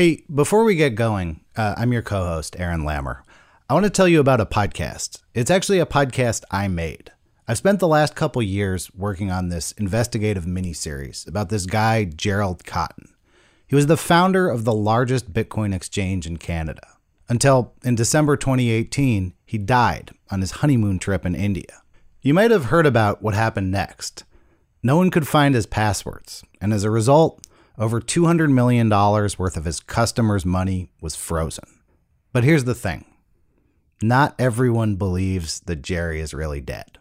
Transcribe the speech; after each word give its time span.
Hey, 0.00 0.24
before 0.34 0.64
we 0.64 0.76
get 0.76 0.94
going, 0.94 1.42
uh, 1.56 1.74
I'm 1.76 1.92
your 1.92 2.00
co 2.00 2.24
host, 2.24 2.58
Aaron 2.58 2.84
Lammer. 2.84 3.20
I 3.68 3.74
want 3.74 3.84
to 3.84 3.90
tell 3.90 4.08
you 4.08 4.18
about 4.18 4.40
a 4.40 4.46
podcast. 4.46 5.20
It's 5.34 5.50
actually 5.50 5.78
a 5.78 5.84
podcast 5.84 6.42
I 6.50 6.68
made. 6.68 7.12
I've 7.46 7.58
spent 7.58 7.80
the 7.80 7.86
last 7.86 8.14
couple 8.14 8.40
years 8.40 8.90
working 8.94 9.30
on 9.30 9.50
this 9.50 9.72
investigative 9.72 10.46
miniseries 10.46 11.28
about 11.28 11.50
this 11.50 11.66
guy, 11.66 12.04
Gerald 12.04 12.64
Cotten. 12.64 13.10
He 13.66 13.76
was 13.76 13.88
the 13.88 13.98
founder 13.98 14.48
of 14.48 14.64
the 14.64 14.72
largest 14.72 15.34
Bitcoin 15.34 15.74
exchange 15.74 16.26
in 16.26 16.38
Canada 16.38 16.96
until 17.28 17.74
in 17.84 17.94
December 17.94 18.38
2018, 18.38 19.34
he 19.44 19.58
died 19.58 20.12
on 20.30 20.40
his 20.40 20.52
honeymoon 20.52 20.98
trip 20.98 21.26
in 21.26 21.34
India. 21.34 21.82
You 22.22 22.32
might 22.32 22.52
have 22.52 22.64
heard 22.64 22.86
about 22.86 23.20
what 23.20 23.34
happened 23.34 23.70
next. 23.70 24.24
No 24.82 24.96
one 24.96 25.10
could 25.10 25.28
find 25.28 25.54
his 25.54 25.66
passwords, 25.66 26.42
and 26.58 26.72
as 26.72 26.84
a 26.84 26.90
result, 26.90 27.46
over 27.80 28.00
$200 28.00 28.52
million 28.52 28.90
worth 28.90 29.56
of 29.56 29.64
his 29.64 29.80
customers' 29.80 30.44
money 30.44 30.90
was 31.00 31.16
frozen. 31.16 31.64
But 32.32 32.44
here's 32.44 32.64
the 32.64 32.74
thing 32.74 33.06
not 34.02 34.34
everyone 34.38 34.96
believes 34.96 35.60
that 35.60 35.82
Jerry 35.82 36.20
is 36.20 36.34
really 36.34 36.60
dead. 36.60 36.98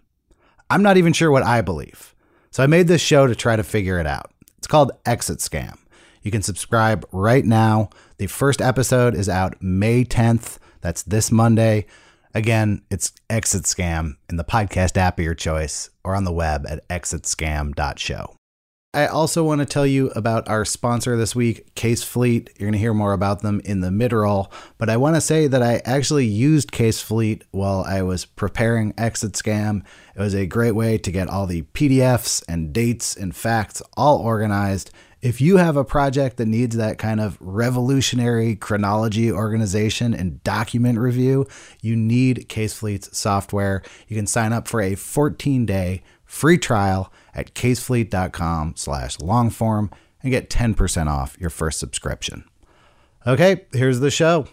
I'm 0.70 0.81
not 0.81 0.98
even 0.98 1.13
sure 1.13 1.31
what 1.31 1.44
I 1.44 1.62
believe. 1.62 2.16
So 2.52 2.63
I 2.63 2.67
made 2.67 2.88
this 2.88 3.02
show 3.02 3.27
to 3.27 3.36
try 3.36 3.55
to 3.55 3.63
figure 3.63 4.00
it 4.00 4.08
out. 4.08 4.31
It's 4.58 4.67
called 4.67 4.91
Exit 5.05 5.39
Scam. 5.39 5.77
You 6.23 6.31
can 6.31 6.41
subscribe 6.41 7.05
right 7.11 7.45
now. 7.45 7.89
The 8.17 8.27
first 8.27 8.61
episode 8.61 9.16
is 9.16 9.30
out 9.30 9.61
May 9.61 10.03
10th. 10.03 10.58
That's 10.81 11.03
this 11.03 11.31
Monday. 11.31 11.86
Again, 12.34 12.84
it's 12.89 13.11
Exit 13.30 13.64
Scam 13.64 14.16
in 14.30 14.38
the 14.38 14.44
podcast 14.44 14.98
app 14.98 15.20
of 15.20 15.25
your 15.25 15.36
choice 15.36 15.89
or 16.03 16.16
on 16.16 16.23
the 16.23 16.34
web 16.34 16.66
at 16.67 16.88
exitscam.show. 16.89 18.38
I 18.91 19.05
also 19.05 19.43
want 19.43 19.59
to 19.59 19.67
tell 19.67 19.85
you 19.85 20.09
about 20.16 20.48
our 20.48 20.66
sponsor 20.66 21.16
this 21.16 21.35
week, 21.35 21.75
Casefleet. 21.75 22.49
You're 22.57 22.66
going 22.66 22.71
to 22.71 22.80
hear 22.80 22.93
more 22.93 23.13
about 23.13 23.43
them 23.43 23.61
in 23.63 23.81
the 23.81 23.91
mid 23.91 24.11
roll, 24.11 24.52
but 24.80 24.89
I 24.89 24.97
want 24.97 25.16
to 25.16 25.21
say 25.21 25.45
that 25.45 25.61
I 25.61 25.80
actually 25.85 26.25
used 26.25 26.72
Casefleet 26.72 27.44
while 27.52 27.86
I 27.88 28.02
was 28.02 28.25
preparing 28.25 28.95
Exit 28.97 29.33
Scam. 29.33 29.83
It 30.16 30.19
was 30.19 30.33
a 30.33 30.47
great 30.47 30.72
way 30.72 30.97
to 30.97 31.11
get 31.11 31.30
all 31.30 31.45
the 31.45 31.61
PDFs 31.61 32.44
and 32.49 32.73
dates 32.73 33.16
and 33.16 33.36
facts 33.36 33.83
all 33.95 34.17
organized. 34.17 34.89
If 35.21 35.39
you 35.39 35.58
have 35.58 35.77
a 35.77 35.86
project 35.86 36.38
that 36.38 36.47
needs 36.47 36.75
that 36.77 36.97
kind 36.97 37.19
of 37.19 37.38
revolutionary 37.39 38.55
chronology 38.55 39.31
organization 39.31 40.16
and 40.16 40.44
document 40.44 40.97
review, 40.97 41.45
you 41.80 41.95
need 41.95 42.49
Casefleet's 42.49 43.16
software. 43.16 43.83
You 44.08 44.16
can 44.16 44.25
sign 44.25 44.52
up 44.52 44.67
for 44.67 44.81
a 44.81 44.95
14 44.95 45.67
day 45.67 46.02
free 46.30 46.59
trial 46.59 47.11
at 47.33 47.55
casefleet.com 47.55 48.73
slash 48.75 49.17
longform 49.17 49.91
and 50.22 50.31
get 50.31 50.49
10% 50.49 51.08
off 51.08 51.36
your 51.39 51.49
first 51.49 51.80
subscription. 51.80 52.45
Okay, 53.25 53.66
here's 53.73 53.99
the 53.99 54.11
show. 54.11 54.47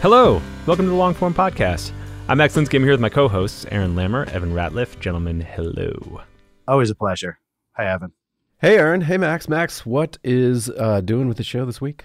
Hello, 0.00 0.42
welcome 0.66 0.86
to 0.86 0.90
the 0.90 0.96
Longform 0.96 1.34
Podcast. 1.34 1.92
I'm 2.28 2.38
Max 2.38 2.54
Linsky 2.54 2.80
here 2.80 2.90
with 2.90 3.00
my 3.00 3.08
co-hosts 3.08 3.64
Aaron 3.70 3.94
Lammer, 3.94 4.28
Evan 4.30 4.52
Ratliff. 4.52 4.98
Gentlemen, 5.00 5.40
hello. 5.40 6.20
Always 6.66 6.90
a 6.90 6.94
pleasure. 6.94 7.38
Hi, 7.76 7.86
Evan. 7.86 8.12
Hey, 8.60 8.76
Aaron. 8.76 9.00
Hey, 9.02 9.16
Max. 9.16 9.48
Max, 9.48 9.86
what 9.86 10.18
is 10.24 10.68
uh, 10.70 11.00
doing 11.00 11.28
with 11.28 11.36
the 11.36 11.44
show 11.44 11.64
this 11.64 11.80
week? 11.80 12.04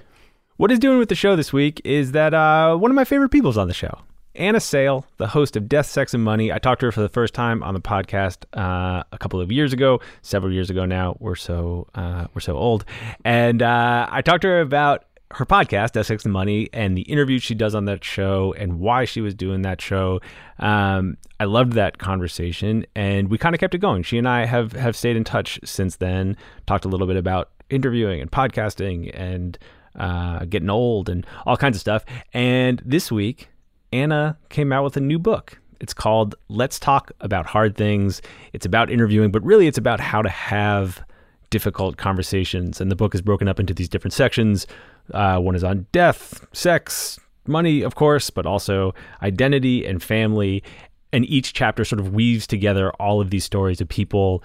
What 0.58 0.72
is 0.72 0.78
doing 0.78 1.00
with 1.00 1.10
the 1.10 1.16
show 1.16 1.36
this 1.36 1.52
week 1.52 1.82
is 1.84 2.12
that 2.12 2.32
uh, 2.36 2.76
one 2.76 2.92
of 2.92 2.96
my 2.96 3.06
favorite 3.06 3.30
people's 3.30 3.58
on 3.58 3.68
the 3.68 3.74
show. 3.74 4.02
Anna 4.36 4.60
Sale, 4.60 5.04
the 5.18 5.28
host 5.28 5.56
of 5.56 5.68
Death, 5.68 5.88
Sex, 5.88 6.14
and 6.14 6.24
Money. 6.24 6.52
I 6.52 6.60
talked 6.60 6.82
to 6.82 6.86
her 6.86 6.92
for 6.92 7.02
the 7.02 7.10
first 7.10 7.34
time 7.34 7.64
on 7.64 7.74
the 7.74 7.82
podcast 7.82 8.46
uh, 8.54 9.04
a 9.12 9.18
couple 9.18 9.42
of 9.42 9.52
years 9.52 9.74
ago, 9.74 10.00
several 10.22 10.54
years 10.54 10.70
ago 10.70 10.86
now. 10.86 11.18
We're 11.20 11.36
so 11.36 11.88
uh, 11.96 12.28
we're 12.36 12.42
so 12.42 12.56
old, 12.56 12.86
and 13.26 13.64
uh, 13.64 14.08
I 14.12 14.22
talked 14.22 14.44
to 14.44 14.48
her 14.50 14.62
about 14.62 15.06
her 15.32 15.46
podcast, 15.46 15.94
Death, 15.94 16.06
Sex, 16.06 16.24
and 16.24 16.34
Money, 16.34 16.70
and 16.72 16.96
the 16.96 17.02
interviews 17.02 17.42
she 17.42 17.56
does 17.56 17.74
on 17.74 17.86
that 17.86 18.04
show, 18.04 18.54
and 18.56 18.80
why 18.80 19.06
she 19.06 19.22
was 19.22 19.34
doing 19.34 19.64
that 19.64 19.82
show. 19.82 20.20
Um, 20.60 21.18
I 21.40 21.46
loved 21.46 21.74
that 21.74 21.98
conversation, 21.98 22.86
and 22.96 23.30
we 23.30 23.40
kind 23.40 23.56
of 23.56 23.60
kept 23.60 23.74
it 23.74 23.80
going. 23.80 24.04
She 24.04 24.20
and 24.20 24.28
I 24.30 24.46
have 24.46 24.74
have 24.74 24.96
stayed 24.96 25.16
in 25.16 25.24
touch 25.24 25.60
since 25.64 25.96
then. 25.96 26.38
Talked 26.68 26.86
a 26.86 26.90
little 26.90 27.08
bit 27.08 27.18
about 27.18 27.50
interviewing 27.72 28.22
and 28.22 28.32
podcasting 28.32 29.10
and 29.20 29.58
uh, 29.98 30.46
getting 30.46 30.70
old 30.70 31.10
and 31.10 31.26
all 31.46 31.58
kinds 31.58 31.78
of 31.78 31.82
stuff. 31.82 32.06
And 32.34 32.82
this 32.86 33.12
week 33.12 33.50
Anna 33.92 34.38
came 34.50 34.74
out 34.74 34.84
with 34.84 34.98
a 34.98 35.02
new 35.02 35.20
book. 35.20 35.60
It's 35.80 35.94
called 35.94 36.36
Let's 36.48 36.80
Talk 36.80 37.12
About 37.20 37.46
Hard 37.46 37.76
Things. 37.76 38.22
It's 38.54 38.66
about 38.66 38.90
interviewing, 38.90 39.32
but 39.32 39.44
really 39.44 39.68
it's 39.68 39.78
about 39.78 40.00
how 40.00 40.22
to 40.22 40.30
have 40.30 41.04
difficult 41.50 41.98
conversations. 41.98 42.82
And 42.82 42.90
the 42.90 42.96
book 42.96 43.14
is 43.14 43.22
broken 43.22 43.48
up 43.48 43.60
into 43.60 43.74
these 43.74 43.88
different 43.88 44.14
sections. 44.14 44.66
Uh, 45.14 45.40
one 45.40 45.56
is 45.56 45.64
on 45.64 45.86
death, 45.92 46.48
sex, 46.54 47.20
money, 47.46 47.82
of 47.82 47.94
course, 47.96 48.30
but 48.30 48.46
also 48.46 48.96
identity 49.22 49.86
and 49.86 50.02
family. 50.02 50.64
And 51.12 51.26
each 51.26 51.54
chapter 51.54 51.86
sort 51.86 52.00
of 52.00 52.14
weaves 52.14 52.48
together 52.48 52.92
all 52.94 53.22
of 53.22 53.30
these 53.30 53.44
stories 53.44 53.80
of 53.82 53.88
people 53.88 54.44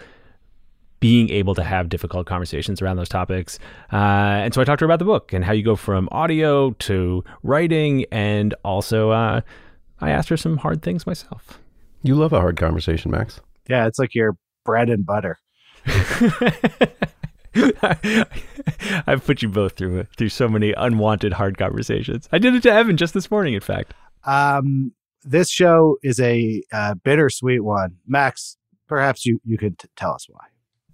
being 1.01 1.31
able 1.31 1.55
to 1.55 1.63
have 1.63 1.89
difficult 1.89 2.27
conversations 2.27 2.83
around 2.83 2.97
those 2.97 3.09
topics. 3.09 3.59
Uh, 3.93 3.97
and 4.43 4.53
so 4.53 4.61
I 4.61 4.65
talked 4.65 4.81
to 4.81 4.85
her 4.85 4.87
about 4.91 4.99
the 4.99 5.05
book 5.05 5.33
and 5.33 5.45
how 5.45 5.53
you 5.53 5.63
go 5.63 5.77
from 5.77 6.09
audio 6.11 6.71
to 6.71 7.25
writing. 7.43 8.05
And 8.11 8.55
also, 8.65 9.11
uh, 9.11 9.43
I 10.01 10.11
asked 10.11 10.29
her 10.29 10.37
some 10.37 10.59
hard 10.59 10.83
things 10.83 11.07
myself. 11.07 11.61
You 12.03 12.15
love 12.15 12.33
a 12.33 12.41
hard 12.41 12.57
conversation, 12.57 13.11
Max. 13.11 13.41
Yeah, 13.69 13.87
it's 13.87 13.99
like 13.99 14.15
your 14.15 14.37
bread 14.65 14.89
and 14.91 15.05
butter. 15.05 15.39
I've 19.07 19.25
put 19.25 19.43
you 19.43 19.49
both 19.49 19.73
through 19.77 20.05
through 20.17 20.29
so 20.29 20.49
many 20.49 20.73
unwanted 20.73 21.33
hard 21.33 21.59
conversations. 21.59 22.29
I 22.33 22.39
did 22.39 22.55
it 22.55 22.63
to 22.65 22.73
Evan 22.73 22.97
just 22.97 23.15
this 23.15 23.31
morning, 23.31 23.55
in 23.55 23.61
fact. 23.61 23.95
Um, 24.25 24.93
this 25.25 25.51
show 25.51 25.97
is 26.03 26.21
a 26.21 26.63
uh, 26.73 26.95
bittersweet 26.95 27.65
one. 27.65 27.97
Max, 28.07 28.57
perhaps 28.87 29.27
you 29.27 29.41
you 29.45 29.59
could 29.59 29.79
t- 29.79 29.89
tell 29.97 30.13
us 30.13 30.27
why. 30.29 30.45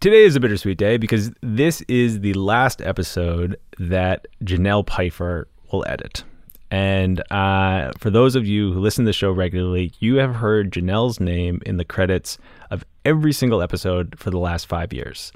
Today 0.04 0.24
is 0.24 0.36
a 0.36 0.40
bittersweet 0.40 0.76
day 0.76 0.98
because 0.98 1.32
this 1.40 1.80
is 1.88 2.20
the 2.20 2.34
last 2.34 2.82
episode 2.82 3.58
that 3.78 4.26
Janelle 4.44 4.84
Pifer 4.84 5.48
will 5.72 5.82
edit. 5.88 6.24
And 6.70 7.22
uh, 7.32 7.90
for 7.98 8.10
those 8.10 8.36
of 8.36 8.46
you 8.46 8.70
who 8.74 8.80
listen 8.80 9.06
to 9.06 9.08
the 9.08 9.14
show 9.14 9.30
regularly, 9.30 9.92
you 10.00 10.16
have 10.16 10.34
heard 10.34 10.72
Janelle's 10.72 11.20
name 11.20 11.62
in 11.64 11.78
the 11.78 11.86
credits 11.86 12.36
of 12.70 12.84
every 13.06 13.32
single 13.32 13.62
episode 13.62 14.18
for 14.18 14.28
the 14.28 14.36
last 14.36 14.66
five 14.66 14.92
years. 14.92 15.32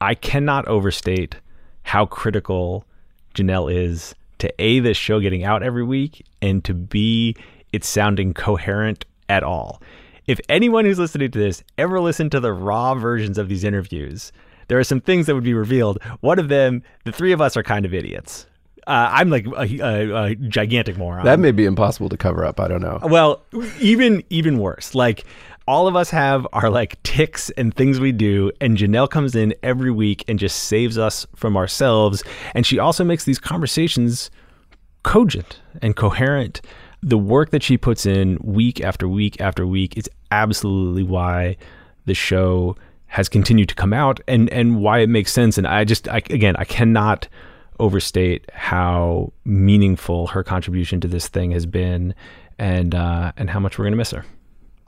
I 0.00 0.14
cannot 0.14 0.68
overstate 0.68 1.34
how 1.82 2.06
critical 2.06 2.84
Janelle 3.34 3.74
is 3.74 4.14
to 4.38 4.54
A, 4.62 4.78
this 4.78 4.96
show 4.96 5.18
getting 5.18 5.42
out 5.42 5.64
every 5.64 5.82
week, 5.82 6.24
and 6.40 6.62
to 6.64 6.74
B, 6.74 7.34
it 7.72 7.82
sounding 7.82 8.34
coherent 8.34 9.04
at 9.28 9.42
all 9.42 9.82
if 10.26 10.40
anyone 10.48 10.84
who's 10.84 10.98
listening 10.98 11.30
to 11.30 11.38
this 11.38 11.62
ever 11.78 12.00
listened 12.00 12.32
to 12.32 12.40
the 12.40 12.52
raw 12.52 12.94
versions 12.94 13.38
of 13.38 13.48
these 13.48 13.64
interviews, 13.64 14.32
there 14.68 14.78
are 14.78 14.84
some 14.84 15.00
things 15.00 15.26
that 15.26 15.34
would 15.34 15.44
be 15.44 15.54
revealed. 15.54 16.02
One 16.20 16.38
of 16.38 16.48
them, 16.48 16.82
the 17.04 17.12
three 17.12 17.32
of 17.32 17.40
us 17.40 17.56
are 17.56 17.62
kind 17.62 17.84
of 17.84 17.94
idiots. 17.94 18.46
Uh, 18.86 19.10
I'm 19.12 19.30
like 19.30 19.46
a, 19.46 19.80
a, 19.80 20.24
a, 20.24 20.34
gigantic 20.36 20.96
moron. 20.96 21.24
That 21.24 21.40
may 21.40 21.50
be 21.50 21.64
impossible 21.64 22.08
to 22.08 22.16
cover 22.16 22.44
up. 22.44 22.60
I 22.60 22.68
don't 22.68 22.80
know. 22.80 23.00
Well, 23.02 23.42
even 23.80 24.22
even 24.30 24.58
worse. 24.60 24.94
Like 24.94 25.24
all 25.66 25.88
of 25.88 25.96
us 25.96 26.10
have 26.10 26.46
our 26.52 26.70
like 26.70 27.02
ticks 27.02 27.50
and 27.50 27.74
things 27.74 27.98
we 27.98 28.12
do, 28.12 28.52
and 28.60 28.76
Janelle 28.76 29.10
comes 29.10 29.34
in 29.34 29.54
every 29.64 29.90
week 29.90 30.24
and 30.28 30.38
just 30.38 30.64
saves 30.64 30.98
us 30.98 31.26
from 31.34 31.56
ourselves. 31.56 32.22
And 32.54 32.64
she 32.64 32.78
also 32.78 33.02
makes 33.02 33.24
these 33.24 33.40
conversations 33.40 34.30
cogent 35.02 35.60
and 35.82 35.96
coherent 35.96 36.60
the 37.02 37.18
work 37.18 37.50
that 37.50 37.62
she 37.62 37.76
puts 37.76 38.06
in 38.06 38.38
week 38.42 38.80
after 38.80 39.08
week 39.08 39.40
after 39.40 39.66
week 39.66 39.96
is 39.96 40.08
absolutely 40.30 41.02
why 41.02 41.56
the 42.06 42.14
show 42.14 42.76
has 43.06 43.28
continued 43.28 43.68
to 43.68 43.74
come 43.74 43.92
out 43.92 44.20
and 44.26 44.50
and 44.50 44.80
why 44.80 44.98
it 44.98 45.08
makes 45.08 45.32
sense 45.32 45.58
and 45.58 45.66
I 45.66 45.84
just 45.84 46.08
I, 46.08 46.18
again 46.30 46.56
I 46.56 46.64
cannot 46.64 47.28
overstate 47.78 48.50
how 48.52 49.32
meaningful 49.44 50.28
her 50.28 50.42
contribution 50.42 51.00
to 51.00 51.08
this 51.08 51.28
thing 51.28 51.50
has 51.50 51.66
been 51.66 52.14
and 52.58 52.94
uh, 52.94 53.32
and 53.36 53.50
how 53.50 53.60
much 53.60 53.78
we're 53.78 53.84
going 53.84 53.92
to 53.92 53.98
miss 53.98 54.10
her. 54.10 54.24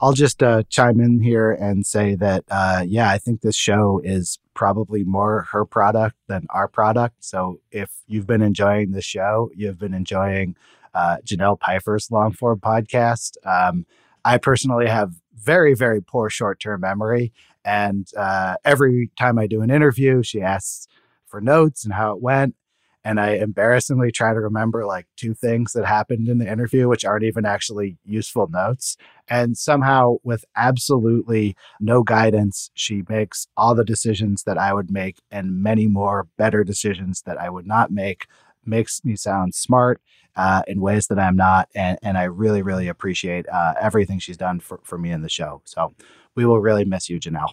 I'll 0.01 0.13
just 0.13 0.41
uh, 0.41 0.63
chime 0.69 1.01
in 1.01 1.21
here 1.21 1.51
and 1.51 1.85
say 1.85 2.15
that 2.15 2.45
uh, 2.49 2.83
yeah, 2.87 3.09
I 3.09 3.17
think 3.17 3.41
this 3.41 3.55
show 3.55 4.01
is 4.03 4.39
probably 4.53 5.03
more 5.03 5.45
her 5.51 5.65
product 5.65 6.15
than 6.27 6.47
our 6.51 6.67
product. 6.67 7.23
So 7.23 7.59
if 7.71 7.91
you've 8.07 8.27
been 8.27 8.41
enjoying 8.41 8.91
the 8.91 9.01
show, 9.01 9.49
you've 9.55 9.77
been 9.77 9.93
enjoying 9.93 10.55
uh, 10.93 11.17
Janelle 11.25 11.59
Pifer's 11.59 12.11
long 12.11 12.31
form 12.31 12.59
podcast. 12.59 13.37
Um, 13.45 13.85
I 14.25 14.37
personally 14.37 14.87
have 14.87 15.13
very, 15.33 15.73
very 15.73 16.01
poor 16.01 16.29
short 16.29 16.59
term 16.59 16.81
memory. 16.81 17.31
And 17.65 18.07
uh, 18.17 18.55
every 18.65 19.11
time 19.17 19.37
I 19.39 19.47
do 19.47 19.61
an 19.61 19.69
interview, 19.69 20.23
she 20.23 20.41
asks 20.41 20.87
for 21.27 21.41
notes 21.41 21.83
and 21.85 21.93
how 21.93 22.13
it 22.13 22.21
went. 22.21 22.55
and 23.03 23.19
I 23.19 23.35
embarrassingly 23.35 24.11
try 24.11 24.33
to 24.33 24.39
remember 24.39 24.85
like 24.85 25.07
two 25.15 25.33
things 25.33 25.71
that 25.73 25.85
happened 25.85 26.27
in 26.27 26.37
the 26.37 26.51
interview, 26.51 26.87
which 26.89 27.05
aren't 27.05 27.23
even 27.23 27.45
actually 27.45 27.97
useful 28.03 28.47
notes. 28.49 28.97
And 29.27 29.57
somehow, 29.57 30.17
with 30.23 30.43
absolutely 30.55 31.55
no 31.79 32.03
guidance, 32.03 32.71
she 32.73 33.03
makes 33.07 33.47
all 33.55 33.73
the 33.73 33.85
decisions 33.85 34.43
that 34.43 34.57
I 34.57 34.73
would 34.73 34.91
make 34.91 35.17
and 35.31 35.63
many 35.63 35.87
more 35.87 36.27
better 36.37 36.63
decisions 36.63 37.21
that 37.21 37.37
I 37.39 37.49
would 37.49 37.65
not 37.67 37.89
make. 37.91 38.25
Makes 38.65 39.03
me 39.03 39.15
sound 39.15 39.55
smart 39.55 40.01
uh, 40.35 40.61
in 40.67 40.81
ways 40.81 41.07
that 41.07 41.19
I'm 41.19 41.35
not. 41.35 41.69
And, 41.75 41.97
and 42.01 42.17
I 42.17 42.23
really, 42.23 42.61
really 42.61 42.87
appreciate 42.87 43.47
uh, 43.49 43.73
everything 43.79 44.19
she's 44.19 44.37
done 44.37 44.59
for, 44.59 44.79
for 44.83 44.97
me 44.97 45.11
in 45.11 45.21
the 45.21 45.29
show. 45.29 45.61
So 45.65 45.93
we 46.35 46.45
will 46.45 46.59
really 46.59 46.85
miss 46.85 47.09
you, 47.09 47.19
Janelle. 47.19 47.51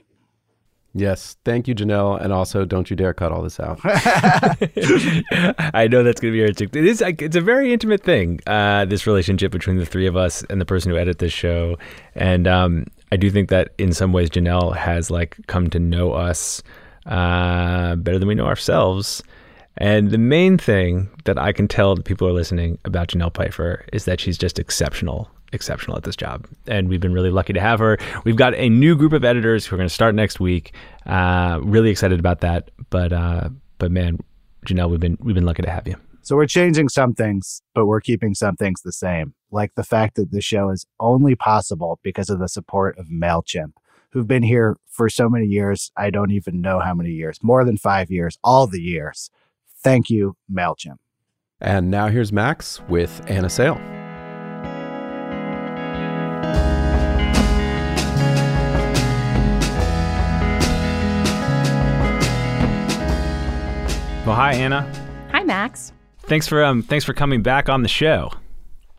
Yes. 0.95 1.37
Thank 1.45 1.69
you, 1.69 1.75
Janelle. 1.75 2.23
And 2.23 2.33
also, 2.33 2.65
don't 2.65 2.89
you 2.89 2.97
dare 2.97 3.13
cut 3.13 3.31
all 3.31 3.43
this 3.43 3.61
out. 3.61 3.79
I 3.85 5.89
know 5.91 6.03
that's 6.03 6.21
going 6.21 6.33
to 6.33 6.37
be 6.37 6.41
irritating. 6.41 6.83
It 6.83 6.89
is. 6.89 7.03
It's 7.03 7.37
a 7.37 7.41
very 7.43 7.71
intimate 7.71 8.03
thing. 8.03 8.41
Uh, 8.47 8.87
this 8.87 9.07
relationship 9.07 9.53
between 9.53 9.77
the 9.77 9.85
three 9.85 10.07
of 10.07 10.17
us 10.17 10.43
and 10.45 10.59
the 10.59 10.65
person 10.65 10.91
who 10.91 10.97
edited 10.97 11.19
this 11.19 11.35
show, 11.35 11.77
and 12.15 12.49
um, 12.49 12.87
I 13.13 13.17
do 13.17 13.31
think 13.31 13.51
that 13.51 13.75
in 13.77 13.93
some 13.93 14.15
ways 14.15 14.31
Janelle 14.31 14.75
has 14.75 15.11
like 15.11 15.37
come 15.49 15.69
to 15.71 15.79
know 15.79 16.13
us 16.13 16.63
uh, 17.05 17.97
better 17.97 18.19
than 18.19 18.29
we 18.29 18.35
know 18.35 18.47
ourselves. 18.47 19.23
And 19.79 20.11
the 20.11 20.19
main 20.19 20.59
thing 20.59 21.09
that 21.25 21.39
I 21.39 21.53
can 21.53 21.69
tell 21.69 21.95
the 21.95 22.03
people 22.03 22.27
are 22.27 22.33
listening 22.33 22.79
about 22.85 23.09
Janelle 23.09 23.33
Pifer 23.33 23.85
is 23.93 24.05
that 24.07 24.21
she's 24.21 24.39
just 24.39 24.59
exceptional 24.59 25.31
exceptional 25.53 25.97
at 25.97 26.03
this 26.03 26.17
job. 26.17 26.47
And 26.67 26.89
we've 26.89 27.01
been 27.01 27.13
really 27.13 27.31
lucky 27.31 27.53
to 27.53 27.61
have 27.61 27.79
her. 27.79 27.99
We've 28.25 28.37
got 28.37 28.55
a 28.55 28.69
new 28.69 28.97
group 28.97 29.13
of 29.13 29.25
editors 29.25 29.65
who 29.65 29.77
are 29.77 29.79
going 29.79 29.89
to 29.89 29.95
start 29.95 30.15
next 30.15 30.41
week. 30.41 30.75
Uh, 31.07 31.61
really 31.63 31.91
excited 31.91 32.19
about 32.19 32.41
that. 32.41 32.71
But 32.91 33.13
uh, 33.13 33.51
but 33.79 33.91
man, 33.91 34.19
Janelle, 34.67 34.91
we've 34.91 35.01
been 35.01 35.17
we've 35.21 35.35
been 35.35 35.47
lucky 35.47 35.63
to 35.63 35.71
have 35.71 35.87
you. 35.87 35.97
So 36.23 36.35
we're 36.35 36.47
changing 36.47 36.89
some 36.89 37.15
things, 37.15 37.63
but 37.73 37.87
we're 37.87 38.01
keeping 38.01 38.35
some 38.35 38.57
things 38.57 38.83
the 38.83 38.93
same, 38.93 39.35
like 39.53 39.77
the 39.77 39.85
fact 39.85 40.17
that 40.17 40.33
the 40.33 40.41
show 40.41 40.71
is 40.71 40.85
only 40.99 41.37
possible 41.37 42.01
because 42.03 42.29
of 42.31 42.41
the 42.41 42.49
support 42.49 42.99
of 42.99 43.07
Mailchimp, 43.07 43.75
who've 44.11 44.27
been 44.27 44.43
here 44.43 44.77
for 44.89 45.09
so 45.09 45.29
many 45.29 45.47
years. 45.47 45.93
I 45.97 46.11
don't 46.11 46.33
even 46.33 46.61
know 46.61 46.81
how 46.81 46.95
many 46.95 47.11
years, 47.11 47.39
more 47.43 47.65
than 47.65 47.77
five 47.77 48.11
years, 48.11 48.39
all 48.43 48.67
the 48.67 48.83
years. 48.83 49.31
Thank 49.87 50.11
you, 50.11 50.37
Mailchimp. 50.53 50.97
And 51.61 51.93
now 51.93 52.09
here's 52.09 52.33
Max 52.33 52.81
with 52.89 53.23
Anna 53.29 53.49
Sale. 53.49 53.77
Well, 64.27 64.35
hi 64.35 64.55
Anna. 64.55 64.93
Hi 65.31 65.45
Max. 65.45 65.93
Thanks 66.23 66.49
for 66.49 66.65
um 66.65 66.83
thanks 66.83 67.05
for 67.05 67.13
coming 67.13 67.43
back 67.43 67.69
on 67.69 67.83
the 67.83 67.89
show. 67.89 68.33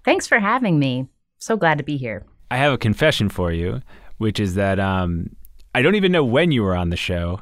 Thanks 0.05 0.25
for 0.25 0.39
having 0.39 0.79
me. 0.79 1.09
So 1.37 1.57
glad 1.57 1.79
to 1.79 1.83
be 1.83 1.97
here. 1.97 2.25
I 2.49 2.55
have 2.55 2.71
a 2.71 2.77
confession 2.77 3.27
for 3.27 3.51
you, 3.51 3.81
which 4.19 4.39
is 4.39 4.55
that 4.55 4.79
um 4.79 5.35
I 5.75 5.81
don't 5.81 5.95
even 5.95 6.13
know 6.13 6.23
when 6.23 6.51
you 6.51 6.63
were 6.63 6.77
on 6.77 6.91
the 6.91 6.95
show. 6.95 7.41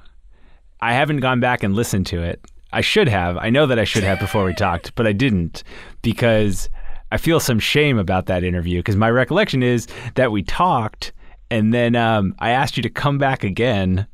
I 0.82 0.94
haven't 0.94 1.20
gone 1.20 1.40
back 1.40 1.62
and 1.62 1.76
listened 1.76 2.08
to 2.08 2.24
it. 2.24 2.44
I 2.76 2.82
should 2.82 3.08
have. 3.08 3.38
I 3.38 3.50
know 3.50 3.66
that 3.68 3.80
I 3.80 3.86
should 3.86 4.04
have 4.04 4.20
before 4.20 4.44
we 4.44 4.54
talked, 4.54 4.94
but 4.96 5.08
I 5.08 5.14
didn't 5.14 5.64
because 6.02 6.70
I 7.10 7.16
feel 7.16 7.40
some 7.40 7.58
shame 7.58 7.98
about 7.98 8.26
that 8.26 8.44
interview 8.44 8.80
because 8.80 8.98
my 8.98 9.10
recollection 9.10 9.64
is 9.64 9.88
that 10.16 10.34
we 10.34 10.44
talked 10.44 11.14
and 11.50 11.74
then 11.74 11.96
um, 11.96 12.36
I 12.40 12.50
asked 12.50 12.76
you 12.76 12.84
to 12.84 12.90
come 12.90 13.18
back 13.18 13.46
again 13.46 14.08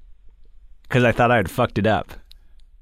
because 0.83 1.03
I 1.03 1.11
thought 1.11 1.31
I 1.31 1.37
had 1.37 1.49
fucked 1.49 1.79
it 1.79 1.87
up. 1.87 2.13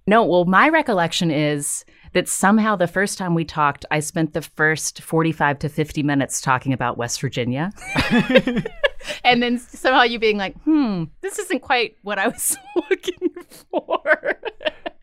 No, 0.05 0.25
well, 0.25 0.43
my 0.43 0.67
recollection 0.67 1.31
is 1.31 1.85
that 2.11 2.27
somehow 2.27 2.75
the 2.75 2.87
first 2.87 3.17
time 3.17 3.33
we 3.33 3.45
talked, 3.45 3.85
I 3.89 4.01
spent 4.01 4.33
the 4.33 4.41
first 4.41 5.01
45 5.01 5.59
to 5.59 5.69
50 5.69 6.03
minutes 6.03 6.41
talking 6.41 6.73
about 6.73 6.97
West 6.97 7.21
Virginia. 7.21 7.71
and 9.23 9.41
then 9.41 9.59
somehow 9.59 10.01
you 10.01 10.19
being 10.19 10.37
like, 10.37 10.59
hmm, 10.63 11.05
this 11.21 11.39
isn't 11.39 11.61
quite 11.61 11.95
what 12.01 12.19
I 12.19 12.27
was 12.27 12.57
looking 12.89 13.29
for. 13.71 14.39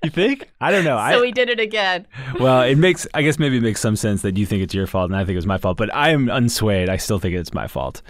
You 0.06 0.10
think? 0.10 0.48
I 0.60 0.70
don't 0.70 0.84
know. 0.84 0.96
so 0.98 1.18
I, 1.18 1.20
we 1.20 1.32
did 1.32 1.50
it 1.50 1.58
again. 1.58 2.06
well, 2.38 2.62
it 2.62 2.76
makes, 2.76 3.08
I 3.12 3.22
guess 3.22 3.40
maybe 3.40 3.56
it 3.56 3.62
makes 3.62 3.80
some 3.80 3.96
sense 3.96 4.22
that 4.22 4.36
you 4.36 4.46
think 4.46 4.62
it's 4.62 4.72
your 4.72 4.86
fault 4.86 5.10
and 5.10 5.16
I 5.16 5.24
think 5.24 5.30
it 5.30 5.38
was 5.38 5.48
my 5.48 5.58
fault, 5.58 5.76
but 5.76 5.92
I 5.92 6.10
am 6.10 6.26
unswayed. 6.26 6.88
I 6.88 6.96
still 6.96 7.18
think 7.18 7.34
it's 7.34 7.52
my 7.52 7.66
fault. 7.66 8.02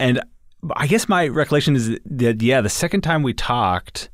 And 0.00 0.20
I 0.74 0.88
guess 0.88 1.08
my 1.08 1.28
recollection 1.28 1.76
is 1.76 1.96
that, 2.06 2.42
yeah, 2.42 2.60
the 2.60 2.68
second 2.68 3.02
time 3.02 3.22
we 3.22 3.34
talked, 3.34 4.10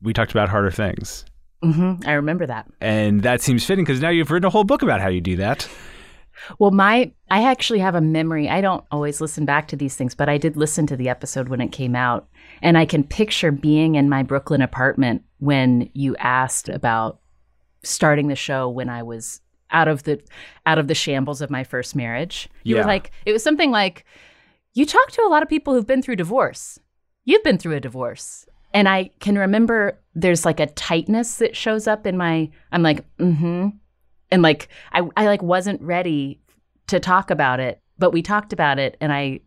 we 0.00 0.14
talked 0.14 0.30
about 0.30 0.48
harder 0.48 0.70
things. 0.70 1.26
Mm-hmm. 1.62 2.08
I 2.08 2.14
remember 2.14 2.46
that. 2.46 2.66
And 2.80 3.22
that 3.22 3.42
seems 3.42 3.66
fitting 3.66 3.84
because 3.84 4.00
now 4.00 4.08
you've 4.08 4.30
written 4.30 4.46
a 4.46 4.50
whole 4.50 4.64
book 4.64 4.80
about 4.80 5.02
how 5.02 5.08
you 5.08 5.20
do 5.20 5.36
that. 5.36 5.68
Well, 6.58 6.70
my 6.70 7.12
I 7.30 7.44
actually 7.44 7.80
have 7.80 7.94
a 7.94 8.00
memory. 8.00 8.48
I 8.48 8.62
don't 8.62 8.82
always 8.90 9.20
listen 9.20 9.44
back 9.44 9.68
to 9.68 9.76
these 9.76 9.94
things, 9.94 10.14
but 10.14 10.30
I 10.30 10.38
did 10.38 10.56
listen 10.56 10.86
to 10.86 10.96
the 10.96 11.10
episode 11.10 11.48
when 11.48 11.60
it 11.60 11.70
came 11.70 11.94
out, 11.94 12.28
and 12.62 12.78
I 12.78 12.86
can 12.86 13.04
picture 13.04 13.50
being 13.52 13.96
in 13.96 14.08
my 14.08 14.22
Brooklyn 14.22 14.62
apartment 14.62 15.22
when 15.38 15.90
you 15.92 16.16
asked 16.16 16.68
about 16.68 17.18
starting 17.82 18.28
the 18.28 18.36
show 18.36 18.68
when 18.68 18.88
I 18.88 19.02
was 19.02 19.40
out 19.70 19.88
of 19.88 20.04
the 20.04 20.20
out 20.66 20.78
of 20.78 20.86
the 20.88 20.94
shambles 20.94 21.40
of 21.42 21.50
my 21.50 21.64
first 21.64 21.96
marriage. 21.96 22.48
You 22.62 22.76
Yeah. 22.76 22.82
were 22.82 22.86
like 22.88 23.10
it 23.26 23.32
was 23.32 23.42
something 23.42 23.70
like 23.70 24.04
you 24.74 24.86
talk 24.86 25.10
to 25.12 25.22
a 25.22 25.28
lot 25.28 25.42
of 25.42 25.48
people 25.48 25.74
who've 25.74 25.86
been 25.86 26.02
through 26.02 26.16
divorce. 26.16 26.78
You've 27.24 27.42
been 27.44 27.58
through 27.58 27.74
a 27.76 27.80
divorce. 27.80 28.46
And 28.74 28.88
I 28.88 29.10
can 29.20 29.36
remember 29.36 29.98
there's 30.14 30.44
like 30.46 30.60
a 30.60 30.66
tightness 30.66 31.36
that 31.36 31.54
shows 31.56 31.86
up 31.86 32.06
in 32.06 32.16
my 32.16 32.50
I'm 32.70 32.82
like, 32.82 33.04
mm-hmm. 33.18 33.68
And 34.30 34.42
like 34.42 34.68
I 34.92 35.02
I 35.16 35.26
like 35.26 35.42
wasn't 35.42 35.82
ready 35.82 36.40
to 36.86 37.00
talk 37.00 37.30
about 37.30 37.60
it, 37.60 37.80
but 37.98 38.12
we 38.12 38.22
talked 38.22 38.52
about 38.52 38.78
it 38.78 38.96
and 39.00 39.12
I 39.12 39.40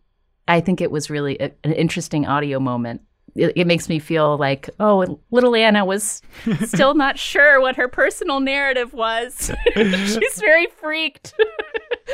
I 0.48 0.60
think 0.60 0.80
it 0.80 0.90
was 0.90 1.10
really 1.10 1.36
a, 1.40 1.52
an 1.64 1.72
interesting 1.72 2.26
audio 2.26 2.60
moment. 2.60 3.02
It, 3.34 3.52
it 3.54 3.66
makes 3.66 3.88
me 3.88 3.98
feel 3.98 4.38
like, 4.38 4.70
oh, 4.80 5.20
little 5.30 5.54
Anna 5.54 5.84
was 5.84 6.22
still 6.64 6.94
not 6.94 7.18
sure 7.18 7.60
what 7.60 7.76
her 7.76 7.88
personal 7.88 8.40
narrative 8.40 8.94
was. 8.94 9.52
She's 9.74 10.40
very 10.40 10.66
freaked. 10.66 11.34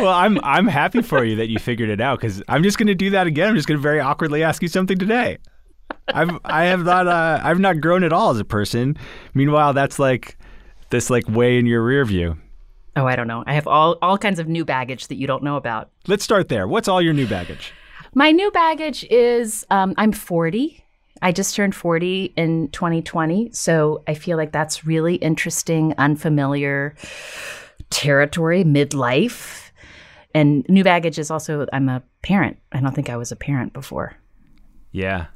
Well, 0.01 0.13
I'm 0.13 0.41
I'm 0.43 0.67
happy 0.67 1.03
for 1.03 1.23
you 1.23 1.37
that 1.37 1.49
you 1.49 1.59
figured 1.59 1.91
it 1.91 2.01
out 2.01 2.21
because 2.21 2.43
I'm 2.49 2.63
just 2.63 2.79
going 2.79 2.87
to 2.89 2.95
do 2.95 3.11
that 3.11 3.27
again. 3.27 3.49
I'm 3.49 3.55
just 3.55 3.69
going 3.69 3.79
to 3.79 3.83
very 3.83 4.01
awkwardly 4.01 4.43
ask 4.43 4.63
you 4.63 4.69
something 4.69 4.99
today. 4.99 5.39
I've 6.09 6.39
I 6.45 6.65
have 6.65 6.85
not 6.85 7.07
uh, 7.07 7.41
I've 7.43 7.61
not 7.61 7.81
grown 7.81 8.03
at 8.03 8.13
all 8.13 8.31
as 8.31 8.41
a 8.41 8.45
person. 8.45 8.97
Meanwhile, 9.35 9.75
that's 9.75 9.99
like 9.99 10.39
this 10.91 11.11
like 11.11 11.29
way 11.29 11.59
in 11.59 11.67
your 11.67 11.83
rear 11.83 12.05
view. 12.05 12.37
Oh, 12.97 13.07
I 13.07 13.17
don't 13.17 13.29
know. 13.29 13.45
I 13.47 13.55
have 13.55 13.67
all 13.67 13.99
all 14.03 14.19
kinds 14.19 14.39
of 14.39 14.49
new 14.49 14.65
baggage 14.65 15.09
that 15.09 15.17
you 15.17 15.27
don't 15.27 15.43
know 15.43 15.57
about. 15.57 15.91
Let's 16.07 16.25
start 16.25 16.49
there. 16.49 16.67
What's 16.67 16.89
all 16.89 17.01
your 17.01 17.15
new 17.15 17.27
baggage? 17.27 17.73
My 18.15 18.31
new 18.31 18.51
baggage 18.51 19.05
is 19.11 19.65
um, 19.71 19.95
I'm 19.97 20.13
40. 20.13 20.85
I 21.23 21.33
just 21.33 21.55
turned 21.55 21.75
40 21.75 22.33
in 22.37 22.69
2020. 22.69 23.51
So 23.53 24.03
I 24.07 24.15
feel 24.15 24.37
like 24.37 24.53
that's 24.53 24.85
really 24.85 25.15
interesting, 25.17 25.95
unfamiliar 25.97 26.95
territory, 27.91 28.65
midlife. 28.65 29.71
And 30.35 30.67
new 30.69 30.83
baggage 30.85 31.19
is 31.19 31.31
also 31.31 31.67
I'm 31.73 31.89
a 31.89 32.03
parent. 32.23 32.59
I 32.73 32.81
don't 32.81 32.95
think 32.95 33.09
I 33.09 33.17
was 33.17 33.33
a 33.33 33.37
parent 33.37 33.73
before. 33.73 34.15
Yeah. 34.91 35.27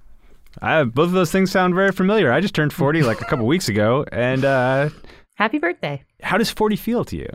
I, 0.61 0.85
both 0.85 1.09
of 1.09 1.13
those 1.13 1.31
things 1.31 1.51
sound 1.51 1.75
very 1.75 1.93
familiar. 1.93 2.33
I 2.33 2.41
just 2.41 2.55
turned 2.55 2.73
40 2.73 3.03
like 3.03 3.21
a 3.21 3.25
couple 3.27 3.47
weeks 3.55 3.69
ago. 3.69 4.05
And 4.13 4.45
uh, 4.45 4.91
Happy 5.37 5.59
birthday. 5.59 6.03
how 6.23 6.37
does 6.39 6.51
40 6.51 6.77
feel 6.77 7.05
to 7.07 7.17
you? 7.17 7.29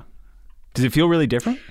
Does 0.73 0.83
it 0.85 0.91
feel 0.93 1.07
really 1.07 1.27
different? 1.27 1.59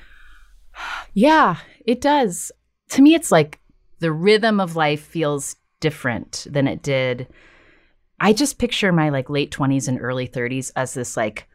Yeah, 1.13 1.57
it 1.87 2.01
does. 2.01 2.53
To 2.91 3.03
me, 3.03 3.15
it's 3.15 3.33
like 3.33 3.60
the 4.01 4.13
rhythm 4.13 4.61
of 4.61 4.77
life 4.77 5.03
feels 5.03 5.57
different 5.79 6.47
than 6.51 6.67
it 6.67 6.83
did. 6.83 7.27
I 8.19 8.33
just 8.33 8.59
picture 8.59 8.93
my 8.93 9.09
like 9.09 9.31
late 9.31 9.51
20s 9.51 9.89
and 9.89 10.01
early 10.01 10.29
30s 10.29 10.73
as 10.77 10.95
this 10.95 11.17
like 11.17 11.49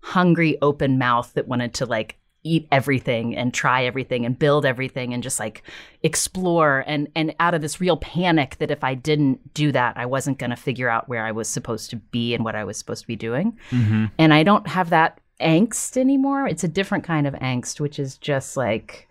hungry 0.00 0.56
open 0.62 0.98
mouth 0.98 1.32
that 1.34 1.48
wanted 1.48 1.74
to 1.74 1.86
like 1.86 2.18
eat 2.44 2.68
everything 2.70 3.36
and 3.36 3.52
try 3.52 3.84
everything 3.84 4.24
and 4.24 4.38
build 4.38 4.64
everything 4.64 5.12
and 5.12 5.22
just 5.22 5.40
like 5.40 5.62
explore 6.02 6.84
and 6.86 7.08
and 7.16 7.34
out 7.40 7.52
of 7.52 7.60
this 7.60 7.80
real 7.80 7.96
panic 7.96 8.56
that 8.58 8.70
if 8.70 8.84
I 8.84 8.94
didn't 8.94 9.54
do 9.54 9.72
that 9.72 9.96
I 9.96 10.06
wasn't 10.06 10.38
going 10.38 10.50
to 10.50 10.56
figure 10.56 10.88
out 10.88 11.08
where 11.08 11.26
I 11.26 11.32
was 11.32 11.48
supposed 11.48 11.90
to 11.90 11.96
be 11.96 12.34
and 12.34 12.44
what 12.44 12.54
I 12.54 12.64
was 12.64 12.78
supposed 12.78 13.02
to 13.02 13.08
be 13.08 13.16
doing. 13.16 13.58
Mm-hmm. 13.70 14.06
And 14.18 14.32
I 14.32 14.44
don't 14.44 14.66
have 14.68 14.90
that 14.90 15.20
angst 15.40 15.96
anymore. 15.96 16.46
It's 16.46 16.64
a 16.64 16.68
different 16.68 17.04
kind 17.04 17.26
of 17.26 17.34
angst 17.34 17.80
which 17.80 17.98
is 17.98 18.16
just 18.16 18.56
like 18.56 19.07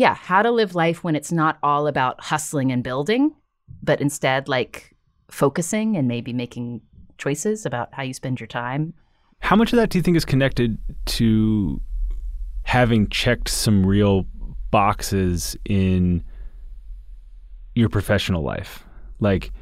yeah, 0.00 0.14
how 0.14 0.40
to 0.40 0.50
live 0.50 0.74
life 0.74 1.04
when 1.04 1.14
it's 1.14 1.30
not 1.30 1.58
all 1.62 1.86
about 1.86 2.18
hustling 2.22 2.72
and 2.72 2.82
building, 2.82 3.34
but 3.82 4.00
instead 4.00 4.48
like 4.48 4.96
focusing 5.30 5.94
and 5.94 6.08
maybe 6.08 6.32
making 6.32 6.80
choices 7.18 7.66
about 7.66 7.92
how 7.92 8.02
you 8.02 8.14
spend 8.14 8.40
your 8.40 8.46
time. 8.46 8.94
How 9.40 9.56
much 9.56 9.74
of 9.74 9.76
that 9.76 9.90
do 9.90 9.98
you 9.98 10.02
think 10.02 10.16
is 10.16 10.24
connected 10.24 10.78
to 11.04 11.82
having 12.62 13.10
checked 13.10 13.50
some 13.50 13.84
real 13.84 14.24
boxes 14.70 15.54
in 15.66 16.24
your 17.74 17.90
professional 17.90 18.42
life? 18.42 18.82
Like, 19.18 19.52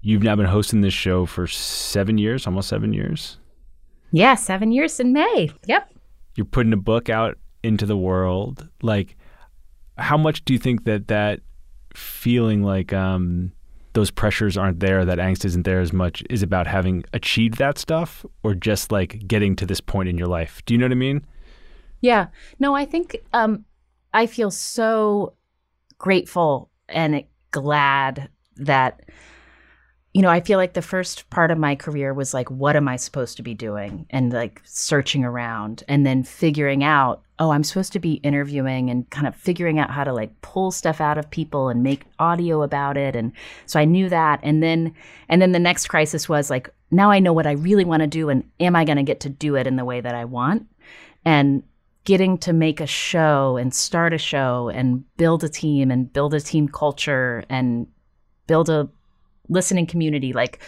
you've 0.00 0.24
now 0.24 0.34
been 0.34 0.46
hosting 0.46 0.80
this 0.80 0.94
show 0.94 1.26
for 1.26 1.46
seven 1.46 2.18
years, 2.18 2.44
almost 2.44 2.68
seven 2.68 2.92
years. 2.92 3.38
Yeah, 4.10 4.34
seven 4.34 4.72
years 4.72 4.98
in 4.98 5.12
May. 5.12 5.50
Yep. 5.68 5.92
You're 6.34 6.44
putting 6.44 6.72
a 6.72 6.76
book 6.76 7.08
out 7.08 7.38
into 7.62 7.86
the 7.86 7.96
world. 7.96 8.68
Like, 8.82 9.16
how 9.98 10.16
much 10.16 10.44
do 10.44 10.52
you 10.52 10.58
think 10.58 10.84
that 10.84 11.08
that 11.08 11.40
feeling 11.94 12.62
like 12.62 12.92
um, 12.92 13.52
those 13.94 14.10
pressures 14.10 14.56
aren't 14.56 14.80
there, 14.80 15.04
that 15.04 15.18
angst 15.18 15.44
isn't 15.44 15.64
there 15.64 15.80
as 15.80 15.92
much, 15.92 16.22
is 16.28 16.42
about 16.42 16.66
having 16.66 17.04
achieved 17.12 17.58
that 17.58 17.78
stuff, 17.78 18.24
or 18.42 18.54
just 18.54 18.92
like 18.92 19.26
getting 19.26 19.56
to 19.56 19.66
this 19.66 19.80
point 19.80 20.08
in 20.08 20.18
your 20.18 20.28
life? 20.28 20.62
Do 20.66 20.74
you 20.74 20.78
know 20.78 20.86
what 20.86 20.92
I 20.92 20.96
mean? 20.96 21.26
Yeah. 22.00 22.26
No, 22.58 22.74
I 22.74 22.84
think 22.84 23.16
um, 23.32 23.64
I 24.12 24.26
feel 24.26 24.50
so 24.50 25.34
grateful 25.98 26.70
and 26.88 27.24
glad 27.50 28.28
that 28.56 29.00
you 30.12 30.22
know, 30.22 30.30
I 30.30 30.40
feel 30.40 30.56
like 30.56 30.72
the 30.72 30.80
first 30.80 31.28
part 31.28 31.50
of 31.50 31.58
my 31.58 31.76
career 31.76 32.14
was 32.14 32.32
like, 32.32 32.50
what 32.50 32.74
am 32.74 32.88
I 32.88 32.96
supposed 32.96 33.36
to 33.36 33.42
be 33.42 33.52
doing? 33.52 34.06
And 34.08 34.32
like 34.32 34.62
searching 34.64 35.26
around 35.26 35.84
and 35.88 36.06
then 36.06 36.22
figuring 36.22 36.82
out, 36.82 37.22
oh, 37.38 37.50
I'm 37.50 37.64
supposed 37.64 37.92
to 37.92 37.98
be 37.98 38.14
interviewing 38.14 38.88
and 38.88 39.08
kind 39.10 39.26
of 39.26 39.36
figuring 39.36 39.78
out 39.78 39.90
how 39.90 40.04
to 40.04 40.12
like 40.12 40.40
pull 40.40 40.70
stuff 40.70 41.00
out 41.00 41.18
of 41.18 41.30
people 41.30 41.68
and 41.68 41.82
make 41.82 42.04
audio 42.18 42.62
about 42.62 42.96
it. 42.96 43.14
And 43.14 43.32
so 43.66 43.78
I 43.78 43.84
knew 43.84 44.08
that. 44.08 44.40
And 44.42 44.62
then, 44.62 44.94
and 45.28 45.42
then 45.42 45.52
the 45.52 45.58
next 45.58 45.88
crisis 45.88 46.28
was 46.28 46.48
like, 46.48 46.70
now 46.90 47.10
I 47.10 47.18
know 47.18 47.32
what 47.32 47.46
I 47.46 47.52
really 47.52 47.84
want 47.84 48.00
to 48.00 48.06
do. 48.06 48.30
And 48.30 48.44
am 48.58 48.74
I 48.74 48.84
going 48.84 48.96
to 48.96 49.02
get 49.02 49.20
to 49.20 49.28
do 49.28 49.54
it 49.56 49.66
in 49.66 49.76
the 49.76 49.84
way 49.84 50.00
that 50.00 50.14
I 50.14 50.24
want? 50.24 50.66
And 51.24 51.62
getting 52.04 52.38
to 52.38 52.52
make 52.52 52.80
a 52.80 52.86
show 52.86 53.56
and 53.56 53.74
start 53.74 54.14
a 54.14 54.18
show 54.18 54.70
and 54.72 55.04
build 55.16 55.44
a 55.44 55.48
team 55.48 55.90
and 55.90 56.10
build 56.12 56.32
a 56.32 56.40
team 56.40 56.68
culture 56.68 57.44
and 57.50 57.86
build 58.46 58.70
a 58.70 58.88
listening 59.48 59.86
community 59.86 60.32
like 60.32 60.60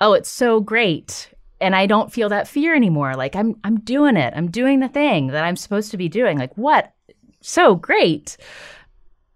oh 0.00 0.12
it's 0.12 0.28
so 0.28 0.60
great 0.60 1.32
and 1.62 1.76
I 1.76 1.86
don't 1.86 2.12
feel 2.12 2.28
that 2.30 2.48
fear 2.48 2.74
anymore. 2.74 3.14
Like 3.14 3.36
I'm 3.36 3.54
I'm 3.64 3.80
doing 3.80 4.16
it. 4.16 4.34
I'm 4.36 4.50
doing 4.50 4.80
the 4.80 4.88
thing 4.88 5.28
that 5.28 5.44
I'm 5.44 5.56
supposed 5.56 5.90
to 5.92 5.96
be 5.96 6.08
doing. 6.08 6.38
Like 6.38 6.56
what? 6.56 6.92
So 7.40 7.74
great. 7.74 8.36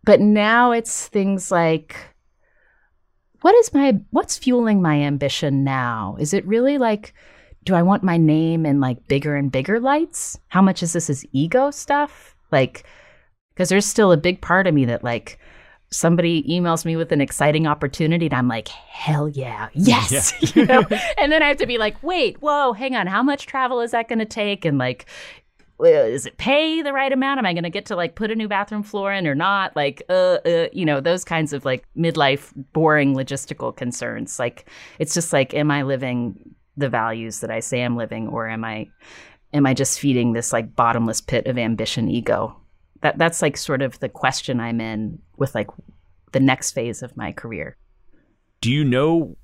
But 0.05 0.21
now 0.21 0.73
it's 0.73 1.09
things 1.09 1.51
like 1.51 1.97
what 3.41 3.55
is 3.55 3.73
my 3.73 4.01
what's 4.11 4.37
fueling 4.37 4.83
my 4.83 4.97
ambition 5.01 5.65
now? 5.65 6.17
Is 6.19 6.35
it 6.35 6.47
really 6.47 6.79
like 6.79 7.15
do 7.65 7.75
I 7.75 7.83
want 7.83 8.03
my 8.03 8.17
name 8.17 8.65
in 8.65 8.81
like 8.81 9.09
bigger 9.09 9.35
and 9.35 9.51
bigger 9.51 9.81
lights? 9.81 10.39
How 10.49 10.63
much 10.63 10.83
is 10.83 10.93
this 10.93 11.09
is 11.09 11.27
ego 11.33 11.71
stuff? 11.71 12.37
Like 12.51 12.85
because 13.55 13.69
there's 13.69 13.87
still 13.87 14.13
a 14.13 14.17
big 14.17 14.41
part 14.41 14.67
of 14.67 14.75
me 14.75 14.85
that 14.87 15.05
like 15.05 15.39
somebody 15.91 16.43
emails 16.45 16.85
me 16.85 16.97
with 16.97 17.13
an 17.13 17.21
exciting 17.21 17.67
opportunity 17.67 18.27
and 18.27 18.35
I'm 18.35 18.49
like, 18.49 18.69
hell 18.69 19.29
yeah, 19.29 19.69
yes. 19.75 20.35
Yeah. 20.41 20.51
you 20.55 20.67
know? 20.67 20.85
and 21.19 21.31
then 21.31 21.43
I 21.43 21.49
have 21.49 21.59
to 21.59 21.67
be 21.67 21.79
like, 21.79 22.03
wait, 22.03 22.41
whoa, 22.43 22.73
hang 22.73 22.97
on, 22.97 23.07
how 23.07 23.23
much 23.23 23.47
travel 23.47 23.81
is 23.81 23.93
that 23.93 24.09
going 24.09 24.19
to 24.19 24.25
take? 24.25 24.65
And 24.65 24.79
like, 24.79 25.07
is 25.85 26.27
it 26.27 26.39
pay 26.39 26.83
the 26.83 26.93
right 26.93 27.13
amount? 27.13 27.39
Am 27.39 27.47
I 27.47 27.53
going 27.53 27.65
to 27.65 27.71
get 27.71 27.87
to 27.87 27.97
like 27.97 28.15
put 28.15 28.31
a 28.31 28.35
new 28.35 28.49
bathroom 28.49 28.83
floor 28.83 29.13
in 29.13 29.27
or 29.27 29.35
not? 29.35 29.77
Like, 29.77 30.03
uh, 30.09 30.39
uh, 30.45 30.69
you 30.73 30.85
know, 30.85 31.01
those 31.01 31.25
kinds 31.25 31.53
of 31.53 31.65
like 31.65 31.87
midlife 31.97 32.53
boring 32.73 33.15
logistical 33.15 33.77
concerns. 33.77 34.39
Like, 34.39 34.71
it's 34.99 35.15
just 35.15 35.33
like, 35.33 35.53
am 35.55 35.71
I 35.71 35.83
living 35.83 36.55
the 36.77 36.89
values 36.89 37.41
that 37.41 37.51
I 37.51 37.61
say 37.61 37.83
I'm 37.83 37.97
living, 37.97 38.29
or 38.29 38.49
am 38.49 38.65
I, 38.65 38.89
am 39.53 39.67
I 39.67 39.75
just 39.75 39.99
feeding 39.99 40.33
this 40.33 40.53
like 40.53 40.75
bottomless 40.75 41.21
pit 41.21 41.47
of 41.47 41.59
ambition 41.59 42.09
ego? 42.09 42.57
That 43.03 43.19
that's 43.19 43.43
like 43.43 43.57
sort 43.57 43.83
of 43.83 43.99
the 44.01 44.09
question 44.09 44.61
I'm 44.61 44.81
in 44.81 45.21
with 45.37 45.55
like 45.55 45.69
the 46.33 46.41
next 46.41 46.73
phase 46.73 47.03
of 47.03 47.17
my 47.17 47.33
career. 47.33 47.77
Do 48.61 48.71
you 48.71 48.85
know 48.85 49.37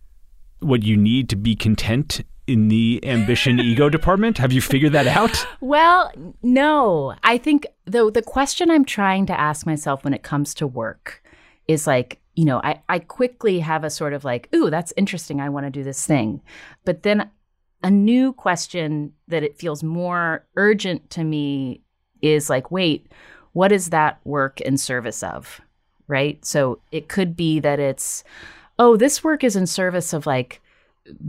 what 0.60 0.82
you 0.82 0.96
need 0.96 1.28
to 1.30 1.36
be 1.36 1.54
content 1.56 2.22
in 2.46 2.68
the 2.68 3.00
ambition 3.04 3.60
ego 3.70 3.88
department? 3.88 4.38
Have 4.38 4.52
you 4.52 4.60
figured 4.60 4.92
that 4.92 5.06
out? 5.06 5.46
Well, 5.60 6.12
no. 6.42 7.14
I 7.22 7.38
think 7.38 7.66
the 7.84 8.10
the 8.10 8.22
question 8.22 8.70
I'm 8.70 8.84
trying 8.84 9.26
to 9.26 9.38
ask 9.38 9.66
myself 9.66 10.04
when 10.04 10.14
it 10.14 10.22
comes 10.22 10.54
to 10.54 10.66
work 10.66 11.22
is 11.68 11.86
like, 11.86 12.20
you 12.34 12.44
know, 12.44 12.60
I, 12.62 12.82
I 12.88 12.98
quickly 12.98 13.60
have 13.60 13.84
a 13.84 13.90
sort 13.90 14.12
of 14.12 14.24
like, 14.24 14.48
ooh, 14.54 14.70
that's 14.70 14.92
interesting. 14.96 15.40
I 15.40 15.48
want 15.48 15.66
to 15.66 15.70
do 15.70 15.84
this 15.84 16.06
thing. 16.06 16.40
But 16.84 17.02
then 17.02 17.30
a 17.82 17.90
new 17.90 18.32
question 18.32 19.12
that 19.28 19.42
it 19.42 19.58
feels 19.58 19.82
more 19.82 20.46
urgent 20.56 21.10
to 21.10 21.24
me 21.24 21.82
is 22.20 22.48
like, 22.48 22.70
wait, 22.70 23.10
what 23.52 23.72
is 23.72 23.90
that 23.90 24.20
work 24.24 24.60
in 24.60 24.76
service 24.76 25.22
of? 25.22 25.60
Right. 26.08 26.44
So 26.44 26.80
it 26.90 27.08
could 27.08 27.36
be 27.36 27.60
that 27.60 27.78
it's, 27.78 28.24
oh, 28.78 28.96
this 28.96 29.24
work 29.24 29.44
is 29.44 29.56
in 29.56 29.66
service 29.66 30.12
of 30.12 30.26
like 30.26 30.60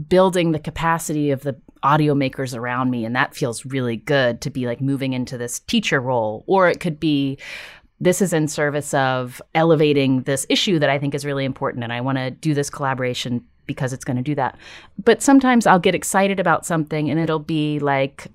building 0.08 0.52
the 0.52 0.58
capacity 0.58 1.30
of 1.30 1.42
the 1.42 1.56
audio 1.82 2.14
makers 2.14 2.54
around 2.54 2.90
me. 2.90 3.04
And 3.04 3.14
that 3.14 3.34
feels 3.34 3.64
really 3.64 3.96
good 3.96 4.40
to 4.42 4.50
be 4.50 4.66
like 4.66 4.80
moving 4.80 5.12
into 5.12 5.38
this 5.38 5.60
teacher 5.60 6.00
role. 6.00 6.44
Or 6.46 6.68
it 6.68 6.80
could 6.80 6.98
be, 7.00 7.38
this 8.00 8.20
is 8.20 8.32
in 8.32 8.48
service 8.48 8.92
of 8.94 9.40
elevating 9.54 10.22
this 10.22 10.46
issue 10.48 10.78
that 10.78 10.90
I 10.90 10.98
think 10.98 11.14
is 11.14 11.24
really 11.24 11.44
important. 11.44 11.84
And 11.84 11.92
I 11.92 12.00
want 12.00 12.18
to 12.18 12.30
do 12.30 12.52
this 12.52 12.70
collaboration 12.70 13.44
because 13.66 13.92
it's 13.92 14.04
going 14.04 14.16
to 14.16 14.22
do 14.22 14.34
that. 14.34 14.58
But 15.02 15.22
sometimes 15.22 15.66
I'll 15.66 15.78
get 15.78 15.94
excited 15.94 16.38
about 16.40 16.66
something 16.66 17.10
and 17.10 17.18
it'll 17.18 17.38
be 17.38 17.78
like, 17.78 18.26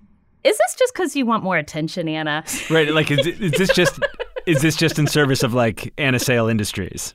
is 0.44 0.58
this 0.58 0.76
just 0.76 0.94
because 0.94 1.16
you 1.16 1.26
want 1.26 1.44
more 1.44 1.58
attention, 1.58 2.08
Anna? 2.08 2.44
Right. 2.70 2.92
Like, 2.92 3.12
is, 3.12 3.26
is 3.26 3.52
this 3.54 3.70
just 3.74 4.00
is 4.46 4.62
this 4.62 4.76
just 4.76 5.00
in 5.00 5.08
service 5.08 5.44
of 5.44 5.54
like 5.54 5.94
Anna 5.98 6.20
Sale 6.20 6.48
Industries? 6.48 7.14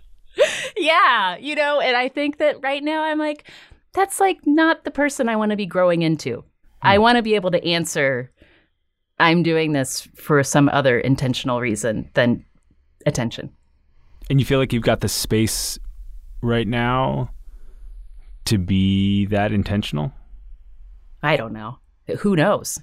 Yeah, 0.76 1.36
you 1.36 1.54
know, 1.54 1.80
and 1.80 1.96
I 1.96 2.08
think 2.08 2.38
that 2.38 2.60
right 2.62 2.82
now 2.82 3.04
I'm 3.04 3.18
like, 3.18 3.44
that's 3.92 4.20
like 4.20 4.40
not 4.46 4.84
the 4.84 4.90
person 4.90 5.28
I 5.28 5.36
want 5.36 5.50
to 5.50 5.56
be 5.56 5.66
growing 5.66 6.02
into. 6.02 6.38
Hmm. 6.82 6.88
I 6.88 6.98
want 6.98 7.16
to 7.16 7.22
be 7.22 7.34
able 7.34 7.50
to 7.52 7.64
answer. 7.64 8.30
I'm 9.20 9.44
doing 9.44 9.72
this 9.72 10.08
for 10.16 10.42
some 10.42 10.68
other 10.70 10.98
intentional 10.98 11.60
reason 11.60 12.10
than 12.14 12.44
attention. 13.06 13.50
And 14.28 14.40
you 14.40 14.46
feel 14.46 14.58
like 14.58 14.72
you've 14.72 14.82
got 14.82 15.00
the 15.00 15.08
space 15.08 15.78
right 16.42 16.66
now 16.66 17.30
to 18.46 18.58
be 18.58 19.26
that 19.26 19.52
intentional? 19.52 20.12
I 21.22 21.36
don't 21.36 21.52
know. 21.52 21.78
Who 22.18 22.36
knows? 22.36 22.80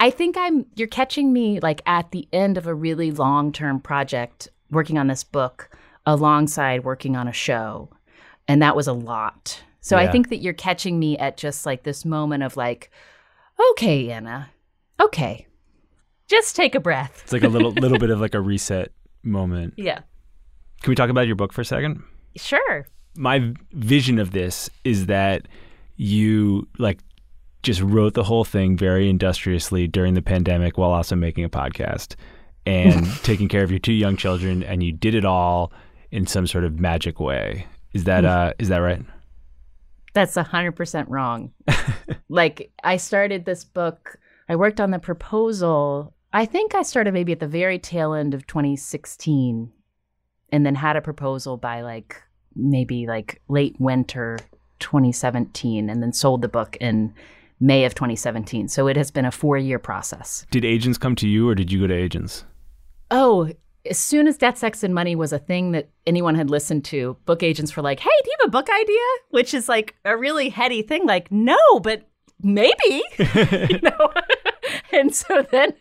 I 0.00 0.10
think 0.10 0.36
I'm 0.36 0.66
you're 0.74 0.88
catching 0.88 1.32
me 1.32 1.60
like 1.60 1.82
at 1.86 2.10
the 2.10 2.28
end 2.32 2.58
of 2.58 2.66
a 2.66 2.74
really 2.74 3.10
long-term 3.10 3.80
project 3.80 4.48
working 4.70 4.98
on 4.98 5.06
this 5.06 5.22
book 5.22 5.70
alongside 6.06 6.84
working 6.84 7.16
on 7.16 7.28
a 7.28 7.32
show. 7.32 7.90
And 8.48 8.60
that 8.62 8.74
was 8.74 8.88
a 8.88 8.92
lot. 8.92 9.62
So 9.80 9.98
yeah. 9.98 10.08
I 10.08 10.12
think 10.12 10.28
that 10.30 10.38
you're 10.38 10.52
catching 10.52 10.98
me 10.98 11.16
at 11.18 11.36
just 11.36 11.66
like 11.66 11.82
this 11.82 12.04
moment 12.04 12.42
of 12.42 12.56
like, 12.56 12.90
okay, 13.70 14.10
Anna, 14.10 14.50
okay. 15.00 15.46
Just 16.28 16.56
take 16.56 16.74
a 16.74 16.80
breath. 16.80 17.20
It's 17.24 17.32
like 17.32 17.42
a 17.42 17.48
little 17.48 17.72
little 17.72 17.98
bit 17.98 18.10
of 18.10 18.20
like 18.20 18.34
a 18.34 18.40
reset 18.52 18.92
moment. 19.22 19.74
Yeah. 19.76 20.00
Can 20.82 20.90
we 20.90 20.94
talk 20.94 21.10
about 21.10 21.26
your 21.26 21.36
book 21.36 21.52
for 21.52 21.60
a 21.60 21.64
second? 21.64 22.02
Sure. 22.36 22.86
My 23.16 23.52
vision 23.72 24.18
of 24.18 24.30
this 24.30 24.70
is 24.84 25.06
that 25.06 25.46
you 25.96 26.66
like 26.78 26.98
just 27.62 27.80
wrote 27.80 28.14
the 28.14 28.24
whole 28.24 28.44
thing 28.44 28.76
very 28.76 29.08
industriously 29.08 29.86
during 29.86 30.14
the 30.14 30.22
pandemic 30.22 30.76
while 30.76 30.90
also 30.90 31.14
making 31.14 31.44
a 31.44 31.48
podcast 31.48 32.16
and 32.66 33.06
taking 33.22 33.48
care 33.48 33.62
of 33.62 33.70
your 33.70 33.78
two 33.78 33.92
young 33.92 34.16
children 34.16 34.62
and 34.62 34.82
you 34.82 34.92
did 34.92 35.14
it 35.14 35.24
all 35.24 35.72
in 36.10 36.26
some 36.26 36.46
sort 36.46 36.64
of 36.64 36.78
magic 36.78 37.20
way. 37.20 37.66
Is 37.92 38.04
that 38.04 38.24
uh 38.24 38.52
is 38.58 38.68
that 38.68 38.78
right? 38.78 39.02
That's 40.14 40.34
100% 40.34 41.06
wrong. 41.08 41.52
like 42.28 42.70
I 42.84 42.98
started 42.98 43.44
this 43.44 43.64
book, 43.64 44.18
I 44.48 44.56
worked 44.56 44.80
on 44.80 44.90
the 44.90 44.98
proposal. 44.98 46.14
I 46.34 46.44
think 46.44 46.74
I 46.74 46.82
started 46.82 47.14
maybe 47.14 47.32
at 47.32 47.40
the 47.40 47.46
very 47.46 47.78
tail 47.78 48.12
end 48.12 48.34
of 48.34 48.46
2016 48.46 49.72
and 50.50 50.66
then 50.66 50.74
had 50.74 50.96
a 50.96 51.00
proposal 51.00 51.56
by 51.56 51.80
like 51.80 52.22
maybe 52.54 53.06
like 53.06 53.40
late 53.48 53.76
winter 53.78 54.38
2017 54.80 55.88
and 55.88 56.02
then 56.02 56.12
sold 56.12 56.42
the 56.42 56.48
book 56.48 56.76
in 56.80 57.14
May 57.62 57.84
of 57.84 57.94
2017. 57.94 58.66
So 58.68 58.88
it 58.88 58.96
has 58.96 59.10
been 59.12 59.24
a 59.24 59.30
four 59.30 59.56
year 59.56 59.78
process. 59.78 60.44
Did 60.50 60.64
agents 60.64 60.98
come 60.98 61.14
to 61.16 61.28
you 61.28 61.48
or 61.48 61.54
did 61.54 61.70
you 61.70 61.80
go 61.80 61.86
to 61.86 61.94
agents? 61.94 62.44
Oh, 63.10 63.50
as 63.88 63.98
soon 63.98 64.26
as 64.26 64.36
Death, 64.36 64.58
Sex, 64.58 64.82
and 64.82 64.94
Money 64.94 65.14
was 65.14 65.32
a 65.32 65.38
thing 65.38 65.72
that 65.72 65.88
anyone 66.06 66.34
had 66.34 66.50
listened 66.50 66.84
to, 66.86 67.16
book 67.24 67.42
agents 67.42 67.76
were 67.76 67.82
like, 67.82 68.00
hey, 68.00 68.10
do 68.24 68.30
you 68.30 68.36
have 68.40 68.48
a 68.48 68.50
book 68.50 68.68
idea? 68.68 68.98
Which 69.30 69.54
is 69.54 69.68
like 69.68 69.94
a 70.04 70.16
really 70.16 70.48
heady 70.48 70.82
thing. 70.82 71.06
Like, 71.06 71.30
no, 71.30 71.58
but 71.82 72.08
maybe. 72.42 72.74
you 73.18 73.80
know? 73.82 74.12
and 74.92 75.14
so 75.14 75.46
then, 75.50 75.74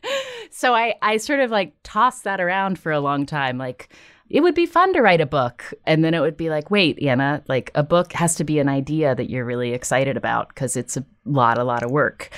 so 0.51 0.75
I, 0.75 0.95
I 1.01 1.17
sort 1.17 1.39
of 1.39 1.50
like 1.50 1.73
tossed 1.83 2.23
that 2.25 2.39
around 2.39 2.77
for 2.77 2.91
a 2.91 3.00
long 3.00 3.25
time. 3.25 3.57
Like, 3.57 3.93
it 4.31 4.41
would 4.41 4.55
be 4.55 4.65
fun 4.65 4.93
to 4.93 5.01
write 5.01 5.21
a 5.21 5.25
book. 5.25 5.73
And 5.85 6.03
then 6.03 6.13
it 6.13 6.21
would 6.21 6.38
be 6.38 6.50
like, 6.50 6.71
wait, 6.71 7.01
Anna, 7.01 7.43
like 7.47 7.69
a 7.75 7.83
book 7.83 8.13
has 8.13 8.35
to 8.35 8.43
be 8.43 8.59
an 8.59 8.69
idea 8.69 9.13
that 9.13 9.29
you're 9.29 9.45
really 9.45 9.73
excited 9.73 10.17
about 10.17 10.50
because 10.50 10.75
it's 10.75 10.97
a 10.97 11.05
lot, 11.25 11.57
a 11.57 11.63
lot 11.63 11.83
of 11.83 11.91
work. 11.91 12.29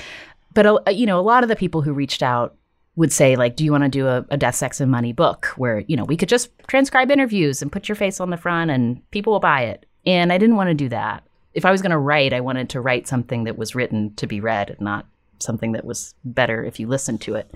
But, 0.53 0.65
uh, 0.65 0.79
you 0.91 1.05
know, 1.05 1.19
a 1.19 1.21
lot 1.21 1.43
of 1.43 1.49
the 1.49 1.55
people 1.55 1.81
who 1.81 1.93
reached 1.93 2.23
out 2.23 2.55
would 2.95 3.11
say, 3.11 3.35
like, 3.35 3.55
do 3.55 3.63
you 3.63 3.71
want 3.71 3.83
to 3.83 3.89
do 3.89 4.07
a, 4.07 4.25
a 4.29 4.37
death, 4.37 4.55
sex, 4.55 4.79
and 4.79 4.91
money 4.91 5.13
book 5.13 5.47
where, 5.57 5.79
you 5.87 5.97
know, 5.97 6.05
we 6.05 6.17
could 6.17 6.29
just 6.29 6.49
transcribe 6.67 7.09
interviews 7.09 7.61
and 7.61 7.71
put 7.71 7.89
your 7.89 7.95
face 7.95 8.19
on 8.19 8.29
the 8.29 8.37
front 8.37 8.69
and 8.69 9.01
people 9.11 9.33
will 9.33 9.39
buy 9.39 9.63
it. 9.63 9.85
And 10.05 10.31
I 10.31 10.37
didn't 10.37 10.57
want 10.57 10.69
to 10.69 10.75
do 10.75 10.89
that. 10.89 11.23
if 11.53 11.65
I 11.65 11.71
was 11.71 11.81
going 11.81 11.91
to 11.91 11.97
write, 11.97 12.33
I 12.33 12.41
wanted 12.41 12.69
to 12.71 12.81
write 12.81 13.07
something 13.07 13.43
that 13.43 13.57
was 13.57 13.75
written 13.75 14.13
to 14.15 14.27
be 14.27 14.39
read, 14.39 14.71
and 14.71 14.81
not 14.81 15.05
something 15.39 15.73
that 15.73 15.85
was 15.85 16.15
better 16.23 16.63
if 16.63 16.79
you 16.79 16.87
listened 16.87 17.21
to 17.21 17.35
it. 17.35 17.53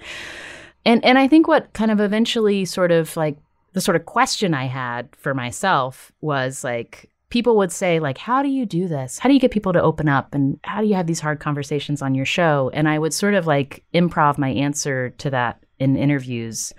And 0.85 1.03
and 1.03 1.17
I 1.17 1.27
think 1.27 1.47
what 1.47 1.73
kind 1.73 1.91
of 1.91 1.99
eventually 1.99 2.65
sort 2.65 2.91
of 2.91 3.15
like 3.17 3.37
the 3.77 3.81
sort 3.81 3.95
of 3.95 4.07
question 4.07 4.55
I 4.55 4.65
had 4.65 5.07
for 5.15 5.35
myself 5.35 6.11
was 6.19 6.63
like 6.63 7.11
people 7.29 7.57
would 7.57 7.71
say 7.71 7.99
like 7.99 8.17
how 8.17 8.41
do 8.41 8.49
you 8.49 8.65
do 8.65 8.87
this? 8.87 9.19
How 9.19 9.29
do 9.29 9.35
you 9.35 9.39
get 9.39 9.51
people 9.51 9.71
to 9.71 9.79
open 9.79 10.09
up? 10.09 10.33
And 10.33 10.59
how 10.63 10.81
do 10.81 10.87
you 10.87 10.95
have 10.95 11.05
these 11.05 11.19
hard 11.19 11.39
conversations 11.39 12.01
on 12.01 12.15
your 12.15 12.25
show? 12.25 12.71
And 12.73 12.89
i 12.89 12.97
would 12.97 13.13
sort 13.13 13.35
of 13.35 13.45
like 13.45 13.83
improv 13.93 14.39
my 14.39 14.49
answer 14.49 15.11
to 15.19 15.29
that 15.29 15.63
in 15.77 15.95
interviews. 15.95 16.73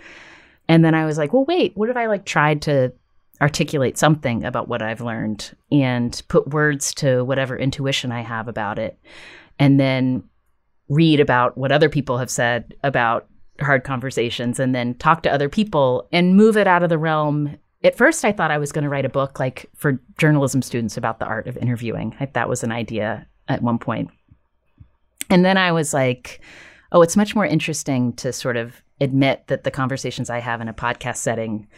And 0.67 0.85
then 0.85 0.97
i 0.97 1.07
was 1.07 1.19
like 1.19 1.33
well 1.33 1.45
wait 1.45 1.71
what 1.77 1.89
if 1.89 1.97
i 1.97 2.07
like 2.07 2.25
tried 2.25 2.63
to 2.63 2.93
articulate 3.41 3.97
something 3.97 4.45
about 4.45 4.67
what 4.67 4.83
i've 4.83 5.01
learned 5.01 5.57
and 5.71 6.21
put 6.27 6.49
words 6.49 6.93
to 6.95 7.23
whatever 7.23 7.57
intuition 7.57 8.11
i 8.11 8.23
have 8.23 8.49
about 8.49 8.81
it 8.81 8.99
and 9.61 9.79
then 9.79 10.25
read 10.89 11.21
about 11.21 11.57
what 11.57 11.71
other 11.71 11.89
people 11.89 12.19
have 12.19 12.31
said 12.31 12.75
about 12.83 13.29
hard 13.61 13.85
conversations 13.85 14.61
and 14.61 14.75
then 14.75 14.95
talk 14.95 15.23
to 15.23 15.33
other 15.33 15.49
people 15.49 16.09
and 16.13 16.37
move 16.37 16.57
it 16.57 16.67
out 16.67 16.83
of 16.83 16.89
the 16.89 16.99
realm 16.99 17.57
at 17.85 17.97
first 17.97 18.25
I 18.25 18.33
thought 18.33 18.51
I 18.51 18.59
was 18.59 18.73
going 18.73 18.85
to 18.85 18.89
write 18.89 19.05
a 19.05 19.11
book 19.11 19.39
like 19.39 19.71
for 19.77 20.01
journalism 20.19 20.63
students 20.63 20.97
about 20.97 21.21
the 21.21 21.27
art 21.27 21.47
of 21.47 21.57
interviewing. 21.57 22.15
I, 22.19 22.27
that 22.27 22.49
was 22.49 22.65
an 22.65 22.73
idea 22.73 23.27
at 23.49 23.63
one 23.63 23.79
point. 23.79 24.11
And 25.31 25.45
then 25.45 25.57
I 25.57 25.73
was 25.73 25.95
like, 25.95 26.41
oh, 26.93 27.03
it's 27.03 27.17
much 27.17 27.35
more 27.35 27.47
interesting 27.47 28.15
to 28.15 28.33
sort 28.33 28.57
of 28.57 28.83
admit 29.01 29.47
that 29.47 29.65
the 29.65 29.71
conversations 29.71 30.31
I 30.31 30.41
have 30.41 30.61
in 30.61 30.69
a 30.69 30.75
podcast 30.75 31.17
setting 31.17 31.69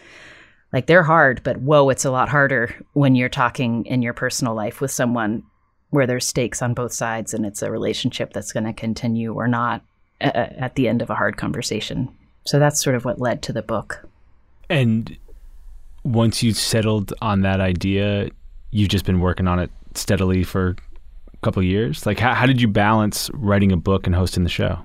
like 0.73 0.87
they're 0.87 1.03
hard, 1.03 1.43
but 1.43 1.57
whoa, 1.59 1.89
it's 1.89 2.05
a 2.05 2.13
lot 2.13 2.29
harder 2.29 2.75
when 2.93 3.17
you're 3.17 3.29
talking 3.29 3.85
in 3.87 4.03
your 4.03 4.15
personal 4.15 4.55
life 4.55 4.81
with 4.81 4.93
someone 4.93 5.43
where 5.91 6.07
there's 6.07 6.27
stakes 6.27 6.63
on 6.63 6.75
both 6.75 6.93
sides 6.93 7.35
and 7.35 7.45
it's 7.45 7.61
a 7.61 7.71
relationship 7.73 8.33
that's 8.33 8.53
going 8.53 8.65
to 8.65 8.73
continue 8.73 9.35
or 9.35 9.49
not 9.49 9.83
at 10.21 10.75
the 10.75 10.89
end 10.89 11.03
of 11.03 11.11
a 11.11 11.15
hard 11.15 11.37
conversation. 11.37 12.09
So 12.47 12.59
that's 12.59 12.83
sort 12.83 12.97
of 12.97 13.05
what 13.05 13.21
led 13.21 13.43
to 13.43 13.53
the 13.53 13.63
book. 13.63 14.07
And 14.69 15.17
once 16.05 16.43
you 16.43 16.53
settled 16.53 17.13
on 17.21 17.43
that 17.43 17.61
idea, 17.61 18.31
you've 18.71 18.89
just 18.89 19.05
been 19.05 19.21
working 19.21 19.47
on 19.47 19.59
it 19.59 19.71
steadily 19.95 20.43
for 20.43 20.77
a 21.33 21.37
couple 21.43 21.63
years. 21.63 22.07
Like, 22.07 22.19
how, 22.19 22.35
how 22.35 22.47
did 22.47 22.61
you 22.61 22.69
balance 22.69 23.31
writing 23.35 23.73
a 23.73 23.77
book 23.77 24.07
and 24.07 24.15
hosting 24.15 24.45
the 24.45 24.51
show? 24.51 24.79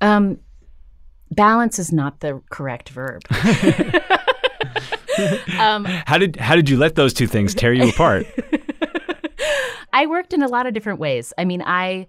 Um, 0.00 0.38
balance 1.30 1.78
is 1.78 1.92
not 1.92 2.20
the 2.20 2.42
correct 2.50 2.90
verb. 2.90 3.22
um, 5.58 5.84
how 5.84 6.18
did 6.18 6.36
how 6.36 6.54
did 6.54 6.68
you 6.68 6.76
let 6.76 6.94
those 6.94 7.12
two 7.12 7.26
things 7.26 7.54
tear 7.54 7.72
you 7.72 7.88
apart? 7.88 8.26
I 9.92 10.06
worked 10.06 10.32
in 10.32 10.42
a 10.42 10.48
lot 10.48 10.66
of 10.66 10.74
different 10.74 11.00
ways. 11.00 11.32
I 11.38 11.44
mean, 11.44 11.62
I 11.62 12.06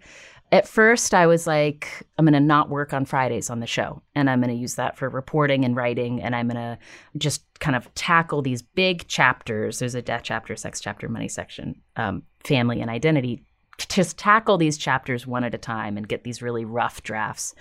at 0.51 0.67
first 0.67 1.13
I 1.13 1.27
was 1.27 1.45
like, 1.45 2.07
I'm 2.17 2.25
going 2.25 2.33
to 2.33 2.39
not 2.39 2.69
work 2.69 2.93
on 2.93 3.05
Fridays 3.05 3.49
on 3.49 3.59
the 3.59 3.67
show. 3.67 4.01
And 4.15 4.29
I'm 4.29 4.41
going 4.41 4.53
to 4.53 4.59
use 4.59 4.75
that 4.75 4.97
for 4.97 5.07
reporting 5.07 5.63
and 5.63 5.75
writing. 5.75 6.21
And 6.21 6.35
I'm 6.35 6.47
going 6.47 6.55
to 6.55 6.77
just 7.17 7.43
kind 7.59 7.75
of 7.75 7.93
tackle 7.93 8.41
these 8.41 8.61
big 8.61 9.07
chapters. 9.07 9.79
There's 9.79 9.95
a 9.95 10.01
death 10.01 10.21
chapter, 10.23 10.55
sex 10.55 10.79
chapter, 10.79 11.07
money 11.07 11.27
section, 11.27 11.79
um, 11.97 12.23
family 12.43 12.81
and 12.81 12.89
identity. 12.89 13.43
Just 13.77 14.17
tackle 14.17 14.57
these 14.57 14.77
chapters 14.77 15.27
one 15.27 15.43
at 15.43 15.53
a 15.53 15.59
time 15.59 15.97
and 15.97 16.07
get 16.07 16.23
these 16.23 16.41
really 16.41 16.65
rough 16.65 17.03
drafts. 17.03 17.53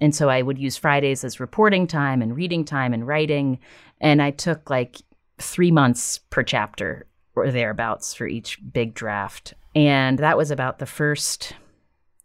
And 0.00 0.14
so 0.14 0.28
I 0.28 0.42
would 0.42 0.58
use 0.58 0.76
Fridays 0.76 1.24
as 1.24 1.40
reporting 1.40 1.86
time 1.86 2.22
and 2.22 2.36
reading 2.36 2.64
time 2.64 2.94
and 2.94 3.06
writing. 3.06 3.58
And 4.00 4.22
I 4.22 4.30
took 4.30 4.70
like 4.70 5.02
three 5.38 5.72
months 5.72 6.18
per 6.30 6.42
chapter 6.42 7.06
or 7.34 7.50
thereabouts 7.50 8.14
for 8.14 8.26
each 8.26 8.58
big 8.72 8.94
draft. 8.94 9.54
And 9.74 10.18
that 10.20 10.36
was 10.36 10.50
about 10.50 10.78
the 10.78 10.86
first 10.86 11.54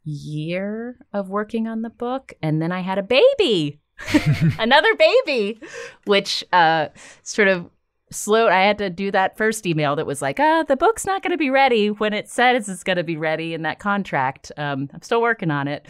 year 0.04 0.98
of 1.14 1.30
working 1.30 1.68
on 1.68 1.82
the 1.82 1.90
book. 1.90 2.34
And 2.42 2.62
then 2.62 2.72
I 2.72 2.82
had 2.82 2.98
a 2.98 3.04
baby, 3.04 3.80
another 4.60 4.96
baby, 4.96 5.60
which 6.06 6.44
uh, 6.52 6.90
sort 7.24 7.48
of 7.48 7.70
slowed. 8.12 8.52
I 8.52 8.62
had 8.62 8.78
to 8.78 8.90
do 8.90 9.12
that 9.12 9.38
first 9.38 9.66
email 9.66 9.96
that 9.96 10.06
was 10.06 10.22
like, 10.22 10.40
ah, 10.40 10.64
the 10.64 10.76
book's 10.76 11.06
not 11.06 11.24
going 11.24 11.32
to 11.32 11.38
be 11.38 11.50
ready 11.50 11.90
when 11.90 12.14
it 12.14 12.30
says 12.30 12.70
it's 12.70 12.84
going 12.84 12.98
to 12.98 13.04
be 13.04 13.18
ready 13.18 13.54
in 13.54 13.64
that 13.64 13.80
contract. 13.80 14.52
Um, 14.58 14.90
I'm 14.94 15.02
still 15.02 15.22
working 15.22 15.52
on 15.52 15.68
it. 15.68 15.88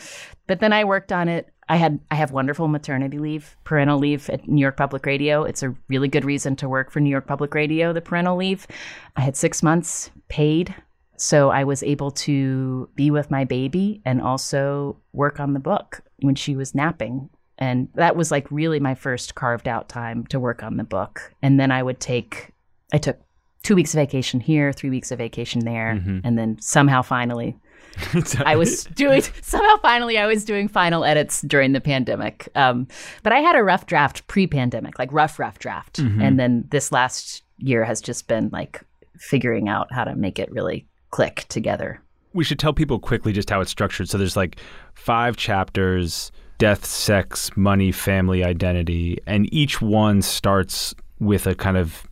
But 0.47 0.59
then 0.59 0.73
I 0.73 0.83
worked 0.83 1.11
on 1.11 1.27
it. 1.27 1.49
I 1.69 1.77
had 1.77 1.99
I 2.11 2.15
have 2.15 2.31
wonderful 2.31 2.67
maternity 2.67 3.19
leave, 3.19 3.55
parental 3.63 3.97
leave 3.97 4.29
at 4.29 4.47
New 4.47 4.59
York 4.59 4.75
Public 4.75 5.05
Radio. 5.05 5.43
It's 5.43 5.63
a 5.63 5.73
really 5.87 6.09
good 6.09 6.25
reason 6.25 6.57
to 6.57 6.67
work 6.67 6.91
for 6.91 6.99
New 6.99 7.09
York 7.09 7.25
Public 7.25 7.53
Radio, 7.53 7.93
the 7.93 8.01
parental 8.01 8.35
leave. 8.35 8.67
I 9.15 9.21
had 9.21 9.37
6 9.37 9.63
months 9.63 10.11
paid 10.27 10.75
so 11.17 11.49
I 11.49 11.63
was 11.63 11.83
able 11.83 12.11
to 12.11 12.89
be 12.95 13.11
with 13.11 13.31
my 13.31 13.43
baby 13.43 14.01
and 14.05 14.21
also 14.21 14.97
work 15.13 15.39
on 15.39 15.53
the 15.53 15.59
book 15.59 16.01
when 16.21 16.35
she 16.35 16.55
was 16.55 16.73
napping. 16.73 17.29
And 17.57 17.87
that 17.95 18.15
was 18.15 18.31
like 18.31 18.49
really 18.51 18.79
my 18.79 18.95
first 18.95 19.35
carved 19.35 19.67
out 19.67 19.89
time 19.89 20.25
to 20.27 20.39
work 20.39 20.63
on 20.63 20.77
the 20.77 20.83
book. 20.83 21.33
And 21.41 21.59
then 21.59 21.71
I 21.71 21.83
would 21.83 21.99
take, 21.99 22.51
I 22.91 22.97
took 22.97 23.19
two 23.61 23.75
weeks 23.75 23.93
of 23.93 23.99
vacation 23.99 24.39
here, 24.39 24.73
three 24.73 24.89
weeks 24.89 25.11
of 25.11 25.19
vacation 25.19 25.63
there. 25.63 25.95
Mm-hmm. 25.95 26.19
And 26.23 26.37
then 26.37 26.59
somehow 26.59 27.03
finally, 27.03 27.57
I 28.45 28.55
was 28.55 28.85
doing 28.85 29.21
somehow 29.41 29.77
finally 29.77 30.17
I 30.17 30.25
was 30.25 30.43
doing 30.45 30.67
final 30.67 31.05
edits 31.05 31.41
during 31.41 31.73
the 31.73 31.81
pandemic. 31.81 32.49
Um, 32.55 32.87
but 33.21 33.33
I 33.33 33.39
had 33.39 33.55
a 33.55 33.63
rough 33.63 33.85
draft 33.85 34.25
pre-pandemic, 34.25 34.97
like 34.97 35.13
rough 35.13 35.37
rough 35.37 35.59
draft, 35.59 35.97
mm-hmm. 35.97 36.19
and 36.19 36.39
then 36.39 36.65
this 36.71 36.91
last 36.91 37.43
year 37.57 37.85
has 37.85 38.01
just 38.01 38.27
been 38.27 38.49
like 38.51 38.81
figuring 39.17 39.69
out 39.69 39.87
how 39.91 40.03
to 40.03 40.15
make 40.15 40.39
it 40.39 40.51
really 40.51 40.87
click 41.13 41.45
together. 41.47 42.01
We 42.33 42.43
should 42.43 42.57
tell 42.57 42.73
people 42.73 42.97
quickly 42.97 43.33
just 43.33 43.47
how 43.47 43.61
it's 43.61 43.69
structured. 43.69 44.09
So 44.09 44.17
there's 44.17 44.35
like 44.35 44.59
five 44.95 45.37
chapters 45.37 46.31
death, 46.59 46.85
sex, 46.85 47.55
money, 47.57 47.91
family, 47.91 48.43
identity. 48.43 49.17
And 49.27 49.51
each 49.53 49.81
one 49.81 50.21
starts 50.21 50.95
with 51.19 51.45
a 51.45 51.55
kind 51.55 51.77
of 51.77 52.07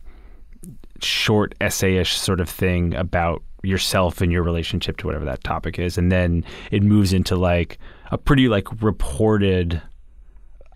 short 1.00 1.54
essayish 1.60 2.12
sort 2.12 2.40
of 2.40 2.48
thing 2.48 2.94
about 2.94 3.42
yourself 3.62 4.20
and 4.20 4.30
your 4.30 4.42
relationship 4.42 4.98
to 4.98 5.06
whatever 5.06 5.24
that 5.24 5.42
topic 5.42 5.78
is. 5.78 5.96
And 5.96 6.12
then 6.12 6.44
it 6.70 6.82
moves 6.82 7.12
into 7.12 7.34
like 7.36 7.78
a 8.10 8.18
pretty 8.18 8.48
like 8.48 8.82
reported 8.82 9.80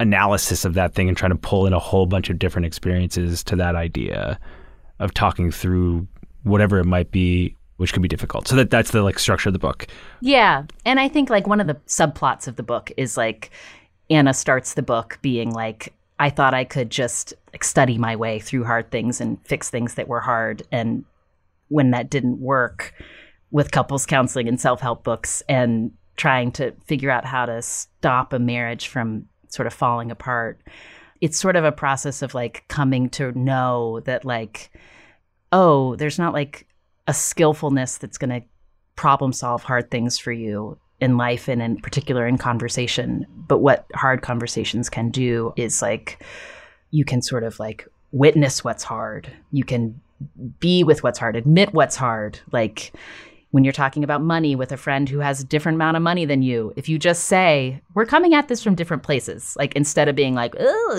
analysis 0.01 0.65
of 0.65 0.75
that 0.75 0.95
thing 0.95 1.09
and 1.09 1.17
trying 1.17 1.33
to 1.33 1.39
pull 1.39 1.67
in 1.67 1.73
a 1.73 1.79
whole 1.79 2.07
bunch 2.07 2.31
of 2.31 2.39
different 2.39 2.67
experiences 2.67 3.45
to 3.45 3.57
that 3.57 3.75
idea 3.75 4.39
of 5.01 5.13
talking 5.13 5.51
through 5.51 6.07
whatever 6.45 6.79
it 6.79 6.87
might 6.87 7.11
be 7.11 7.56
which 7.77 7.93
can 7.93 8.03
be 8.03 8.09
difficult. 8.09 8.49
So 8.49 8.57
that 8.57 8.71
that's 8.71 8.91
the 8.91 9.03
like 9.03 9.19
structure 9.19 9.49
of 9.49 9.53
the 9.53 9.59
book. 9.59 9.87
Yeah, 10.21 10.65
and 10.85 10.99
I 10.99 11.09
think 11.09 11.31
like 11.31 11.47
one 11.47 11.61
of 11.61 11.67
the 11.67 11.75
subplots 11.87 12.49
of 12.49 12.57
the 12.57 12.63
book 12.63 12.91
is 12.97 13.17
like 13.17 13.51
Anna 14.11 14.35
starts 14.35 14.75
the 14.75 14.83
book 14.83 15.19
being 15.23 15.51
like 15.51 15.93
I 16.19 16.31
thought 16.31 16.55
I 16.55 16.65
could 16.65 16.91
just 16.91 17.35
like 17.53 17.65
study 17.65 17.99
my 17.99 18.17
way 18.17 18.39
through 18.39 18.65
hard 18.65 18.91
things 18.91 19.21
and 19.21 19.39
fix 19.47 19.69
things 19.69 19.95
that 19.95 20.09
were 20.09 20.21
hard 20.21 20.63
and 20.73 21.05
when 21.69 21.91
that 21.91 22.11
didn't 22.11 22.41
work 22.41 22.95
with 23.51 23.73
couples 23.73 24.07
counseling 24.07 24.49
and 24.49 24.61
self-help 24.61 25.05
books 25.05 25.43
and 25.49 25.93
trying 26.17 26.53
to 26.53 26.73
figure 26.87 27.11
out 27.11 27.25
how 27.25 27.45
to 27.45 27.61
stop 27.61 28.33
a 28.33 28.39
marriage 28.39 28.89
from 28.89 29.27
sort 29.49 29.67
of 29.67 29.75
falling 29.75 30.11
apart. 30.11 30.61
It's 31.21 31.39
sort 31.39 31.57
of 31.57 31.65
a 31.65 31.73
process 31.73 32.23
of 32.23 32.35
like 32.35 32.65
coming 32.69 33.11
to 33.11 33.39
know 33.39 34.01
that 34.01 34.25
like 34.25 34.71
oh, 35.53 35.97
there's 35.97 36.19
not 36.19 36.33
like 36.33 36.67
a 37.07 37.15
skillfulness 37.15 37.99
that's 37.99 38.19
going 38.19 38.41
to 38.41 38.47
problem 38.97 39.33
solve 39.33 39.63
hard 39.63 39.91
things 39.91 40.19
for 40.19 40.33
you 40.33 40.79
in 41.01 41.17
life 41.17 41.49
and 41.49 41.61
in 41.61 41.77
particular 41.77 42.27
in 42.27 42.39
conversation. 42.39 43.27
But 43.49 43.59
what 43.59 43.87
hard 43.95 44.23
conversations 44.23 44.89
can 44.89 45.11
do 45.11 45.53
is 45.57 45.83
like 45.83 46.23
you 46.91 47.05
can 47.05 47.21
sort 47.21 47.45
of 47.45 47.59
like 47.59 47.87
witness 48.13 48.65
what's 48.65 48.83
hard. 48.83 49.31
You 49.53 49.65
can 49.65 50.01
be 50.59 50.83
with 50.83 51.03
what's 51.03 51.19
hard, 51.19 51.37
admit 51.37 51.75
what's 51.75 51.97
hard. 51.97 52.41
Like 52.51 52.93
when 53.51 53.65
you're 53.65 53.73
talking 53.73 54.03
about 54.03 54.23
money 54.23 54.57
with 54.57 54.73
a 54.73 54.77
friend 54.77 55.09
who 55.09 55.19
has 55.19 55.41
a 55.41 55.45
different 55.45 55.77
amount 55.77 55.97
of 55.97 56.03
money 56.03 56.25
than 56.25 56.43
you, 56.43 56.73
if 56.77 56.89
you 56.89 56.99
just 56.99 57.25
say, 57.25 57.81
we're 57.95 58.07
coming 58.07 58.35
at 58.35 58.49
this 58.49 58.63
from 58.63 58.75
different 58.75 59.03
places, 59.03 59.55
like 59.59 59.75
instead 59.77 60.09
of 60.09 60.17
being 60.17 60.35
like, 60.35 60.55
uh, 60.59 60.95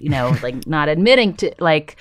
you 0.00 0.08
know, 0.08 0.36
like 0.42 0.66
not 0.66 0.88
admitting 0.88 1.34
to, 1.34 1.52
like, 1.58 1.96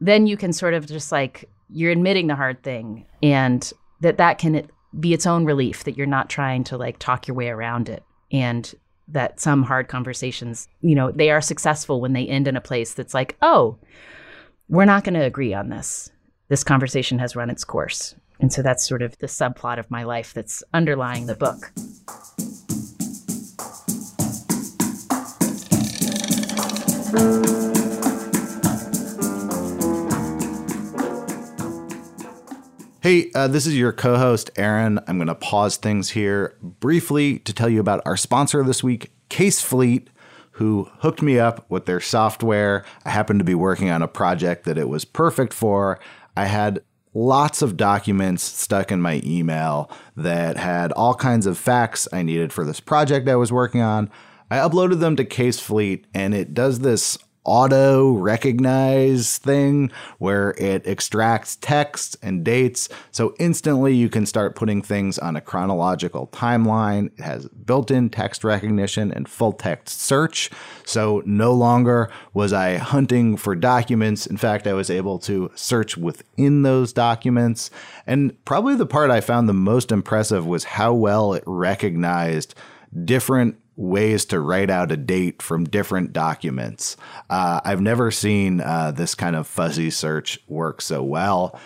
then 0.00 0.26
you 0.26 0.36
can 0.36 0.52
sort 0.52 0.74
of 0.74 0.86
just 0.86 1.10
like 1.10 1.48
you're 1.74 1.90
admitting 1.90 2.28
the 2.28 2.36
hard 2.36 2.62
thing 2.62 3.04
and 3.22 3.72
that 4.00 4.18
that 4.18 4.38
can 4.38 4.66
be 4.98 5.12
its 5.12 5.26
own 5.26 5.44
relief 5.44 5.84
that 5.84 5.96
you're 5.96 6.06
not 6.06 6.30
trying 6.30 6.62
to 6.64 6.76
like 6.76 6.98
talk 6.98 7.26
your 7.26 7.34
way 7.34 7.48
around 7.48 7.88
it. 7.88 8.02
And 8.30 8.72
that 9.08 9.38
some 9.38 9.62
hard 9.62 9.88
conversations 9.88 10.66
you 10.80 10.94
know 10.94 11.10
they 11.10 11.30
are 11.30 11.42
successful 11.42 12.00
when 12.00 12.14
they 12.14 12.26
end 12.26 12.48
in 12.48 12.56
a 12.56 12.60
place 12.60 12.94
that's 12.94 13.12
like 13.12 13.36
oh 13.42 13.76
we're 14.70 14.86
not 14.86 15.04
going 15.04 15.12
to 15.12 15.20
agree 15.20 15.52
on 15.52 15.68
this. 15.68 16.10
This 16.48 16.64
conversation 16.64 17.18
has 17.18 17.36
run 17.36 17.50
its 17.50 17.64
course. 17.64 18.14
And 18.40 18.50
so 18.50 18.62
that's 18.62 18.88
sort 18.88 19.02
of 19.02 19.18
the 19.18 19.26
subplot 19.26 19.78
of 19.78 19.90
my 19.90 20.04
life 20.04 20.32
that's 20.32 20.62
underlying 20.72 21.26
the 21.26 21.34
book 21.34 21.70
Hey, 33.04 33.30
uh, 33.34 33.48
this 33.48 33.66
is 33.66 33.76
your 33.76 33.92
co 33.92 34.16
host, 34.16 34.50
Aaron. 34.56 34.98
I'm 35.06 35.18
going 35.18 35.28
to 35.28 35.34
pause 35.34 35.76
things 35.76 36.08
here 36.08 36.56
briefly 36.62 37.38
to 37.40 37.52
tell 37.52 37.68
you 37.68 37.78
about 37.78 38.00
our 38.06 38.16
sponsor 38.16 38.64
this 38.64 38.82
week, 38.82 39.12
Casefleet, 39.28 40.06
who 40.52 40.88
hooked 41.00 41.20
me 41.20 41.38
up 41.38 41.70
with 41.70 41.84
their 41.84 42.00
software. 42.00 42.82
I 43.04 43.10
happened 43.10 43.40
to 43.40 43.44
be 43.44 43.54
working 43.54 43.90
on 43.90 44.00
a 44.00 44.08
project 44.08 44.64
that 44.64 44.78
it 44.78 44.88
was 44.88 45.04
perfect 45.04 45.52
for. 45.52 46.00
I 46.34 46.46
had 46.46 46.82
lots 47.12 47.60
of 47.60 47.76
documents 47.76 48.42
stuck 48.42 48.90
in 48.90 49.02
my 49.02 49.20
email 49.22 49.90
that 50.16 50.56
had 50.56 50.90
all 50.92 51.14
kinds 51.14 51.44
of 51.44 51.58
facts 51.58 52.08
I 52.10 52.22
needed 52.22 52.54
for 52.54 52.64
this 52.64 52.80
project 52.80 53.28
I 53.28 53.36
was 53.36 53.52
working 53.52 53.82
on. 53.82 54.10
I 54.50 54.56
uploaded 54.56 55.00
them 55.00 55.14
to 55.16 55.26
Casefleet, 55.26 56.04
and 56.14 56.34
it 56.34 56.54
does 56.54 56.78
this 56.78 57.18
auto 57.44 58.12
recognize 58.12 59.38
thing 59.38 59.90
where 60.18 60.50
it 60.52 60.86
extracts 60.86 61.56
text 61.56 62.16
and 62.22 62.44
dates. 62.44 62.88
So 63.10 63.34
instantly 63.38 63.94
you 63.94 64.08
can 64.08 64.26
start 64.26 64.56
putting 64.56 64.82
things 64.82 65.18
on 65.18 65.36
a 65.36 65.40
chronological 65.40 66.28
timeline. 66.28 67.12
It 67.18 67.22
has 67.22 67.48
built 67.48 67.90
in 67.90 68.10
text 68.10 68.44
recognition 68.44 69.12
and 69.12 69.28
full 69.28 69.52
text 69.52 70.00
search. 70.00 70.50
So 70.84 71.22
no 71.26 71.52
longer 71.52 72.10
was 72.32 72.52
I 72.52 72.76
hunting 72.76 73.36
for 73.36 73.54
documents. 73.54 74.26
In 74.26 74.36
fact, 74.36 74.66
I 74.66 74.72
was 74.72 74.90
able 74.90 75.18
to 75.20 75.50
search 75.54 75.96
within 75.96 76.62
those 76.62 76.92
documents. 76.92 77.70
And 78.06 78.42
probably 78.44 78.74
the 78.74 78.86
part 78.86 79.10
I 79.10 79.20
found 79.20 79.48
the 79.48 79.54
most 79.54 79.92
impressive 79.92 80.46
was 80.46 80.64
how 80.64 80.94
well 80.94 81.34
it 81.34 81.44
recognized 81.46 82.54
different 83.04 83.58
ways 83.76 84.24
to 84.26 84.40
write 84.40 84.70
out 84.70 84.92
a 84.92 84.96
date 84.96 85.42
from 85.42 85.64
different 85.64 86.12
documents. 86.12 86.96
Uh, 87.28 87.60
I've 87.64 87.80
never 87.80 88.10
seen 88.10 88.60
uh, 88.60 88.92
this 88.92 89.14
kind 89.14 89.36
of 89.36 89.46
fuzzy 89.46 89.90
search 89.90 90.38
work 90.48 90.80
so 90.80 91.02
well. 91.02 91.58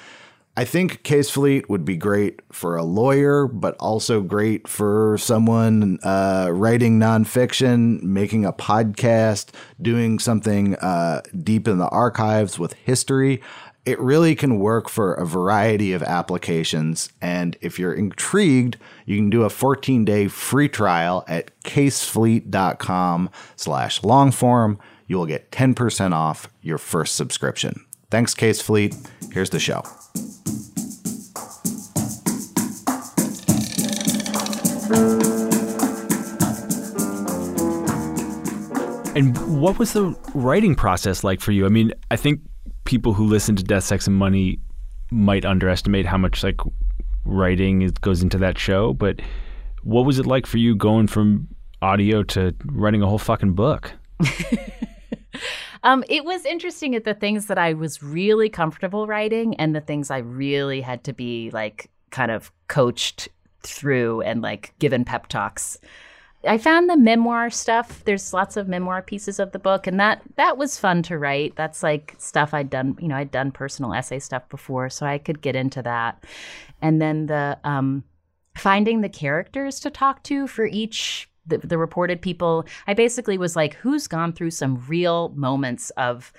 I 0.58 0.64
think 0.64 1.04
Casefleet 1.04 1.68
would 1.68 1.84
be 1.84 1.96
great 1.96 2.40
for 2.50 2.76
a 2.76 2.82
lawyer, 2.82 3.46
but 3.46 3.76
also 3.78 4.20
great 4.20 4.66
for 4.66 5.16
someone 5.16 6.00
uh, 6.02 6.48
writing 6.50 6.98
nonfiction, 6.98 8.02
making 8.02 8.44
a 8.44 8.52
podcast, 8.52 9.54
doing 9.80 10.18
something 10.18 10.74
uh, 10.74 11.22
deep 11.44 11.68
in 11.68 11.78
the 11.78 11.88
archives 11.90 12.58
with 12.58 12.72
history 12.72 13.40
it 13.88 13.98
really 14.00 14.34
can 14.34 14.58
work 14.58 14.86
for 14.86 15.14
a 15.14 15.24
variety 15.24 15.94
of 15.94 16.02
applications. 16.02 17.08
And 17.22 17.56
if 17.62 17.78
you're 17.78 17.94
intrigued, 17.94 18.76
you 19.06 19.16
can 19.16 19.30
do 19.30 19.44
a 19.44 19.48
14 19.48 20.04
day 20.04 20.28
free 20.28 20.68
trial 20.68 21.24
at 21.26 21.58
casefleet.com 21.62 23.30
slash 23.56 24.02
longform. 24.02 24.78
You 25.06 25.16
will 25.16 25.24
get 25.24 25.50
10% 25.50 26.12
off 26.12 26.50
your 26.60 26.76
first 26.76 27.16
subscription. 27.16 27.86
Thanks, 28.10 28.34
Casefleet. 28.34 28.94
Here's 29.32 29.48
the 29.48 29.58
show. 29.58 29.82
And 39.16 39.60
what 39.60 39.78
was 39.78 39.94
the 39.94 40.14
writing 40.34 40.74
process 40.74 41.24
like 41.24 41.40
for 41.40 41.52
you? 41.52 41.64
I 41.64 41.70
mean, 41.70 41.92
I 42.10 42.16
think 42.16 42.42
people 42.88 43.12
who 43.12 43.26
listen 43.26 43.54
to 43.54 43.62
Death, 43.62 43.84
Sex, 43.84 44.06
and 44.06 44.16
Money 44.16 44.58
might 45.10 45.44
underestimate 45.44 46.06
how 46.06 46.16
much 46.16 46.42
like 46.42 46.58
writing 47.26 47.82
is, 47.82 47.92
goes 47.92 48.22
into 48.22 48.38
that 48.38 48.58
show. 48.58 48.94
But 48.94 49.20
what 49.82 50.06
was 50.06 50.18
it 50.18 50.24
like 50.24 50.46
for 50.46 50.56
you 50.56 50.74
going 50.74 51.06
from 51.06 51.46
audio 51.82 52.22
to 52.22 52.54
writing 52.64 53.02
a 53.02 53.06
whole 53.06 53.18
fucking 53.18 53.52
book? 53.52 53.92
um, 55.82 56.02
it 56.08 56.24
was 56.24 56.46
interesting 56.46 56.94
at 56.94 57.04
the 57.04 57.12
things 57.12 57.44
that 57.46 57.58
I 57.58 57.74
was 57.74 58.02
really 58.02 58.48
comfortable 58.48 59.06
writing 59.06 59.54
and 59.56 59.76
the 59.76 59.82
things 59.82 60.10
I 60.10 60.18
really 60.18 60.80
had 60.80 61.04
to 61.04 61.12
be 61.12 61.50
like 61.50 61.90
kind 62.08 62.30
of 62.30 62.50
coached 62.68 63.28
through 63.60 64.22
and 64.22 64.40
like 64.40 64.72
given 64.78 65.04
pep 65.04 65.26
talks. 65.26 65.76
I 66.46 66.56
found 66.58 66.88
the 66.88 66.96
memoir 66.96 67.50
stuff. 67.50 68.04
There's 68.04 68.32
lots 68.32 68.56
of 68.56 68.68
memoir 68.68 69.02
pieces 69.02 69.40
of 69.40 69.52
the 69.52 69.58
book, 69.58 69.86
and 69.86 69.98
that 69.98 70.22
that 70.36 70.56
was 70.56 70.78
fun 70.78 71.02
to 71.04 71.18
write. 71.18 71.56
That's 71.56 71.82
like 71.82 72.14
stuff 72.18 72.54
I'd 72.54 72.70
done. 72.70 72.96
You 73.00 73.08
know, 73.08 73.16
I'd 73.16 73.30
done 73.30 73.50
personal 73.50 73.92
essay 73.92 74.20
stuff 74.20 74.48
before, 74.48 74.88
so 74.88 75.04
I 75.04 75.18
could 75.18 75.42
get 75.42 75.56
into 75.56 75.82
that. 75.82 76.24
And 76.80 77.02
then 77.02 77.26
the 77.26 77.58
um, 77.64 78.04
finding 78.56 79.00
the 79.00 79.08
characters 79.08 79.80
to 79.80 79.90
talk 79.90 80.22
to 80.24 80.46
for 80.46 80.64
each 80.66 81.28
the, 81.46 81.58
the 81.58 81.78
reported 81.78 82.22
people. 82.22 82.66
I 82.86 82.94
basically 82.94 83.38
was 83.38 83.56
like, 83.56 83.74
who's 83.74 84.06
gone 84.06 84.32
through 84.32 84.50
some 84.52 84.84
real 84.86 85.30
moments 85.30 85.90
of 85.90 86.32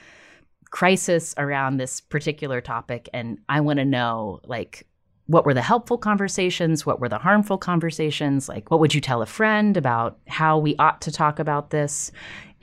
crisis 0.72 1.34
around 1.38 1.78
this 1.78 2.00
particular 2.00 2.62
topic, 2.62 3.10
and 3.14 3.40
I 3.50 3.62
want 3.62 3.80
to 3.80 3.86
know 3.86 4.40
like 4.46 4.86
what 5.30 5.46
were 5.46 5.54
the 5.54 5.62
helpful 5.62 6.00
conversations? 6.00 6.88
What 6.88 7.00
were 7.00 7.08
the 7.08 7.20
harmful 7.20 7.60
conversations? 7.60 8.50
Like, 8.50 8.72
what 8.72 8.80
would 8.80 8.96
you 8.96 9.00
tell 9.00 9.22
a 9.22 9.28
friend 9.28 9.78
about 9.78 10.18
how 10.28 10.58
we 10.58 10.76
ought 10.78 11.02
to 11.02 11.12
talk 11.12 11.38
about 11.38 11.70
this? 11.70 12.12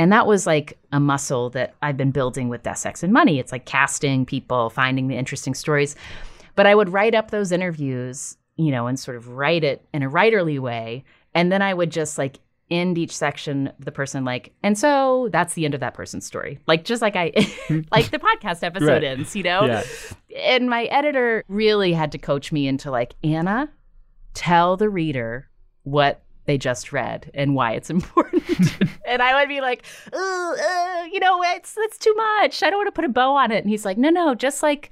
And 0.00 0.10
that 0.10 0.26
was 0.26 0.48
like 0.48 0.76
a 0.90 0.98
muscle 0.98 1.48
that 1.50 1.76
I've 1.80 1.96
been 1.96 2.10
building 2.10 2.48
with 2.48 2.64
Death, 2.64 2.78
Sex, 2.78 3.04
and 3.04 3.12
Money. 3.12 3.38
It's 3.38 3.52
like 3.52 3.66
casting 3.66 4.26
people, 4.26 4.68
finding 4.68 5.06
the 5.06 5.16
interesting 5.16 5.54
stories. 5.54 5.94
But 6.56 6.66
I 6.66 6.74
would 6.74 6.88
write 6.88 7.14
up 7.14 7.30
those 7.30 7.52
interviews, 7.52 8.36
you 8.56 8.72
know, 8.72 8.88
and 8.88 8.98
sort 8.98 9.16
of 9.16 9.28
write 9.28 9.62
it 9.62 9.86
in 9.94 10.02
a 10.02 10.10
writerly 10.10 10.58
way. 10.58 11.04
And 11.36 11.52
then 11.52 11.62
I 11.62 11.72
would 11.72 11.92
just 11.92 12.18
like 12.18 12.40
end 12.70 12.98
each 12.98 13.16
section 13.16 13.72
the 13.78 13.92
person 13.92 14.24
like 14.24 14.52
and 14.62 14.76
so 14.76 15.28
that's 15.30 15.54
the 15.54 15.64
end 15.64 15.74
of 15.74 15.80
that 15.80 15.94
person's 15.94 16.26
story. 16.26 16.58
Like 16.66 16.84
just 16.84 17.00
like 17.00 17.14
i 17.16 17.32
like 17.92 18.10
the 18.10 18.18
podcast 18.18 18.62
episode 18.62 18.88
right. 18.88 19.04
ends 19.04 19.36
you 19.36 19.42
know? 19.42 19.64
Yeah. 19.64 19.82
and 20.36 20.68
my 20.68 20.84
editor 20.84 21.44
really 21.48 21.92
had 21.92 22.12
to 22.12 22.18
coach 22.18 22.50
me 22.50 22.66
into 22.66 22.90
like 22.90 23.14
anna 23.22 23.70
tell 24.34 24.76
the 24.76 24.88
reader 24.88 25.48
what 25.84 26.22
they 26.46 26.58
just 26.58 26.92
read 26.92 27.30
and 27.34 27.54
why 27.54 27.72
it's 27.72 27.90
important. 27.96 28.42
And 29.08 29.22
i 29.22 29.38
would 29.38 29.48
be 29.48 29.60
like 29.60 29.84
uh, 30.12 31.04
you 31.12 31.20
know 31.20 31.40
it's 31.44 31.74
that's 31.74 31.96
too 31.96 32.12
much. 32.14 32.64
I 32.64 32.70
don't 32.70 32.80
want 32.80 32.88
to 32.88 32.92
put 32.92 33.04
a 33.04 33.08
bow 33.08 33.36
on 33.36 33.52
it. 33.52 33.62
And 33.62 33.70
he's 33.70 33.84
like 33.84 33.96
no 33.96 34.10
no 34.10 34.34
just 34.34 34.64
like 34.64 34.90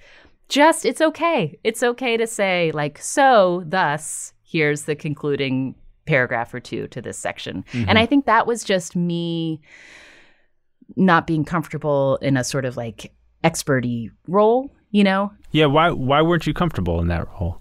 just 0.48 0.84
it's 0.84 1.00
okay. 1.00 1.58
It's 1.64 1.82
okay 1.82 2.16
to 2.16 2.26
say 2.28 2.70
like 2.72 2.98
so 2.98 3.64
thus 3.66 4.32
here's 4.44 4.82
the 4.84 4.94
concluding 4.94 5.74
paragraph 6.06 6.52
or 6.52 6.60
two 6.60 6.86
to 6.88 7.00
this 7.00 7.18
section. 7.18 7.64
Mm-hmm. 7.72 7.88
And 7.88 7.98
I 7.98 8.06
think 8.06 8.26
that 8.26 8.46
was 8.46 8.64
just 8.64 8.96
me 8.96 9.60
not 10.96 11.26
being 11.26 11.44
comfortable 11.44 12.18
in 12.22 12.36
a 12.36 12.44
sort 12.44 12.64
of 12.64 12.76
like 12.76 13.12
experty 13.42 14.10
role, 14.28 14.70
you 14.90 15.04
know? 15.04 15.32
Yeah, 15.50 15.66
why 15.66 15.90
why 15.90 16.22
weren't 16.22 16.46
you 16.46 16.54
comfortable 16.54 17.00
in 17.00 17.08
that 17.08 17.28
role? 17.28 17.60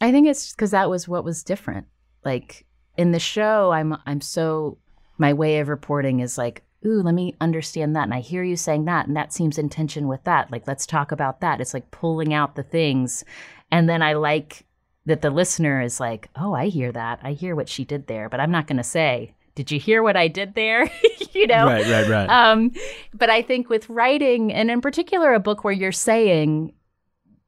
I 0.00 0.12
think 0.12 0.28
it's 0.28 0.52
because 0.52 0.72
that 0.72 0.90
was 0.90 1.08
what 1.08 1.24
was 1.24 1.42
different. 1.42 1.86
Like 2.24 2.66
in 2.96 3.12
the 3.12 3.18
show, 3.18 3.70
I'm 3.70 3.96
I'm 4.06 4.20
so 4.20 4.78
my 5.18 5.32
way 5.32 5.58
of 5.60 5.68
reporting 5.68 6.20
is 6.20 6.36
like, 6.36 6.62
ooh, 6.84 7.02
let 7.02 7.14
me 7.14 7.34
understand 7.40 7.96
that. 7.96 8.04
And 8.04 8.14
I 8.14 8.20
hear 8.20 8.42
you 8.42 8.56
saying 8.56 8.84
that, 8.84 9.06
and 9.06 9.16
that 9.16 9.32
seems 9.32 9.58
in 9.58 9.68
tension 9.68 10.08
with 10.08 10.22
that. 10.24 10.50
Like, 10.50 10.66
let's 10.66 10.86
talk 10.86 11.12
about 11.12 11.40
that. 11.40 11.60
It's 11.60 11.74
like 11.74 11.90
pulling 11.90 12.34
out 12.34 12.54
the 12.54 12.62
things. 12.62 13.24
And 13.70 13.88
then 13.88 14.02
I 14.02 14.12
like 14.12 14.65
that 15.06 15.22
the 15.22 15.30
listener 15.30 15.80
is 15.80 15.98
like, 16.00 16.28
oh, 16.36 16.52
I 16.52 16.66
hear 16.66 16.92
that. 16.92 17.20
I 17.22 17.32
hear 17.32 17.56
what 17.56 17.68
she 17.68 17.84
did 17.84 18.06
there, 18.06 18.28
but 18.28 18.40
I'm 18.40 18.50
not 18.50 18.66
going 18.66 18.76
to 18.76 18.84
say, 18.84 19.34
did 19.54 19.70
you 19.70 19.80
hear 19.80 20.02
what 20.02 20.16
I 20.16 20.28
did 20.28 20.54
there? 20.54 20.90
you 21.32 21.46
know? 21.46 21.66
Right, 21.66 21.86
right, 21.86 22.08
right. 22.08 22.28
Um, 22.28 22.72
but 23.14 23.30
I 23.30 23.40
think 23.40 23.70
with 23.70 23.88
writing, 23.88 24.52
and 24.52 24.70
in 24.70 24.80
particular, 24.80 25.32
a 25.32 25.40
book 25.40 25.64
where 25.64 25.72
you're 25.72 25.92
saying, 25.92 26.74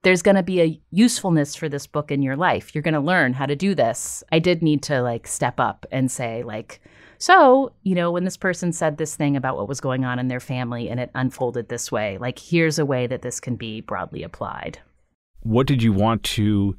there's 0.03 0.23
going 0.23 0.37
to 0.37 0.43
be 0.43 0.63
a 0.63 0.81
usefulness 0.91 1.55
for 1.55 1.69
this 1.69 1.87
book 1.87 2.11
in 2.11 2.23
your 2.23 2.37
life. 2.37 2.75
You're 2.75 2.83
going 2.83 2.95
to 2.95 3.01
learn 3.01 3.33
how 3.33 3.47
to 3.47 3.57
do 3.57 3.75
this. 3.75 4.23
I 4.31 4.39
did 4.39 4.63
need 4.63 4.83
to 4.85 5.03
like 5.03 5.27
step 5.27 5.59
up 5.59 5.85
and 5.91 6.11
say, 6.11 6.45
like, 6.45 6.81
so, 7.19 7.73
you 7.83 7.97
know, 7.97 8.13
when 8.13 8.23
this 8.23 8.37
person 8.37 8.73
said 8.73 8.97
this 8.97 9.17
thing 9.17 9.37
about 9.37 9.57
what 9.57 9.69
was 9.69 9.81
going 9.81 10.05
on 10.05 10.21
in 10.21 10.29
their 10.29 10.39
family 10.39 10.89
and 10.89 11.01
it 11.01 11.11
unfolded 11.17 11.69
this 11.69 11.91
way, 11.91 12.17
like, 12.19 12.39
here's 12.39 12.79
a 12.79 12.87
way 12.87 13.09
that 13.09 13.23
this 13.23 13.41
can 13.41 13.57
be 13.57 13.81
broadly 13.81 14.23
applied. 14.23 14.79
What 15.43 15.67
did 15.67 15.83
you 15.83 15.93
want 15.93 16.23
to 16.25 16.77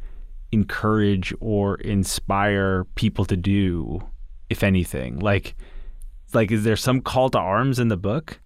encourage 0.52 1.34
or 1.40 1.76
inspire 1.76 2.86
people 2.96 3.26
to 3.26 3.38
do, 3.38 4.02
if 4.50 4.64
anything? 4.64 5.20
Like, 5.20 5.56
like 6.34 6.52
is 6.52 6.64
there 6.64 6.76
some 6.76 7.02
call 7.02 7.30
to 7.30 7.40
arms 7.40 7.80
in 7.80 7.88
the 7.88 7.98
book? 7.98 8.40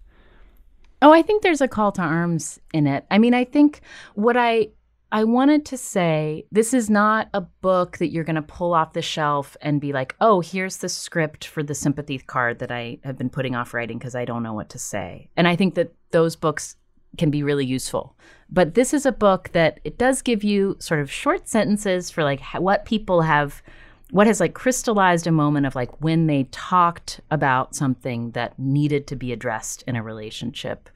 Oh, 1.02 1.12
I 1.12 1.22
think 1.22 1.42
there's 1.42 1.60
a 1.60 1.68
call 1.68 1.92
to 1.92 2.02
arms 2.02 2.58
in 2.72 2.86
it. 2.86 3.04
I 3.10 3.18
mean, 3.18 3.34
I 3.34 3.44
think 3.44 3.80
what 4.14 4.36
I 4.36 4.68
I 5.12 5.22
wanted 5.22 5.64
to 5.66 5.76
say 5.76 6.44
this 6.50 6.74
is 6.74 6.90
not 6.90 7.28
a 7.32 7.40
book 7.40 7.98
that 7.98 8.08
you're 8.08 8.24
going 8.24 8.34
to 8.34 8.42
pull 8.42 8.74
off 8.74 8.94
the 8.94 9.02
shelf 9.02 9.56
and 9.60 9.80
be 9.80 9.92
like, 9.92 10.16
"Oh, 10.20 10.40
here's 10.40 10.78
the 10.78 10.88
script 10.88 11.44
for 11.44 11.62
the 11.62 11.74
sympathy 11.74 12.18
card 12.18 12.58
that 12.58 12.72
I 12.72 12.98
have 13.04 13.16
been 13.16 13.30
putting 13.30 13.54
off 13.54 13.74
writing 13.74 13.98
because 13.98 14.16
I 14.16 14.24
don't 14.24 14.42
know 14.42 14.54
what 14.54 14.70
to 14.70 14.78
say." 14.78 15.28
And 15.36 15.46
I 15.46 15.54
think 15.54 15.76
that 15.76 15.94
those 16.10 16.34
books 16.34 16.74
can 17.18 17.30
be 17.30 17.42
really 17.42 17.66
useful. 17.66 18.16
But 18.50 18.74
this 18.74 18.94
is 18.94 19.06
a 19.06 19.12
book 19.12 19.50
that 19.52 19.80
it 19.84 19.98
does 19.98 20.22
give 20.22 20.44
you 20.44 20.76
sort 20.78 21.00
of 21.00 21.10
short 21.10 21.48
sentences 21.48 22.10
for 22.10 22.22
like 22.22 22.40
what 22.58 22.84
people 22.84 23.22
have 23.22 23.62
what 24.10 24.26
has 24.26 24.38
like 24.38 24.54
crystallized 24.54 25.26
a 25.26 25.32
moment 25.32 25.66
of 25.66 25.74
like 25.74 26.00
when 26.00 26.26
they 26.26 26.44
talked 26.52 27.20
about 27.30 27.74
something 27.74 28.30
that 28.30 28.56
needed 28.58 29.08
to 29.08 29.16
be 29.16 29.32
addressed 29.32 29.82
in 29.88 29.96
a 29.96 30.02
relationship. 30.02 30.88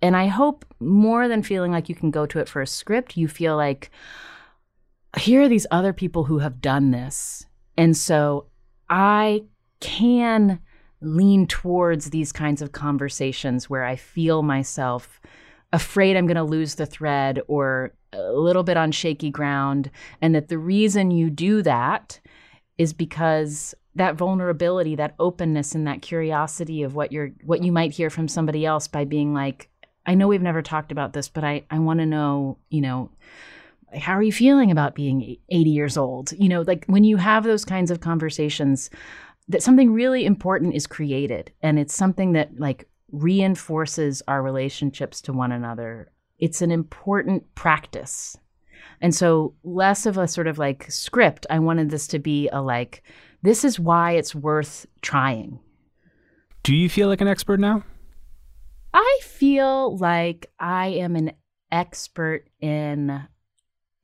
And 0.00 0.16
I 0.16 0.26
hope 0.26 0.64
more 0.78 1.28
than 1.28 1.42
feeling 1.42 1.72
like 1.72 1.88
you 1.88 1.94
can 1.94 2.10
go 2.10 2.26
to 2.26 2.38
it 2.38 2.48
for 2.48 2.62
a 2.62 2.66
script, 2.66 3.16
you 3.16 3.26
feel 3.26 3.56
like 3.56 3.90
here 5.18 5.42
are 5.42 5.48
these 5.48 5.66
other 5.70 5.92
people 5.92 6.24
who 6.24 6.38
have 6.38 6.60
done 6.60 6.90
this. 6.90 7.46
And 7.76 7.96
so 7.96 8.46
I 8.88 9.44
can 9.80 10.60
lean 11.00 11.46
towards 11.46 12.10
these 12.10 12.32
kinds 12.32 12.62
of 12.62 12.72
conversations 12.72 13.68
where 13.68 13.84
I 13.84 13.96
feel 13.96 14.42
myself 14.42 15.20
afraid 15.72 16.16
I'm 16.16 16.26
going 16.26 16.36
to 16.36 16.42
lose 16.42 16.74
the 16.74 16.86
thread 16.86 17.40
or 17.48 17.92
a 18.12 18.32
little 18.32 18.62
bit 18.62 18.76
on 18.76 18.92
shaky 18.92 19.30
ground. 19.30 19.90
And 20.20 20.34
that 20.34 20.48
the 20.48 20.58
reason 20.58 21.10
you 21.10 21.30
do 21.30 21.62
that 21.62 22.20
is 22.78 22.92
because 22.92 23.74
that 23.94 24.16
vulnerability, 24.16 24.96
that 24.96 25.14
openness, 25.18 25.74
and 25.74 25.86
that 25.86 26.02
curiosity 26.02 26.82
of 26.82 26.94
what 26.94 27.12
you're 27.12 27.30
what 27.44 27.62
you 27.62 27.72
might 27.72 27.92
hear 27.92 28.10
from 28.10 28.28
somebody 28.28 28.64
else 28.64 28.88
by 28.88 29.04
being 29.04 29.34
like, 29.34 29.68
I 30.06 30.14
know 30.14 30.28
we've 30.28 30.42
never 30.42 30.62
talked 30.62 30.92
about 30.92 31.12
this, 31.12 31.28
but 31.28 31.44
I, 31.44 31.64
I 31.70 31.78
want 31.78 32.00
to 32.00 32.06
know, 32.06 32.58
you 32.70 32.80
know, 32.80 33.10
how 33.94 34.12
are 34.12 34.22
you 34.22 34.32
feeling 34.32 34.70
about 34.70 34.94
being 34.94 35.36
80 35.50 35.70
years 35.70 35.96
old? 35.96 36.32
You 36.32 36.48
know, 36.48 36.62
like 36.62 36.86
when 36.86 37.04
you 37.04 37.18
have 37.18 37.44
those 37.44 37.64
kinds 37.64 37.90
of 37.90 38.00
conversations, 38.00 38.90
that 39.48 39.62
something 39.62 39.92
really 39.92 40.24
important 40.24 40.74
is 40.74 40.86
created 40.86 41.52
and 41.62 41.78
it's 41.78 41.94
something 41.94 42.32
that 42.32 42.58
like 42.58 42.88
reinforces 43.12 44.22
our 44.26 44.42
relationships 44.42 45.20
to 45.22 45.32
one 45.32 45.52
another. 45.52 46.10
It's 46.38 46.62
an 46.62 46.70
important 46.70 47.54
practice. 47.54 48.36
And 49.00 49.14
so, 49.14 49.54
less 49.62 50.06
of 50.06 50.18
a 50.18 50.26
sort 50.26 50.46
of 50.46 50.58
like 50.58 50.90
script, 50.90 51.46
I 51.50 51.58
wanted 51.58 51.90
this 51.90 52.06
to 52.08 52.18
be 52.18 52.48
a 52.48 52.60
like, 52.60 53.02
this 53.42 53.64
is 53.64 53.78
why 53.78 54.12
it's 54.12 54.34
worth 54.34 54.86
trying. 55.02 55.60
Do 56.62 56.74
you 56.74 56.88
feel 56.88 57.08
like 57.08 57.20
an 57.20 57.28
expert 57.28 57.60
now? 57.60 57.84
I 58.94 59.18
feel 59.22 59.96
like 59.96 60.50
I 60.58 60.88
am 60.88 61.16
an 61.16 61.32
expert 61.70 62.48
in 62.60 63.26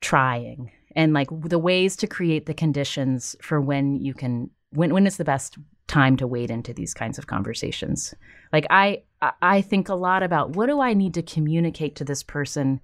trying 0.01 0.71
and 0.95 1.13
like 1.13 1.29
the 1.31 1.59
ways 1.59 1.95
to 1.97 2.07
create 2.07 2.45
the 2.45 2.53
conditions 2.53 3.35
for 3.41 3.61
when 3.61 3.95
you 3.97 4.13
can 4.13 4.49
when 4.71 4.93
when 4.93 5.05
is 5.05 5.17
the 5.17 5.25
best 5.25 5.57
time 5.89 6.15
to 6.15 6.27
wade 6.27 6.51
into 6.51 6.73
these 6.73 6.93
kinds 6.93 7.17
of 7.17 7.27
conversations. 7.27 8.13
Like 8.53 8.65
i 8.69 9.03
i 9.41 9.61
think 9.61 9.89
a 9.89 9.95
lot 9.95 10.23
about 10.23 10.55
what 10.55 10.67
do 10.67 10.79
i 10.79 10.93
need 10.93 11.13
to 11.13 11.21
communicate 11.21 11.95
to 11.97 12.05
this 12.05 12.23
person 12.23 12.79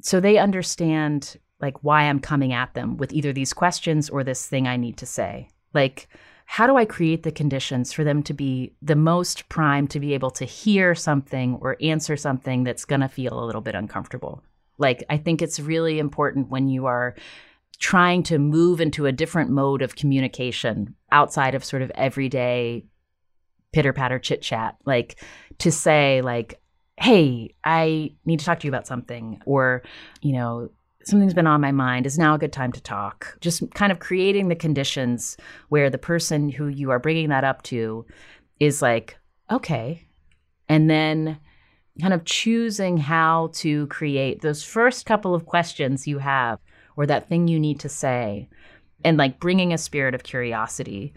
so 0.00 0.18
they 0.18 0.38
understand 0.38 1.36
like 1.60 1.84
why 1.84 2.04
i'm 2.04 2.18
coming 2.18 2.52
at 2.52 2.72
them 2.72 2.96
with 2.96 3.12
either 3.12 3.32
these 3.32 3.52
questions 3.52 4.08
or 4.08 4.24
this 4.24 4.46
thing 4.46 4.66
i 4.66 4.76
need 4.76 4.96
to 4.96 5.06
say. 5.06 5.48
Like 5.74 6.08
how 6.46 6.66
do 6.66 6.76
i 6.76 6.84
create 6.84 7.24
the 7.24 7.32
conditions 7.32 7.92
for 7.92 8.04
them 8.04 8.22
to 8.22 8.34
be 8.34 8.72
the 8.80 8.96
most 8.96 9.48
primed 9.48 9.90
to 9.90 10.00
be 10.00 10.14
able 10.14 10.30
to 10.30 10.44
hear 10.44 10.94
something 10.94 11.58
or 11.60 11.76
answer 11.80 12.16
something 12.16 12.64
that's 12.64 12.84
going 12.84 13.00
to 13.00 13.08
feel 13.08 13.38
a 13.38 13.46
little 13.46 13.60
bit 13.60 13.74
uncomfortable? 13.74 14.42
Like 14.78 15.04
i 15.10 15.18
think 15.18 15.42
it's 15.42 15.60
really 15.60 15.98
important 15.98 16.48
when 16.48 16.68
you 16.68 16.86
are 16.86 17.14
trying 17.84 18.22
to 18.22 18.38
move 18.38 18.80
into 18.80 19.04
a 19.04 19.12
different 19.12 19.50
mode 19.50 19.82
of 19.82 19.94
communication 19.94 20.94
outside 21.12 21.54
of 21.54 21.62
sort 21.62 21.82
of 21.82 21.92
everyday 21.94 22.82
pitter 23.74 23.92
patter 23.92 24.18
chit 24.18 24.40
chat, 24.40 24.74
like 24.86 25.22
to 25.58 25.70
say, 25.70 26.22
like, 26.22 26.58
hey, 26.98 27.54
I 27.62 28.14
need 28.24 28.38
to 28.38 28.44
talk 28.46 28.60
to 28.60 28.66
you 28.66 28.70
about 28.70 28.86
something, 28.86 29.38
or, 29.44 29.82
you 30.22 30.32
know, 30.32 30.70
something's 31.02 31.34
been 31.34 31.46
on 31.46 31.60
my 31.60 31.72
mind. 31.72 32.06
Is 32.06 32.16
now 32.16 32.34
a 32.34 32.38
good 32.38 32.54
time 32.54 32.72
to 32.72 32.80
talk? 32.80 33.36
Just 33.42 33.62
kind 33.74 33.92
of 33.92 33.98
creating 33.98 34.48
the 34.48 34.56
conditions 34.56 35.36
where 35.68 35.90
the 35.90 35.98
person 35.98 36.48
who 36.48 36.68
you 36.68 36.90
are 36.90 36.98
bringing 36.98 37.28
that 37.28 37.44
up 37.44 37.60
to 37.64 38.06
is 38.60 38.80
like, 38.80 39.18
okay. 39.50 40.06
And 40.70 40.88
then 40.88 41.38
kind 42.00 42.14
of 42.14 42.24
choosing 42.24 42.96
how 42.96 43.50
to 43.56 43.86
create 43.88 44.40
those 44.40 44.64
first 44.64 45.04
couple 45.04 45.34
of 45.34 45.44
questions 45.44 46.06
you 46.06 46.16
have 46.16 46.58
or 46.96 47.06
that 47.06 47.28
thing 47.28 47.48
you 47.48 47.58
need 47.58 47.80
to 47.80 47.88
say 47.88 48.48
and 49.04 49.16
like 49.16 49.40
bringing 49.40 49.72
a 49.72 49.78
spirit 49.78 50.14
of 50.14 50.22
curiosity 50.22 51.12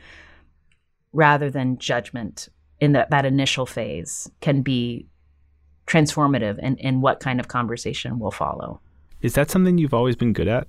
rather 1.14 1.50
than 1.50 1.78
judgment 1.78 2.50
in 2.80 2.92
that, 2.92 3.10
that 3.10 3.26
initial 3.26 3.66
phase 3.66 4.30
can 4.42 4.62
be 4.62 5.08
transformative 5.88 6.60
in, 6.60 6.76
in 6.78 7.02
what 7.02 7.20
kind 7.20 7.40
of 7.40 7.48
conversation 7.48 8.20
will 8.20 8.32
follow. 8.32 8.80
Is 9.22 9.34
that 9.34 9.50
something 9.50 9.78
you've 9.78 9.94
always 9.94 10.16
been 10.16 10.34
good 10.34 10.48
at? 10.48 10.68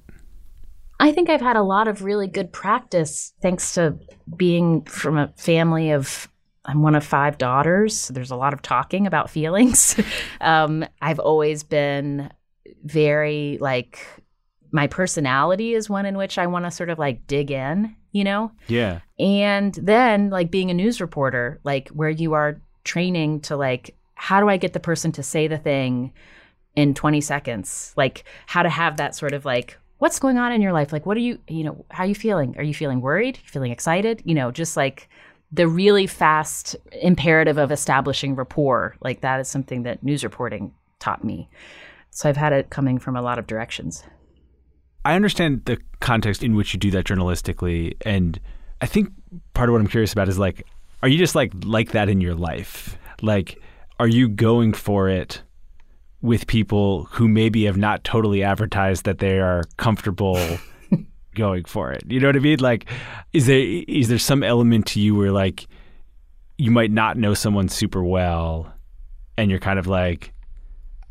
I 1.01 1.13
think 1.13 1.29
I've 1.29 1.41
had 1.41 1.57
a 1.57 1.63
lot 1.63 1.87
of 1.87 2.03
really 2.03 2.27
good 2.27 2.53
practice 2.53 3.33
thanks 3.41 3.75
to 3.75 3.99
being 4.37 4.83
from 4.83 5.19
a 5.19 5.29
family 5.37 5.91
of 5.91 6.29
I'm 6.65 6.83
one 6.83 6.95
of 6.95 7.05
five 7.05 7.39
daughters. 7.39 8.09
There's 8.09 8.31
a 8.31 8.37
lot 8.37 8.53
of 8.53 8.63
talking 8.63 9.07
about 9.07 9.31
feelings. 9.39 10.01
um, 10.41 10.85
I've 11.01 11.19
always 11.19 11.63
been 11.63 12.31
very 12.85 13.59
like 13.61 13.99
my 14.71 14.87
personality 14.87 15.75
is 15.75 15.89
one 15.89 16.07
in 16.07 16.17
which 16.17 16.39
I 16.39 16.47
want 16.47 16.65
to 16.65 16.71
sort 16.71 16.91
of 16.91 16.99
like 16.99 17.27
dig 17.27 17.51
in, 17.51 17.95
you 18.13 18.25
know? 18.25 18.53
Yeah. 18.67 19.01
And 19.19 19.75
then 19.75 20.31
like 20.31 20.51
being 20.51 20.71
a 20.71 20.75
news 20.75 21.01
reporter, 21.01 21.61
like 21.65 21.89
where 21.89 22.11
you 22.11 22.35
are 22.35 22.61
training 22.85 23.41
to 23.43 23.57
like, 23.57 23.95
how 24.15 24.41
do 24.41 24.49
I 24.49 24.57
get 24.57 24.73
the 24.73 24.81
person 24.81 25.13
to 25.13 25.23
say 25.23 25.47
the 25.47 25.59
thing 25.59 26.13
in 26.77 26.95
20 26.95 27.21
seconds? 27.21 27.93
Like 27.97 28.25
how 28.47 28.63
to 28.63 28.69
have 28.69 28.97
that 28.97 29.15
sort 29.15 29.33
of 29.33 29.45
like, 29.45 29.79
what's 29.99 30.19
going 30.19 30.39
on 30.39 30.53
in 30.53 30.63
your 30.63 30.73
life? 30.73 30.93
Like, 30.93 31.07
what 31.07 31.17
are 31.17 31.21
you, 31.21 31.39
you 31.49 31.65
know, 31.65 31.85
how 31.91 32.05
are 32.05 32.07
you 32.07 32.15
feeling? 32.15 32.55
Are 32.57 32.63
you 32.63 32.75
feeling 32.75 33.01
worried? 33.01 33.37
Feeling 33.39 33.73
excited? 33.73 34.23
You 34.25 34.35
know, 34.35 34.51
just 34.51 34.77
like 34.77 35.09
the 35.51 35.67
really 35.67 36.07
fast 36.07 36.77
imperative 36.93 37.59
of 37.59 37.73
establishing 37.73 38.35
rapport. 38.35 38.97
Like 39.01 39.23
that 39.23 39.41
is 39.41 39.49
something 39.49 39.85
that 39.85 40.03
news 40.03 40.23
reporting 40.23 40.75
taught 40.99 41.25
me. 41.25 41.49
So 42.11 42.29
I've 42.29 42.37
had 42.37 42.53
it 42.53 42.71
coming 42.71 42.99
from 42.99 43.17
a 43.17 43.23
lot 43.23 43.39
of 43.39 43.47
directions. 43.47 44.05
I 45.05 45.15
understand 45.15 45.65
the 45.65 45.79
context 46.01 46.43
in 46.43 46.55
which 46.55 46.75
you 46.75 46.81
do 46.81 46.91
that 46.93 47.05
journalistically, 47.05 47.95
and 48.03 48.39
I 48.81 48.87
think 48.87 49.13
part 49.55 49.69
of 49.69 49.73
what 49.73 49.81
I'm 49.81 49.89
curious 49.89 50.13
about 50.13 50.29
is 50.29 50.39
like, 50.39 50.67
are 51.03 51.09
you 51.09 51.19
just 51.19 51.35
like 51.35 51.53
like 51.65 51.93
that 51.93 52.09
in 52.09 52.21
your 52.21 52.35
life? 52.35 52.99
Like, 53.23 53.61
are 54.01 54.09
you 54.09 54.29
going 54.29 54.73
for 54.73 55.09
it 55.09 55.43
with 56.21 56.47
people 56.47 57.05
who 57.05 57.29
maybe 57.29 57.65
have 57.65 57.77
not 57.77 58.05
totally 58.05 58.43
advertised 58.43 59.05
that 59.05 59.19
they 59.19 59.39
are 59.39 59.65
comfortable 59.77 60.39
going 61.35 61.65
for 61.65 61.93
it? 61.93 62.03
You 62.09 62.21
know 62.21 62.29
what 62.29 62.37
I 62.37 62.41
mean? 62.41 62.61
Like, 62.61 62.91
is 63.33 63.47
there 63.47 63.61
is 63.61 64.09
there 64.09 64.19
some 64.19 64.43
element 64.43 64.87
to 64.89 65.01
you 65.01 65.15
where 65.15 65.33
like 65.33 65.67
you 66.59 66.71
might 66.73 66.91
not 66.91 67.17
know 67.17 67.35
someone 67.35 67.69
super 67.69 68.03
well, 68.03 68.73
and 69.37 69.51
you're 69.51 69.61
kind 69.61 69.79
of 69.79 69.87
like, 69.87 70.33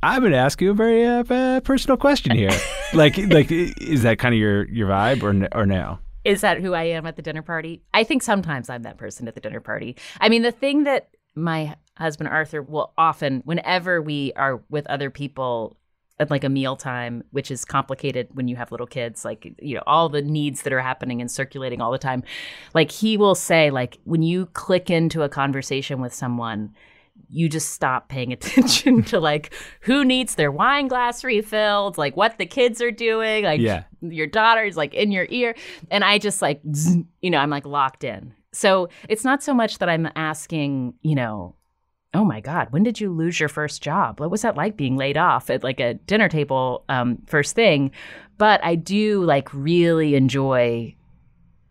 I'm 0.04 0.22
going 0.22 0.34
to 0.34 0.38
ask 0.38 0.62
you 0.62 0.72
a 0.72 0.74
very 0.74 1.06
uh, 1.06 1.62
personal 1.62 1.98
question 1.98 2.36
here. 2.36 2.52
like, 2.94 3.18
like, 3.18 3.52
is 3.52 4.04
that 4.04 4.20
kind 4.20 4.34
of 4.34 4.40
your 4.40 4.68
your 4.70 4.88
vibe, 4.90 5.24
or 5.24 5.48
or 5.58 5.66
no? 5.66 6.00
Is 6.24 6.42
that 6.42 6.60
who 6.60 6.74
I 6.74 6.84
am 6.84 7.06
at 7.06 7.16
the 7.16 7.22
dinner 7.22 7.42
party? 7.42 7.84
I 7.94 8.04
think 8.04 8.22
sometimes 8.22 8.70
I'm 8.70 8.84
that 8.84 8.98
person 8.98 9.28
at 9.28 9.36
the 9.36 9.42
dinner 9.42 9.62
party. 9.62 9.96
I 10.20 10.30
mean, 10.30 10.42
the 10.42 10.52
thing 10.52 10.84
that 10.84 11.10
my 11.36 11.76
husband 11.98 12.30
Arthur 12.30 12.62
will 12.62 12.94
often, 12.98 13.42
whenever 13.46 14.02
we 14.02 14.34
are 14.36 14.62
with 14.70 14.86
other 14.88 15.10
people 15.10 15.78
at 16.20 16.32
like 16.32 16.44
a 16.44 16.50
mealtime, 16.50 17.24
which 17.32 17.52
is 17.52 17.64
complicated 17.64 18.28
when 18.34 18.48
you 18.48 18.56
have 18.56 18.72
little 18.72 18.88
kids, 18.88 19.24
like, 19.24 19.54
you 19.60 19.76
know, 19.76 19.84
all 19.86 20.10
the 20.10 20.22
needs 20.22 20.64
that 20.64 20.74
are 20.74 20.82
happening 20.82 21.22
and 21.22 21.30
circulating 21.30 21.80
all 21.80 21.92
the 21.92 21.98
time. 21.98 22.24
Like, 22.74 22.92
he 22.92 23.18
will 23.18 23.36
say, 23.36 23.70
like, 23.70 24.00
when 24.04 24.24
you 24.24 24.48
click 24.48 24.90
into 24.90 25.22
a 25.22 25.30
conversation 25.30 26.02
with 26.02 26.14
someone, 26.14 26.74
you 27.30 27.50
just 27.50 27.72
stop 27.72 28.10
paying 28.10 28.34
attention 28.34 29.04
to 29.04 29.20
like 29.20 29.54
who 29.82 30.04
needs 30.06 30.36
their 30.36 30.52
wine 30.52 30.88
glass 30.88 31.24
refilled, 31.24 31.98
like 31.98 32.16
what 32.16 32.38
the 32.38 32.46
kids 32.46 32.82
are 32.82 32.92
doing, 32.92 33.44
like 33.44 33.62
yeah. 33.62 33.84
your 34.02 34.28
daughter's 34.28 34.78
like 34.78 34.94
in 34.94 35.12
your 35.12 35.28
ear. 35.30 35.56
And 35.92 36.04
I 36.04 36.18
just 36.18 36.42
like, 36.42 36.62
you 37.22 37.30
know, 37.30 37.38
I'm 37.38 37.50
like 37.50 37.66
locked 37.66 38.04
in. 38.04 38.34
So 38.54 38.90
it's 39.10 39.24
not 39.24 39.44
so 39.44 39.54
much 39.54 39.78
that 39.80 39.90
I'm 39.90 40.10
asking, 40.16 40.94
you 41.02 41.16
know, 41.16 41.56
oh 42.14 42.24
my 42.24 42.40
God, 42.40 42.68
when 42.72 42.84
did 42.84 43.00
you 43.00 43.12
lose 43.12 43.40
your 43.40 43.50
first 43.50 43.82
job? 43.82 44.20
What 44.20 44.32
was 44.32 44.42
that 44.42 44.56
like 44.56 44.78
being 44.78 44.98
laid 44.98 45.18
off 45.18 45.50
at 45.50 45.64
like 45.64 45.80
a 45.80 45.96
dinner 45.96 46.30
table 46.30 46.84
um, 46.90 47.20
first 47.28 47.56
thing? 47.56 47.92
But 48.38 48.64
I 48.64 48.76
do 48.76 49.24
like 49.24 49.54
really 49.54 50.16
enjoy 50.16 50.96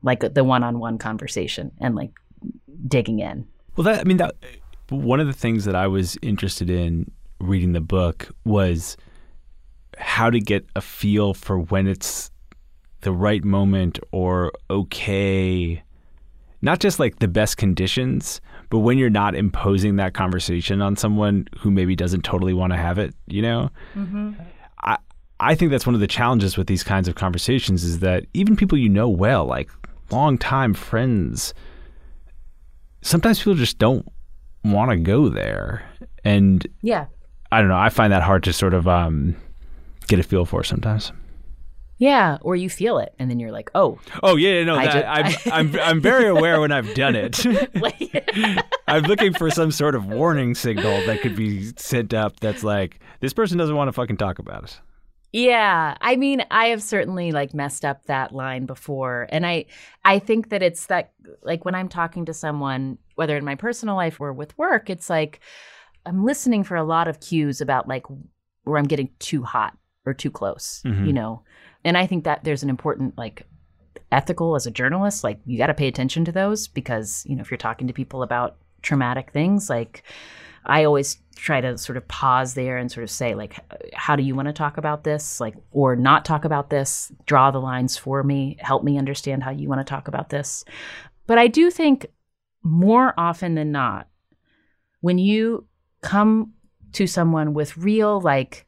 like 0.02 0.34
the 0.34 0.44
one 0.44 0.62
on 0.62 0.78
one 0.78 0.98
conversation 0.98 1.72
and 1.80 1.94
like 1.96 2.12
digging 2.86 3.18
in. 3.18 3.46
Well, 3.76 3.84
that, 3.84 4.00
I 4.00 4.04
mean, 4.04 4.18
that 4.18 4.36
one 4.88 5.20
of 5.20 5.26
the 5.26 5.32
things 5.32 5.64
that 5.64 5.74
I 5.74 5.86
was 5.86 6.16
interested 6.22 6.70
in 6.70 7.10
reading 7.40 7.72
the 7.72 7.80
book 7.80 8.28
was 8.44 8.96
how 9.98 10.30
to 10.30 10.40
get 10.40 10.66
a 10.76 10.80
feel 10.80 11.34
for 11.34 11.58
when 11.58 11.86
it's 11.86 12.30
the 13.00 13.12
right 13.12 13.44
moment 13.44 13.98
or 14.12 14.52
okay 14.70 15.82
not 16.62 16.80
just 16.80 16.98
like 16.98 17.18
the 17.18 17.28
best 17.28 17.56
conditions 17.56 18.40
but 18.70 18.78
when 18.78 18.98
you're 18.98 19.10
not 19.10 19.34
imposing 19.34 19.96
that 19.96 20.14
conversation 20.14 20.82
on 20.82 20.96
someone 20.96 21.46
who 21.58 21.70
maybe 21.70 21.94
doesn't 21.94 22.22
totally 22.22 22.52
want 22.54 22.72
to 22.72 22.76
have 22.76 22.98
it 22.98 23.14
you 23.26 23.40
know 23.42 23.70
mm-hmm. 23.94 24.32
i 24.80 24.96
i 25.40 25.54
think 25.54 25.70
that's 25.70 25.86
one 25.86 25.94
of 25.94 26.00
the 26.00 26.06
challenges 26.06 26.56
with 26.56 26.66
these 26.66 26.82
kinds 26.82 27.06
of 27.06 27.14
conversations 27.14 27.84
is 27.84 28.00
that 28.00 28.24
even 28.34 28.56
people 28.56 28.76
you 28.76 28.88
know 28.88 29.08
well 29.08 29.44
like 29.44 29.70
long 30.10 30.36
time 30.36 30.74
friends 30.74 31.54
sometimes 33.02 33.38
people 33.38 33.54
just 33.54 33.78
don't 33.78 34.10
want 34.72 34.90
to 34.90 34.96
go 34.96 35.28
there. 35.28 35.82
And 36.24 36.66
yeah, 36.82 37.06
I 37.52 37.60
don't 37.60 37.68
know. 37.68 37.76
I 37.78 37.88
find 37.88 38.12
that 38.12 38.22
hard 38.22 38.42
to 38.44 38.52
sort 38.52 38.74
of 38.74 38.86
um, 38.88 39.36
get 40.08 40.18
a 40.18 40.22
feel 40.22 40.44
for 40.44 40.64
sometimes. 40.64 41.12
Yeah, 41.98 42.36
or 42.42 42.56
you 42.56 42.68
feel 42.68 42.98
it, 42.98 43.14
and 43.18 43.30
then 43.30 43.40
you're 43.40 43.52
like, 43.52 43.70
"Oh, 43.74 43.98
Oh 44.22 44.36
yeah, 44.36 44.62
no, 44.64 44.76
that, 44.76 44.92
ju- 44.92 45.50
I'm, 45.50 45.72
I'm 45.74 45.80
I'm 45.80 46.00
very 46.00 46.26
aware 46.28 46.60
when 46.60 46.70
I've 46.70 46.92
done 46.94 47.16
it. 47.16 47.42
I'm 48.88 49.04
looking 49.04 49.32
for 49.32 49.50
some 49.50 49.70
sort 49.70 49.94
of 49.94 50.04
warning 50.06 50.54
signal 50.54 51.06
that 51.06 51.22
could 51.22 51.34
be 51.36 51.72
sent 51.76 52.12
up. 52.12 52.38
That's 52.40 52.62
like 52.62 53.00
this 53.20 53.32
person 53.32 53.56
doesn't 53.56 53.74
want 53.74 53.88
to 53.88 53.92
fucking 53.92 54.18
talk 54.18 54.38
about 54.38 54.64
it. 54.64 54.80
Yeah, 55.36 55.98
I 56.00 56.16
mean, 56.16 56.42
I 56.50 56.68
have 56.68 56.82
certainly 56.82 57.30
like 57.30 57.52
messed 57.52 57.84
up 57.84 58.06
that 58.06 58.32
line 58.32 58.64
before, 58.64 59.26
and 59.28 59.44
I 59.46 59.66
I 60.02 60.18
think 60.18 60.48
that 60.48 60.62
it's 60.62 60.86
that 60.86 61.12
like 61.42 61.66
when 61.66 61.74
I'm 61.74 61.90
talking 61.90 62.24
to 62.24 62.32
someone, 62.32 62.96
whether 63.16 63.36
in 63.36 63.44
my 63.44 63.54
personal 63.54 63.96
life 63.96 64.18
or 64.18 64.32
with 64.32 64.56
work, 64.56 64.88
it's 64.88 65.10
like 65.10 65.40
I'm 66.06 66.24
listening 66.24 66.64
for 66.64 66.74
a 66.76 66.84
lot 66.84 67.06
of 67.06 67.20
cues 67.20 67.60
about 67.60 67.86
like 67.86 68.06
where 68.64 68.78
I'm 68.78 68.86
getting 68.88 69.10
too 69.18 69.42
hot 69.42 69.76
or 70.06 70.14
too 70.14 70.30
close, 70.30 70.82
Mhm. 70.86 71.06
you 71.06 71.12
know, 71.12 71.42
and 71.84 71.98
I 71.98 72.06
think 72.06 72.24
that 72.24 72.44
there's 72.44 72.62
an 72.62 72.70
important 72.70 73.18
like 73.18 73.46
ethical 74.10 74.54
as 74.56 74.66
a 74.66 74.70
journalist, 74.70 75.22
like 75.22 75.40
you 75.44 75.58
got 75.58 75.66
to 75.66 75.74
pay 75.74 75.88
attention 75.88 76.24
to 76.24 76.32
those 76.32 76.66
because 76.66 77.24
you 77.28 77.36
know 77.36 77.42
if 77.42 77.50
you're 77.50 77.58
talking 77.58 77.88
to 77.88 77.92
people 77.92 78.22
about 78.22 78.56
traumatic 78.80 79.32
things, 79.32 79.68
like 79.68 80.02
I 80.66 80.84
always 80.84 81.18
try 81.36 81.60
to 81.60 81.76
sort 81.78 81.96
of 81.96 82.08
pause 82.08 82.54
there 82.54 82.76
and 82.76 82.90
sort 82.90 83.04
of 83.04 83.10
say 83.10 83.34
like 83.34 83.58
how 83.94 84.16
do 84.16 84.22
you 84.22 84.34
want 84.34 84.46
to 84.48 84.52
talk 84.52 84.78
about 84.78 85.04
this? 85.04 85.40
Like 85.40 85.54
or 85.70 85.96
not 85.96 86.24
talk 86.24 86.44
about 86.44 86.70
this? 86.70 87.12
Draw 87.26 87.50
the 87.50 87.60
lines 87.60 87.96
for 87.96 88.22
me. 88.22 88.56
Help 88.60 88.84
me 88.84 88.98
understand 88.98 89.42
how 89.42 89.50
you 89.50 89.68
want 89.68 89.80
to 89.80 89.90
talk 89.90 90.08
about 90.08 90.30
this. 90.30 90.64
But 91.26 91.38
i 91.38 91.48
do 91.48 91.70
think 91.70 92.06
more 92.62 93.14
often 93.16 93.54
than 93.54 93.70
not 93.72 94.08
when 95.00 95.18
you 95.18 95.66
come 96.02 96.52
to 96.92 97.06
someone 97.06 97.54
with 97.54 97.76
real 97.76 98.20
like 98.20 98.66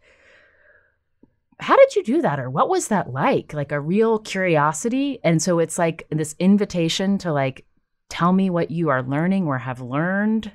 how 1.61 1.77
did 1.77 1.97
you 1.97 2.05
do 2.05 2.23
that? 2.23 2.39
or 2.39 2.51
what 2.51 2.69
was 2.69 2.89
that 2.89 3.13
like? 3.13 3.53
like 3.53 3.73
a 3.73 3.81
real 3.81 4.19
curiosity. 4.21 5.19
And 5.25 5.43
so 5.43 5.59
it's 5.59 5.79
like 5.79 6.07
this 6.11 6.37
invitation 6.39 7.19
to 7.19 7.33
like 7.33 7.65
tell 8.09 8.33
me 8.33 8.49
what 8.49 8.71
you 8.71 8.89
are 8.89 9.03
learning 9.03 9.47
or 9.47 9.59
have 9.59 9.81
learned 9.81 10.53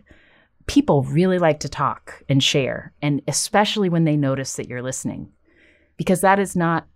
people 0.67 1.03
really 1.03 1.39
like 1.39 1.59
to 1.61 1.69
talk 1.69 2.23
and 2.29 2.43
share, 2.43 2.93
and 3.01 3.21
especially 3.27 3.89
when 3.89 4.03
they 4.03 4.15
notice 4.15 4.55
that 4.55 4.67
you're 4.67 4.81
listening, 4.81 5.31
because 5.97 6.21
that 6.21 6.39
is 6.39 6.55
not 6.55 6.87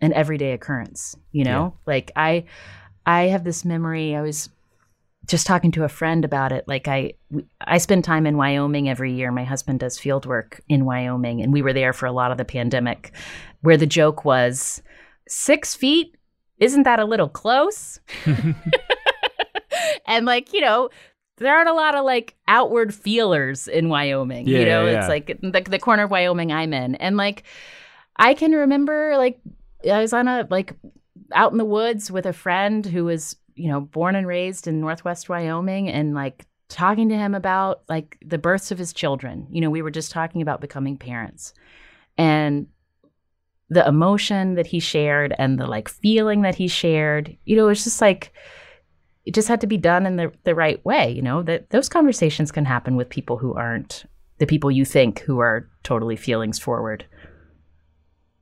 an 0.00 0.12
everyday 0.12 0.52
occurrence. 0.52 1.16
You 1.32 1.44
know, 1.44 1.76
like 1.86 2.10
I, 2.16 2.44
I 3.06 3.24
have 3.24 3.44
this 3.44 3.64
memory. 3.64 4.14
I 4.14 4.22
was 4.22 4.48
just 5.26 5.46
talking 5.46 5.70
to 5.72 5.84
a 5.84 5.88
friend 5.88 6.24
about 6.24 6.52
it. 6.52 6.66
Like 6.66 6.88
I, 6.88 7.14
I 7.60 7.78
spend 7.78 8.04
time 8.04 8.26
in 8.26 8.36
Wyoming 8.36 8.88
every 8.88 9.12
year. 9.12 9.30
My 9.30 9.44
husband 9.44 9.80
does 9.80 9.98
field 9.98 10.26
work 10.26 10.60
in 10.68 10.84
Wyoming, 10.84 11.42
and 11.42 11.52
we 11.52 11.62
were 11.62 11.72
there 11.72 11.92
for 11.92 12.06
a 12.06 12.12
lot 12.12 12.32
of 12.32 12.38
the 12.38 12.44
pandemic, 12.44 13.12
where 13.60 13.76
the 13.76 13.86
joke 13.86 14.24
was 14.24 14.82
six 15.28 15.74
feet. 15.74 16.16
Isn't 16.58 16.84
that 16.84 17.00
a 17.00 17.04
little 17.04 17.28
close? 17.28 18.00
and 20.06 20.26
like 20.26 20.52
you 20.52 20.60
know 20.60 20.88
there 21.38 21.54
aren't 21.54 21.68
a 21.68 21.74
lot 21.74 21.94
of 21.94 22.04
like 22.04 22.36
outward 22.48 22.94
feelers 22.94 23.68
in 23.68 23.88
Wyoming. 23.88 24.46
Yeah, 24.46 24.58
you 24.58 24.64
know, 24.66 24.86
yeah, 24.86 24.98
it's 24.98 25.08
like 25.08 25.38
the, 25.40 25.62
the 25.68 25.78
corner 25.78 26.04
of 26.04 26.10
Wyoming 26.10 26.52
I'm 26.52 26.72
in. 26.72 26.94
And 26.96 27.16
like, 27.16 27.44
I 28.16 28.34
can 28.34 28.52
remember 28.52 29.16
like 29.16 29.40
I 29.90 30.00
was 30.00 30.12
on 30.12 30.28
a 30.28 30.46
like 30.50 30.74
out 31.32 31.52
in 31.52 31.58
the 31.58 31.64
woods 31.64 32.10
with 32.10 32.26
a 32.26 32.32
friend 32.32 32.84
who 32.84 33.04
was, 33.04 33.36
you 33.54 33.68
know, 33.68 33.80
born 33.80 34.14
and 34.14 34.26
raised 34.26 34.66
in 34.66 34.80
Northwest 34.80 35.28
Wyoming 35.28 35.88
and 35.88 36.14
like 36.14 36.46
talking 36.68 37.08
to 37.08 37.16
him 37.16 37.34
about 37.34 37.82
like 37.88 38.18
the 38.24 38.38
births 38.38 38.70
of 38.70 38.78
his 38.78 38.92
children. 38.92 39.46
You 39.50 39.60
know, 39.60 39.70
we 39.70 39.82
were 39.82 39.90
just 39.90 40.10
talking 40.10 40.42
about 40.42 40.60
becoming 40.60 40.96
parents. 40.96 41.54
And 42.18 42.66
the 43.70 43.86
emotion 43.86 44.54
that 44.54 44.66
he 44.66 44.80
shared 44.80 45.34
and 45.38 45.58
the 45.58 45.66
like 45.66 45.88
feeling 45.88 46.42
that 46.42 46.54
he 46.54 46.68
shared, 46.68 47.36
you 47.44 47.56
know, 47.56 47.68
it's 47.68 47.84
just 47.84 48.02
like 48.02 48.32
it 49.24 49.34
just 49.34 49.48
had 49.48 49.60
to 49.60 49.66
be 49.66 49.76
done 49.76 50.06
in 50.06 50.16
the, 50.16 50.32
the 50.44 50.54
right 50.54 50.84
way 50.84 51.10
you 51.10 51.22
know 51.22 51.42
that 51.42 51.70
those 51.70 51.88
conversations 51.88 52.52
can 52.52 52.64
happen 52.64 52.96
with 52.96 53.08
people 53.08 53.38
who 53.38 53.54
aren't 53.54 54.04
the 54.42 54.46
people 54.46 54.72
you 54.72 54.84
think 54.84 55.20
who 55.20 55.38
are 55.38 55.70
totally 55.84 56.16
feelings 56.16 56.58
forward. 56.58 57.04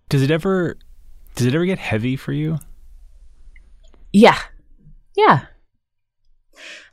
Does 0.08 0.22
it 0.22 0.30
ever 0.30 0.78
does 1.34 1.46
it 1.46 1.54
ever 1.54 1.66
get 1.66 1.78
heavy 1.78 2.16
for 2.16 2.32
you? 2.32 2.58
yeah. 4.10 4.38
Yeah. 5.14 5.44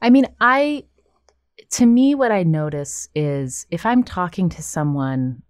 I 0.01 0.09
mean 0.09 0.27
i 0.41 0.83
to 1.71 1.85
me 1.85 2.15
what 2.15 2.31
i 2.31 2.43
notice 2.43 3.09
is 3.15 3.65
if 3.71 3.85
i'm 3.85 4.03
talking 4.03 4.49
to 4.49 4.61
someone 4.61 5.41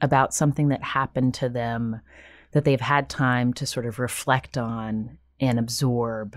about 0.00 0.34
something 0.34 0.68
that 0.68 0.82
happened 0.82 1.34
to 1.34 1.48
them 1.48 2.00
that 2.52 2.64
they've 2.64 2.80
had 2.80 3.08
time 3.08 3.52
to 3.54 3.66
sort 3.66 3.86
of 3.86 3.98
reflect 3.98 4.56
on 4.58 5.18
and 5.40 5.58
absorb 5.58 6.36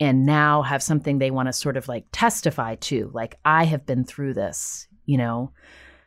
and 0.00 0.24
now 0.24 0.62
have 0.62 0.82
something 0.82 1.18
they 1.18 1.30
want 1.30 1.48
to 1.48 1.52
sort 1.52 1.76
of 1.76 1.88
like 1.88 2.04
testify 2.12 2.74
to 2.76 3.10
like 3.12 3.38
i 3.44 3.64
have 3.64 3.84
been 3.84 4.04
through 4.04 4.34
this 4.34 4.88
you 5.08 5.16
know? 5.16 5.50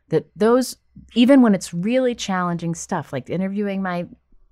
That 0.09 0.29
those 0.35 0.77
even 1.15 1.41
when 1.41 1.55
it's 1.55 1.73
really 1.73 2.15
challenging 2.15 2.75
stuff 2.75 3.13
like 3.13 3.29
interviewing 3.29 3.81
my 3.81 4.05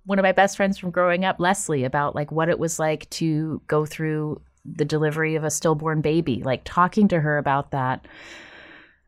one 0.06 0.18
of 0.18 0.24
my 0.24 0.32
best 0.32 0.56
friends 0.56 0.78
from 0.78 0.90
growing 0.90 1.26
up 1.26 1.36
leslie 1.38 1.84
about 1.84 2.16
like 2.16 2.32
what 2.32 2.48
it 2.48 2.58
was 2.58 2.80
like 2.80 3.10
to 3.10 3.62
go 3.68 3.86
through 3.86 4.42
the 4.64 4.86
delivery 4.86 5.36
of 5.36 5.44
a 5.44 5.52
stillborn 5.52 6.00
baby 6.00 6.42
like 6.46 6.62
talking 6.64 7.10
to 7.10 7.20
her 7.20 7.38
about 7.38 7.72
that 7.72 8.08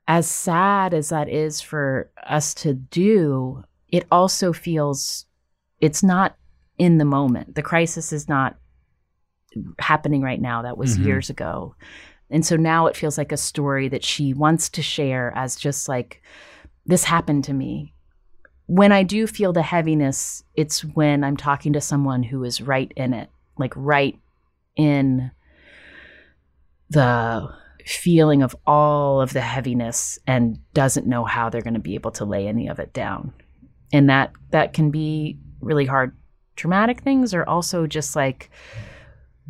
as 0.09 0.27
sad 0.27 0.93
as 0.93 1.07
that 1.07 1.29
is 1.29 1.61
for 1.61 2.11
us 2.27 2.53
to 2.53 2.73
do 2.73 3.63
it 3.87 4.05
also 4.11 4.51
feels 4.51 5.25
it's 5.79 6.03
not 6.03 6.35
in 6.77 6.97
the 6.97 7.05
moment. 7.05 7.55
The 7.55 7.61
crisis 7.61 8.11
is 8.11 8.27
not 8.27 8.57
happening 9.79 10.21
right 10.21 10.41
now 10.41 10.61
that 10.61 10.77
was 10.77 10.97
Mhm. 10.97 11.05
years 11.05 11.29
ago. 11.29 11.75
And 12.29 12.45
so 12.45 12.55
now 12.55 12.87
it 12.87 12.95
feels 12.95 13.17
like 13.17 13.31
a 13.31 13.37
story 13.37 13.89
that 13.89 14.03
she 14.03 14.33
wants 14.33 14.69
to 14.69 14.81
share 14.81 15.33
as 15.35 15.55
just 15.55 15.89
like 15.89 16.21
this 16.85 17.03
happened 17.03 17.43
to 17.45 17.53
me. 17.53 17.93
When 18.67 18.91
i 18.93 19.03
do 19.03 19.27
feel 19.27 19.51
the 19.51 19.61
heaviness 19.63 20.43
it's 20.55 20.85
when 20.85 21.25
i'm 21.25 21.35
talking 21.35 21.73
to 21.73 21.81
someone 21.81 22.23
who 22.23 22.45
is 22.45 22.61
right 22.61 22.89
in 22.95 23.13
it 23.13 23.29
like 23.57 23.73
right 23.75 24.17
in 24.77 25.31
the 26.89 27.49
feeling 27.85 28.43
of 28.43 28.55
all 28.65 29.21
of 29.21 29.33
the 29.33 29.41
heaviness 29.41 30.19
and 30.27 30.59
doesn't 30.73 31.07
know 31.07 31.25
how 31.25 31.49
they're 31.49 31.61
going 31.61 31.73
to 31.73 31.79
be 31.79 31.95
able 31.95 32.11
to 32.11 32.25
lay 32.25 32.47
any 32.47 32.67
of 32.67 32.79
it 32.79 32.93
down. 32.93 33.33
And 33.91 34.09
that 34.09 34.31
that 34.51 34.73
can 34.73 34.91
be 34.91 35.37
really 35.59 35.85
hard 35.85 36.15
traumatic 36.55 37.01
things 37.01 37.33
are 37.33 37.47
also 37.47 37.87
just 37.87 38.15
like 38.15 38.49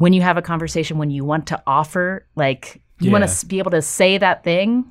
when 0.01 0.13
you 0.13 0.21
have 0.23 0.35
a 0.35 0.41
conversation 0.41 0.97
when 0.97 1.11
you 1.11 1.23
want 1.23 1.45
to 1.45 1.61
offer 1.67 2.25
like 2.35 2.81
you 2.99 3.11
want 3.11 3.27
to 3.27 3.45
be 3.45 3.59
able 3.59 3.69
to 3.69 3.83
say 3.83 4.17
that 4.17 4.43
thing 4.43 4.83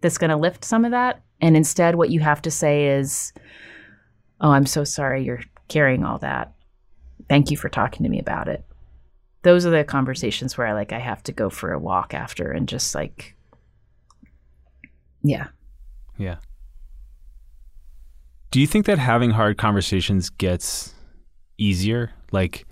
that's 0.00 0.18
going 0.18 0.30
to 0.30 0.36
lift 0.36 0.64
some 0.64 0.84
of 0.84 0.90
that. 0.90 1.20
And 1.40 1.56
instead 1.56 1.94
what 1.94 2.10
you 2.10 2.18
have 2.18 2.42
to 2.42 2.50
say 2.50 2.88
is 2.88 3.32
oh 4.40 4.50
i'm 4.50 4.66
so 4.66 4.82
sorry 4.82 5.22
you're 5.22 5.42
carrying 5.68 6.04
all 6.04 6.18
that. 6.18 6.52
Thank 7.28 7.52
you 7.52 7.56
for 7.56 7.68
talking 7.68 8.02
to 8.02 8.10
me 8.10 8.18
about 8.18 8.48
it. 8.48 8.64
Those 9.42 9.64
are 9.66 9.70
the 9.70 9.84
conversations 9.84 10.58
where 10.58 10.66
i 10.66 10.72
like 10.72 10.92
i 10.92 10.98
have 10.98 11.22
to 11.24 11.32
go 11.32 11.48
for 11.48 11.72
a 11.72 11.78
walk 11.78 12.12
after 12.12 12.50
and 12.50 12.68
just 12.68 12.92
like 12.92 13.36
yeah. 15.22 15.46
Yeah. 16.18 16.36
Do 18.50 18.60
you 18.60 18.66
think 18.66 18.86
that 18.86 18.98
having 18.98 19.30
hard 19.30 19.58
conversations 19.58 20.28
gets 20.28 20.92
easier? 21.56 22.10
Like 22.32 22.65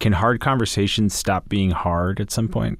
can 0.00 0.12
hard 0.12 0.40
conversations 0.40 1.14
stop 1.14 1.48
being 1.48 1.70
hard 1.70 2.20
at 2.20 2.30
some 2.30 2.48
point? 2.48 2.78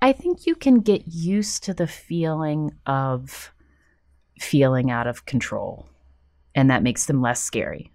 I 0.00 0.12
think 0.12 0.46
you 0.46 0.54
can 0.54 0.80
get 0.80 1.02
used 1.08 1.64
to 1.64 1.74
the 1.74 1.86
feeling 1.86 2.70
of 2.86 3.52
feeling 4.38 4.90
out 4.90 5.06
of 5.06 5.26
control, 5.26 5.88
and 6.54 6.70
that 6.70 6.84
makes 6.84 7.06
them 7.06 7.20
less 7.20 7.42
scary. 7.42 7.92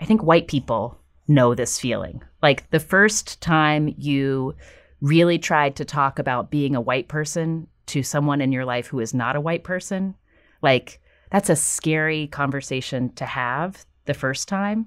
I 0.00 0.06
think 0.06 0.22
white 0.22 0.48
people 0.48 0.98
know 1.28 1.54
this 1.54 1.78
feeling. 1.78 2.22
Like 2.42 2.68
the 2.70 2.80
first 2.80 3.40
time 3.40 3.94
you 3.98 4.54
really 5.00 5.38
tried 5.38 5.76
to 5.76 5.84
talk 5.84 6.18
about 6.18 6.50
being 6.50 6.74
a 6.74 6.80
white 6.80 7.08
person 7.08 7.66
to 7.86 8.02
someone 8.02 8.40
in 8.40 8.52
your 8.52 8.64
life 8.64 8.86
who 8.86 9.00
is 9.00 9.12
not 9.12 9.36
a 9.36 9.40
white 9.40 9.64
person, 9.64 10.14
like 10.62 11.00
that's 11.30 11.50
a 11.50 11.56
scary 11.56 12.26
conversation 12.28 13.12
to 13.14 13.24
have 13.26 13.84
the 14.06 14.14
first 14.14 14.48
time. 14.48 14.86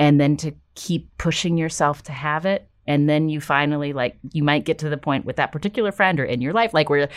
And 0.00 0.20
then 0.20 0.36
to 0.38 0.52
keep 0.74 1.16
pushing 1.18 1.58
yourself 1.58 2.02
to 2.04 2.12
have 2.12 2.46
it. 2.46 2.66
And 2.86 3.08
then 3.08 3.28
you 3.28 3.40
finally 3.40 3.92
like 3.92 4.16
you 4.32 4.42
might 4.42 4.64
get 4.64 4.78
to 4.78 4.88
the 4.88 4.96
point 4.96 5.24
with 5.24 5.36
that 5.36 5.52
particular 5.52 5.92
friend 5.92 6.18
or 6.18 6.24
in 6.24 6.40
your 6.40 6.52
life 6.52 6.74
like 6.74 6.88
where 6.88 7.08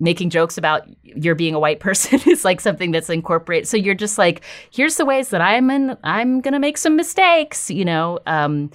making 0.00 0.28
jokes 0.28 0.58
about 0.58 0.82
your 1.04 1.34
being 1.34 1.54
a 1.54 1.60
white 1.60 1.80
person 1.88 2.20
is 2.28 2.44
like 2.44 2.60
something 2.60 2.90
that's 2.90 3.08
incorporated. 3.08 3.68
So 3.68 3.76
you're 3.76 3.94
just 3.94 4.18
like 4.18 4.42
here's 4.70 4.96
the 4.96 5.06
ways 5.06 5.28
that 5.30 5.40
i'm 5.40 5.70
in 5.70 5.96
i'm 6.04 6.40
gonna 6.40 6.58
make 6.58 6.76
some 6.76 6.96
mistakes 6.96 7.70
you 7.70 7.84
know? 7.84 8.18
Um 8.26 8.70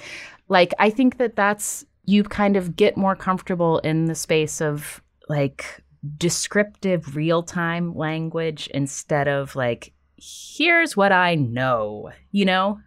like 0.47 0.73
i 0.79 0.89
think 0.89 1.17
that 1.17 1.35
that's 1.35 1.85
you 2.05 2.23
kind 2.23 2.55
of 2.55 2.75
get 2.75 2.95
more 2.97 3.15
comfortable 3.15 3.79
in 3.79 4.05
the 4.05 4.15
space 4.15 4.61
of 4.61 5.03
like 5.27 5.83
descriptive 6.17 7.15
real-time 7.15 7.93
language 7.93 8.67
instead 8.73 9.27
of 9.27 9.55
like 9.55 9.91
here's 10.15 10.95
what 10.95 11.11
i 11.11 11.35
know 11.35 12.09
you 12.31 12.45
know 12.45 12.79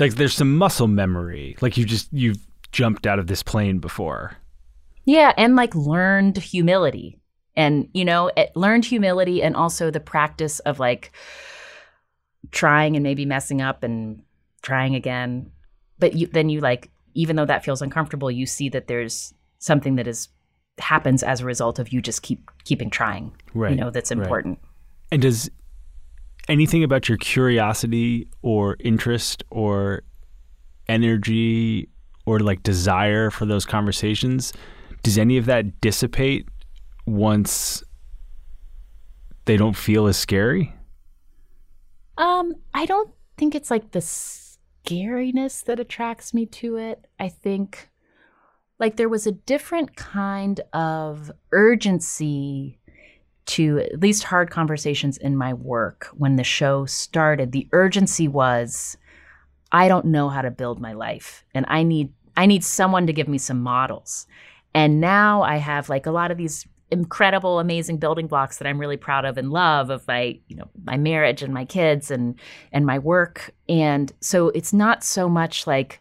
Like 0.00 0.14
there's 0.14 0.34
some 0.34 0.56
muscle 0.56 0.88
memory. 0.88 1.56
Like 1.60 1.76
you 1.76 1.84
just 1.84 2.08
you've 2.12 2.38
jumped 2.72 3.06
out 3.06 3.18
of 3.18 3.26
this 3.26 3.42
plane 3.42 3.78
before. 3.78 4.36
Yeah, 5.04 5.32
and 5.36 5.56
like 5.56 5.74
learned 5.74 6.36
humility. 6.36 7.18
And, 7.56 7.88
you 7.92 8.04
know, 8.04 8.30
it, 8.36 8.52
learned 8.54 8.84
humility 8.84 9.42
and 9.42 9.56
also 9.56 9.90
the 9.90 10.00
practice 10.00 10.60
of 10.60 10.78
like 10.78 11.12
trying 12.52 12.96
and 12.96 13.02
maybe 13.02 13.24
messing 13.26 13.60
up 13.60 13.82
and 13.82 14.22
trying 14.62 14.94
again. 14.94 15.50
But 15.98 16.14
you, 16.14 16.26
then 16.28 16.48
you 16.48 16.60
like, 16.60 16.90
even 17.14 17.36
though 17.36 17.44
that 17.44 17.64
feels 17.64 17.82
uncomfortable, 17.82 18.30
you 18.30 18.46
see 18.46 18.68
that 18.70 18.86
there's 18.86 19.34
something 19.58 19.96
that 19.96 20.06
is 20.06 20.28
happens 20.78 21.22
as 21.22 21.40
a 21.40 21.44
result 21.44 21.78
of 21.78 21.92
you 21.92 22.00
just 22.00 22.22
keep 22.22 22.50
keeping 22.64 22.88
trying. 22.88 23.32
Right. 23.52 23.72
You 23.72 23.76
know, 23.76 23.90
that's 23.90 24.10
right. 24.10 24.22
important. 24.22 24.60
And 25.10 25.20
does 25.20 25.50
anything 26.48 26.84
about 26.84 27.08
your 27.08 27.18
curiosity 27.18 28.28
or 28.42 28.76
interest 28.80 29.44
or 29.50 30.02
energy 30.88 31.88
or 32.26 32.40
like 32.40 32.62
desire 32.62 33.30
for 33.30 33.46
those 33.46 33.64
conversations, 33.64 34.52
does 35.02 35.18
any 35.18 35.36
of 35.36 35.46
that 35.46 35.80
dissipate 35.80 36.46
once 37.06 37.82
they 39.44 39.56
don't 39.56 39.76
feel 39.76 40.06
as 40.06 40.16
scary? 40.16 40.74
Um, 42.18 42.54
I 42.74 42.86
don't 42.86 43.10
think 43.36 43.54
it's 43.54 43.70
like 43.70 43.92
the 43.92 44.00
scariness 44.00 45.64
that 45.64 45.80
attracts 45.80 46.34
me 46.34 46.46
to 46.46 46.76
it. 46.76 47.06
I 47.18 47.28
think 47.28 47.88
like 48.78 48.96
there 48.96 49.08
was 49.08 49.26
a 49.26 49.32
different 49.32 49.94
kind 49.96 50.60
of 50.72 51.30
urgency 51.52 52.79
to 53.50 53.78
at 53.78 54.00
least 54.00 54.24
hard 54.24 54.50
conversations 54.50 55.16
in 55.16 55.36
my 55.36 55.52
work 55.52 56.08
when 56.12 56.36
the 56.36 56.44
show 56.44 56.86
started. 56.86 57.52
The 57.52 57.68
urgency 57.72 58.28
was 58.28 58.96
I 59.72 59.88
don't 59.88 60.06
know 60.06 60.28
how 60.28 60.42
to 60.42 60.50
build 60.50 60.80
my 60.80 60.92
life 60.92 61.44
and 61.54 61.64
I 61.68 61.82
need 61.82 62.12
I 62.36 62.46
need 62.46 62.64
someone 62.64 63.06
to 63.06 63.12
give 63.12 63.28
me 63.28 63.38
some 63.38 63.60
models. 63.60 64.26
And 64.72 65.00
now 65.00 65.42
I 65.42 65.56
have 65.56 65.88
like 65.88 66.06
a 66.06 66.12
lot 66.12 66.30
of 66.30 66.38
these 66.38 66.66
incredible 66.92 67.58
amazing 67.58 67.98
building 67.98 68.26
blocks 68.26 68.58
that 68.58 68.68
I'm 68.68 68.78
really 68.78 68.96
proud 68.96 69.24
of 69.24 69.36
and 69.36 69.50
love 69.50 69.90
of 69.90 70.06
my 70.06 70.38
you 70.48 70.56
know 70.56 70.68
my 70.84 70.96
marriage 70.96 71.42
and 71.42 71.54
my 71.54 71.64
kids 71.64 72.10
and 72.10 72.34
and 72.72 72.84
my 72.84 72.98
work 72.98 73.52
and 73.68 74.12
so 74.20 74.48
it's 74.50 74.72
not 74.72 75.04
so 75.04 75.28
much 75.28 75.66
like 75.66 76.00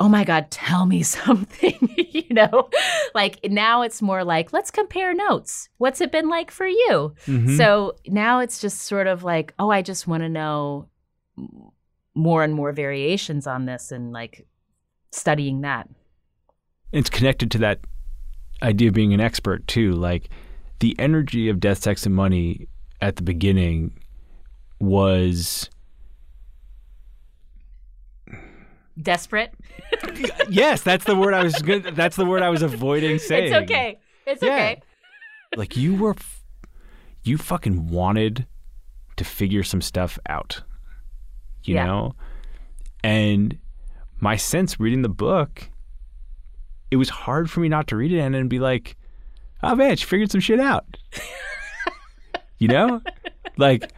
oh 0.00 0.08
my 0.08 0.24
god 0.24 0.50
tell 0.50 0.86
me 0.86 1.02
something 1.18 1.76
you 1.96 2.24
know 2.30 2.68
like 3.14 3.38
now 3.50 3.82
it's 3.82 4.00
more 4.00 4.22
like 4.24 4.52
let's 4.52 4.70
compare 4.70 5.12
notes 5.14 5.68
what's 5.78 6.00
it 6.00 6.12
been 6.12 6.28
like 6.28 6.50
for 6.50 6.66
you 6.66 7.14
Mhm. 7.26 7.56
so 7.56 7.96
now 8.06 8.38
it's 8.40 8.60
just 8.60 8.82
sort 8.82 9.06
of 9.06 9.24
like 9.24 9.54
oh 9.58 9.70
I 9.70 9.82
just 9.82 10.06
want 10.06 10.22
to 10.22 10.28
know 10.28 10.88
more 12.14 12.42
and 12.42 12.54
more 12.54 12.72
variations 12.72 13.46
on 13.46 13.66
this 13.66 13.90
and 13.92 14.12
like 14.12 14.46
studying 15.12 15.60
that 15.62 15.88
it's 16.92 17.10
connected 17.10 17.50
to 17.52 17.58
that 17.58 17.80
idea 18.62 18.88
of 18.88 18.94
being 18.94 19.12
an 19.12 19.20
expert 19.20 19.66
too. 19.66 19.92
Like 19.92 20.30
the 20.80 20.96
energy 20.98 21.48
of 21.50 21.60
Death, 21.60 21.82
Sex, 21.82 22.06
and 22.06 22.14
Money 22.14 22.66
at 23.00 23.16
the 23.16 23.22
beginning 23.22 23.92
was 24.80 25.68
desperate 29.00 29.54
yes, 30.48 30.82
that's 30.82 31.04
the 31.04 31.14
word 31.16 31.32
I 31.34 31.42
was 31.42 31.54
good. 31.62 31.84
That's 31.96 32.16
the 32.16 32.24
word 32.26 32.42
I 32.42 32.48
was 32.50 32.62
avoiding 32.62 33.18
saying. 33.18 33.52
it's 33.52 33.70
okay 33.70 33.98
it's 34.26 34.42
Yeah. 34.42 34.48
okay 34.54 34.82
Like 35.56 35.76
you 35.76 35.94
were, 35.94 36.10
f- 36.10 36.42
you 37.24 37.38
fucking 37.38 37.88
wanted 37.88 38.46
to 39.16 39.24
figure 39.24 39.62
some 39.62 39.80
stuff 39.80 40.18
out. 40.28 40.62
You 41.64 41.74
Yeah. 41.76 41.86
know, 41.86 42.14
and 43.02 43.58
my 44.20 44.36
sense 44.36 44.78
reading 44.80 45.02
the 45.02 45.08
book, 45.08 45.68
it 46.90 46.96
was 46.96 47.08
hard 47.08 47.50
for 47.50 47.60
me 47.60 47.68
not 47.68 47.86
to 47.88 47.96
read 47.96 48.12
it 48.12 48.18
and 48.20 48.34
then 48.34 48.48
be 48.48 48.58
like, 48.58 48.96
"Oh 49.62 49.74
man, 49.74 49.96
she 49.96 50.04
figured 50.06 50.30
some 50.30 50.40
shit 50.40 50.60
out." 50.60 50.84
you 52.58 52.68
know, 52.68 53.00
like 53.56 53.90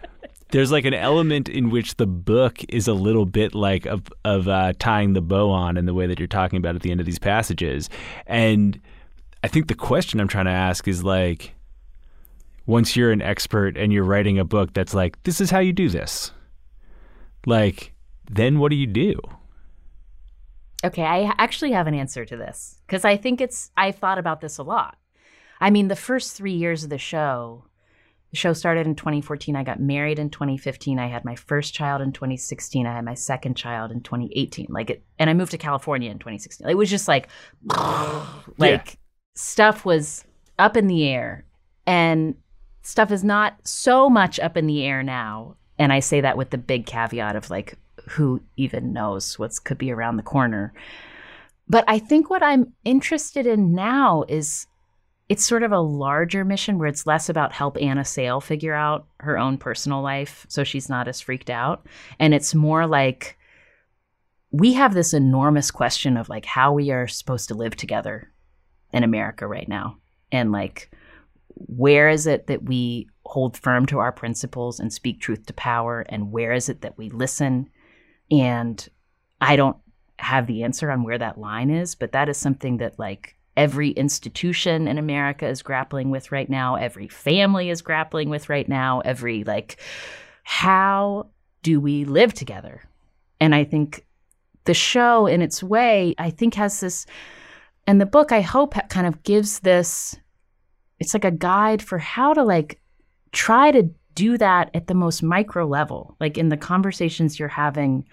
there's 0.50 0.72
like 0.72 0.84
an 0.84 0.94
element 0.94 1.48
in 1.48 1.70
which 1.70 1.96
the 1.96 2.06
book 2.06 2.58
is 2.68 2.88
a 2.88 2.94
little 2.94 3.26
bit 3.26 3.54
like 3.54 3.86
of 3.86 4.02
of 4.24 4.48
uh, 4.48 4.72
tying 4.78 5.12
the 5.12 5.20
bow 5.20 5.50
on 5.50 5.76
in 5.76 5.86
the 5.86 5.94
way 5.94 6.06
that 6.06 6.18
you're 6.18 6.28
talking 6.28 6.56
about 6.56 6.76
at 6.76 6.82
the 6.82 6.90
end 6.90 7.00
of 7.00 7.06
these 7.06 7.18
passages, 7.18 7.88
and 8.26 8.80
I 9.42 9.48
think 9.48 9.68
the 9.68 9.74
question 9.74 10.20
I'm 10.20 10.28
trying 10.28 10.44
to 10.44 10.50
ask 10.50 10.86
is 10.86 11.02
like, 11.02 11.54
once 12.66 12.94
you're 12.94 13.10
an 13.10 13.22
expert 13.22 13.76
and 13.76 13.92
you're 13.92 14.04
writing 14.04 14.38
a 14.38 14.44
book 14.44 14.74
that's 14.74 14.94
like, 14.94 15.22
this 15.22 15.40
is 15.40 15.50
how 15.50 15.60
you 15.60 15.72
do 15.72 15.88
this, 15.88 16.32
like, 17.46 17.94
then 18.30 18.58
what 18.58 18.68
do 18.70 18.76
you 18.76 18.86
do? 18.86 19.18
Okay, 20.84 21.02
I 21.02 21.34
actually 21.38 21.72
have 21.72 21.86
an 21.86 21.94
answer 21.94 22.24
to 22.24 22.36
this 22.36 22.80
because 22.86 23.04
I 23.04 23.16
think 23.16 23.40
it's, 23.40 23.70
I've 23.76 23.96
thought 23.96 24.18
about 24.18 24.40
this 24.40 24.58
a 24.58 24.62
lot. 24.62 24.96
I 25.60 25.70
mean, 25.70 25.88
the 25.88 25.96
first 25.96 26.36
three 26.36 26.54
years 26.54 26.84
of 26.84 26.90
the 26.90 26.98
show, 26.98 27.64
the 28.30 28.36
show 28.36 28.52
started 28.52 28.86
in 28.86 28.94
2014. 28.94 29.56
I 29.56 29.64
got 29.64 29.80
married 29.80 30.18
in 30.18 30.30
2015. 30.30 30.98
I 30.98 31.08
had 31.08 31.24
my 31.24 31.34
first 31.34 31.74
child 31.74 32.00
in 32.00 32.12
2016. 32.12 32.86
I 32.86 32.94
had 32.94 33.04
my 33.04 33.14
second 33.14 33.56
child 33.56 33.90
in 33.90 34.00
2018. 34.02 34.66
Like 34.68 34.90
it, 34.90 35.02
and 35.18 35.28
I 35.28 35.34
moved 35.34 35.50
to 35.50 35.58
California 35.58 36.10
in 36.10 36.18
2016. 36.18 36.68
It 36.68 36.76
was 36.76 36.90
just 36.90 37.08
like, 37.08 37.28
like 38.58 38.98
stuff 39.34 39.84
was 39.84 40.24
up 40.58 40.76
in 40.76 40.86
the 40.86 41.08
air 41.08 41.44
and 41.86 42.34
stuff 42.82 43.10
is 43.10 43.24
not 43.24 43.56
so 43.64 44.08
much 44.08 44.38
up 44.38 44.56
in 44.56 44.66
the 44.66 44.84
air 44.84 45.02
now. 45.02 45.56
And 45.78 45.92
I 45.92 46.00
say 46.00 46.20
that 46.20 46.36
with 46.36 46.50
the 46.50 46.58
big 46.58 46.86
caveat 46.86 47.34
of 47.34 47.50
like, 47.50 47.76
who 48.08 48.40
even 48.56 48.92
knows 48.92 49.38
what's 49.38 49.58
could 49.58 49.78
be 49.78 49.90
around 49.90 50.16
the 50.16 50.22
corner. 50.22 50.72
But 51.68 51.84
I 51.86 51.98
think 51.98 52.30
what 52.30 52.42
I'm 52.42 52.72
interested 52.84 53.46
in 53.46 53.74
now 53.74 54.24
is 54.28 54.66
it's 55.30 55.46
sort 55.46 55.62
of 55.62 55.70
a 55.70 55.78
larger 55.78 56.44
mission 56.44 56.76
where 56.76 56.88
it's 56.88 57.06
less 57.06 57.28
about 57.28 57.52
help 57.52 57.80
Anna 57.80 58.04
Sale 58.04 58.40
figure 58.40 58.74
out 58.74 59.06
her 59.20 59.38
own 59.38 59.58
personal 59.58 60.02
life 60.02 60.44
so 60.48 60.64
she's 60.64 60.88
not 60.88 61.06
as 61.06 61.20
freaked 61.20 61.48
out. 61.48 61.86
And 62.18 62.34
it's 62.34 62.52
more 62.52 62.84
like 62.84 63.38
we 64.50 64.72
have 64.72 64.92
this 64.92 65.14
enormous 65.14 65.70
question 65.70 66.16
of 66.16 66.28
like 66.28 66.46
how 66.46 66.72
we 66.72 66.90
are 66.90 67.06
supposed 67.06 67.46
to 67.46 67.54
live 67.54 67.76
together 67.76 68.28
in 68.92 69.04
America 69.04 69.46
right 69.46 69.68
now. 69.68 69.98
And 70.32 70.50
like 70.50 70.90
where 71.54 72.08
is 72.08 72.26
it 72.26 72.48
that 72.48 72.64
we 72.64 73.06
hold 73.24 73.56
firm 73.56 73.86
to 73.86 74.00
our 74.00 74.10
principles 74.10 74.80
and 74.80 74.92
speak 74.92 75.20
truth 75.20 75.46
to 75.46 75.52
power 75.52 76.04
and 76.08 76.32
where 76.32 76.52
is 76.52 76.68
it 76.68 76.80
that 76.80 76.98
we 76.98 77.08
listen 77.08 77.70
and 78.32 78.88
I 79.40 79.54
don't 79.54 79.76
have 80.18 80.48
the 80.48 80.64
answer 80.64 80.90
on 80.90 81.04
where 81.04 81.18
that 81.18 81.38
line 81.38 81.70
is, 81.70 81.94
but 81.94 82.10
that 82.12 82.28
is 82.28 82.36
something 82.36 82.78
that 82.78 82.98
like 82.98 83.36
every 83.56 83.90
institution 83.90 84.88
in 84.88 84.98
America 84.98 85.46
is 85.46 85.62
grappling 85.62 86.10
with 86.10 86.32
right 86.32 86.48
now, 86.48 86.76
every 86.76 87.08
family 87.08 87.70
is 87.70 87.82
grappling 87.82 88.30
with 88.30 88.48
right 88.48 88.68
now, 88.68 89.00
every 89.00 89.44
like 89.44 89.80
how 90.42 91.28
do 91.62 91.80
we 91.80 92.04
live 92.04 92.32
together? 92.32 92.82
And 93.40 93.54
I 93.54 93.64
think 93.64 94.06
the 94.64 94.74
show 94.74 95.26
in 95.26 95.42
its 95.42 95.62
way, 95.62 96.14
I 96.18 96.30
think 96.30 96.54
has 96.54 96.80
this 96.80 97.06
and 97.86 98.00
the 98.00 98.06
book 98.06 98.32
I 98.32 98.40
hope 98.40 98.74
kind 98.88 99.06
of 99.06 99.22
gives 99.22 99.60
this 99.60 100.16
it's 100.98 101.14
like 101.14 101.24
a 101.24 101.30
guide 101.30 101.82
for 101.82 101.98
how 101.98 102.34
to 102.34 102.42
like 102.42 102.80
try 103.32 103.70
to 103.70 103.90
do 104.14 104.36
that 104.36 104.70
at 104.74 104.86
the 104.86 104.94
most 104.94 105.22
micro 105.22 105.66
level, 105.66 106.16
like 106.20 106.36
in 106.36 106.50
the 106.50 106.56
conversations 106.56 107.38
you're 107.38 107.48
having 107.48 108.04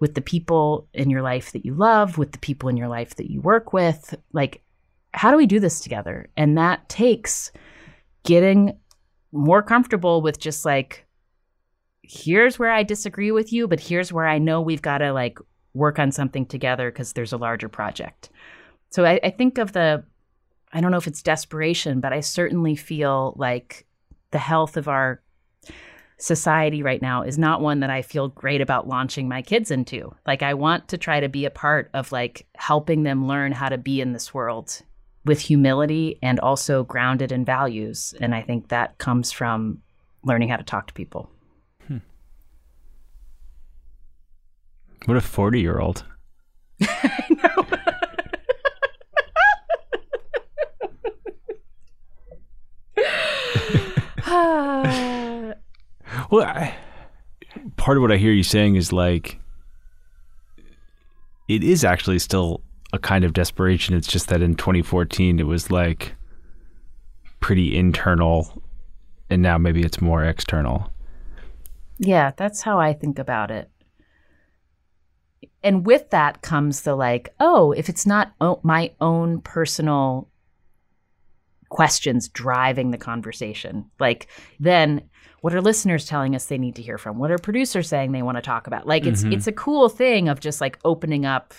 with 0.00 0.14
the 0.14 0.20
people 0.20 0.88
in 0.94 1.10
your 1.10 1.22
life 1.22 1.52
that 1.52 1.64
you 1.64 1.74
love, 1.74 2.18
with 2.18 2.32
the 2.32 2.38
people 2.38 2.68
in 2.68 2.76
your 2.76 2.88
life 2.88 3.16
that 3.16 3.30
you 3.30 3.40
work 3.40 3.72
with. 3.72 4.14
Like, 4.32 4.62
how 5.12 5.30
do 5.30 5.36
we 5.36 5.46
do 5.46 5.60
this 5.60 5.80
together? 5.80 6.28
And 6.36 6.56
that 6.56 6.88
takes 6.88 7.50
getting 8.24 8.78
more 9.32 9.62
comfortable 9.62 10.22
with 10.22 10.38
just 10.38 10.64
like, 10.64 11.06
here's 12.02 12.58
where 12.58 12.70
I 12.70 12.82
disagree 12.82 13.32
with 13.32 13.52
you, 13.52 13.66
but 13.66 13.80
here's 13.80 14.12
where 14.12 14.26
I 14.26 14.38
know 14.38 14.60
we've 14.60 14.82
got 14.82 14.98
to 14.98 15.12
like 15.12 15.38
work 15.74 15.98
on 15.98 16.12
something 16.12 16.46
together 16.46 16.90
because 16.90 17.12
there's 17.12 17.32
a 17.32 17.36
larger 17.36 17.68
project. 17.68 18.30
So 18.90 19.04
I, 19.04 19.20
I 19.22 19.30
think 19.30 19.58
of 19.58 19.72
the, 19.72 20.04
I 20.72 20.80
don't 20.80 20.90
know 20.90 20.98
if 20.98 21.06
it's 21.06 21.22
desperation, 21.22 22.00
but 22.00 22.12
I 22.12 22.20
certainly 22.20 22.76
feel 22.76 23.34
like 23.36 23.86
the 24.30 24.38
health 24.38 24.76
of 24.76 24.88
our 24.88 25.22
society 26.18 26.82
right 26.82 27.00
now 27.00 27.22
is 27.22 27.38
not 27.38 27.60
one 27.60 27.80
that 27.80 27.90
I 27.90 28.02
feel 28.02 28.28
great 28.28 28.60
about 28.60 28.88
launching 28.88 29.28
my 29.28 29.40
kids 29.40 29.70
into. 29.70 30.14
Like 30.26 30.42
I 30.42 30.54
want 30.54 30.88
to 30.88 30.98
try 30.98 31.20
to 31.20 31.28
be 31.28 31.44
a 31.44 31.50
part 31.50 31.90
of 31.94 32.12
like 32.12 32.46
helping 32.56 33.04
them 33.04 33.26
learn 33.26 33.52
how 33.52 33.68
to 33.68 33.78
be 33.78 34.00
in 34.00 34.12
this 34.12 34.34
world 34.34 34.82
with 35.24 35.40
humility 35.40 36.18
and 36.22 36.40
also 36.40 36.84
grounded 36.84 37.32
in 37.32 37.44
values. 37.44 38.14
And 38.20 38.34
I 38.34 38.42
think 38.42 38.68
that 38.68 38.98
comes 38.98 39.30
from 39.30 39.82
learning 40.24 40.48
how 40.48 40.56
to 40.56 40.64
talk 40.64 40.88
to 40.88 40.94
people. 40.94 41.30
Hmm. 41.86 41.98
What 45.04 45.16
a 45.16 45.20
40 45.20 45.60
year 45.60 45.78
old. 45.78 46.04
Well, 56.30 56.46
I, 56.46 56.76
part 57.76 57.96
of 57.96 58.02
what 58.02 58.12
I 58.12 58.16
hear 58.16 58.32
you 58.32 58.42
saying 58.42 58.76
is 58.76 58.92
like 58.92 59.38
it 61.48 61.64
is 61.64 61.84
actually 61.84 62.18
still 62.18 62.62
a 62.92 62.98
kind 62.98 63.24
of 63.24 63.32
desperation. 63.32 63.94
It's 63.94 64.06
just 64.06 64.28
that 64.28 64.42
in 64.42 64.54
2014 64.54 65.38
it 65.38 65.46
was 65.46 65.70
like 65.70 66.14
pretty 67.40 67.76
internal, 67.76 68.62
and 69.30 69.40
now 69.42 69.56
maybe 69.58 69.82
it's 69.82 70.00
more 70.00 70.24
external. 70.24 70.92
Yeah, 71.98 72.32
that's 72.36 72.62
how 72.62 72.78
I 72.78 72.92
think 72.92 73.18
about 73.18 73.50
it. 73.50 73.70
And 75.62 75.84
with 75.84 76.10
that 76.10 76.42
comes 76.42 76.82
the 76.82 76.94
like, 76.94 77.34
oh, 77.40 77.72
if 77.72 77.88
it's 77.88 78.06
not 78.06 78.32
o- 78.40 78.60
my 78.62 78.92
own 79.00 79.40
personal 79.40 80.28
questions 81.68 82.28
driving 82.28 82.90
the 82.90 82.98
conversation, 82.98 83.90
like 83.98 84.28
then 84.60 85.08
what 85.40 85.54
are 85.54 85.60
listeners 85.60 86.06
telling 86.06 86.34
us 86.34 86.46
they 86.46 86.58
need 86.58 86.74
to 86.76 86.82
hear 86.82 86.98
from? 86.98 87.18
What 87.18 87.30
are 87.30 87.38
producers 87.38 87.88
saying 87.88 88.12
they 88.12 88.22
want 88.22 88.36
to 88.36 88.42
talk 88.42 88.66
about? 88.66 88.86
Like 88.86 89.06
it's 89.06 89.24
it's 89.24 89.46
a 89.46 89.52
cool 89.52 89.88
thing 89.88 90.28
of 90.28 90.40
just 90.40 90.60
like 90.60 90.78
opening 90.84 91.24
up 91.24 91.54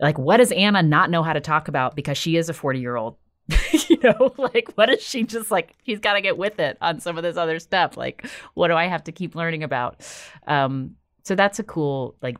like 0.00 0.18
what 0.18 0.38
does 0.38 0.52
Anna 0.52 0.82
not 0.82 1.10
know 1.10 1.22
how 1.22 1.32
to 1.32 1.40
talk 1.40 1.68
about 1.68 1.96
because 1.96 2.18
she 2.18 2.36
is 2.36 2.48
a 2.48 2.52
40-year-old 2.52 3.16
you 3.88 3.98
know 4.02 4.34
like 4.38 4.72
what 4.74 4.90
is 4.90 5.02
she 5.02 5.22
just 5.22 5.50
like 5.50 5.74
she's 5.86 6.00
got 6.00 6.14
to 6.14 6.20
get 6.20 6.36
with 6.36 6.58
it 6.58 6.76
on 6.80 7.00
some 7.00 7.16
of 7.16 7.22
this 7.22 7.36
other 7.36 7.58
stuff. 7.58 7.96
Like 7.96 8.26
what 8.54 8.68
do 8.68 8.74
i 8.74 8.86
have 8.86 9.04
to 9.04 9.12
keep 9.12 9.34
learning 9.34 9.62
about? 9.62 10.04
Um 10.46 10.96
so 11.22 11.34
that's 11.34 11.58
a 11.58 11.64
cool 11.64 12.16
like 12.22 12.36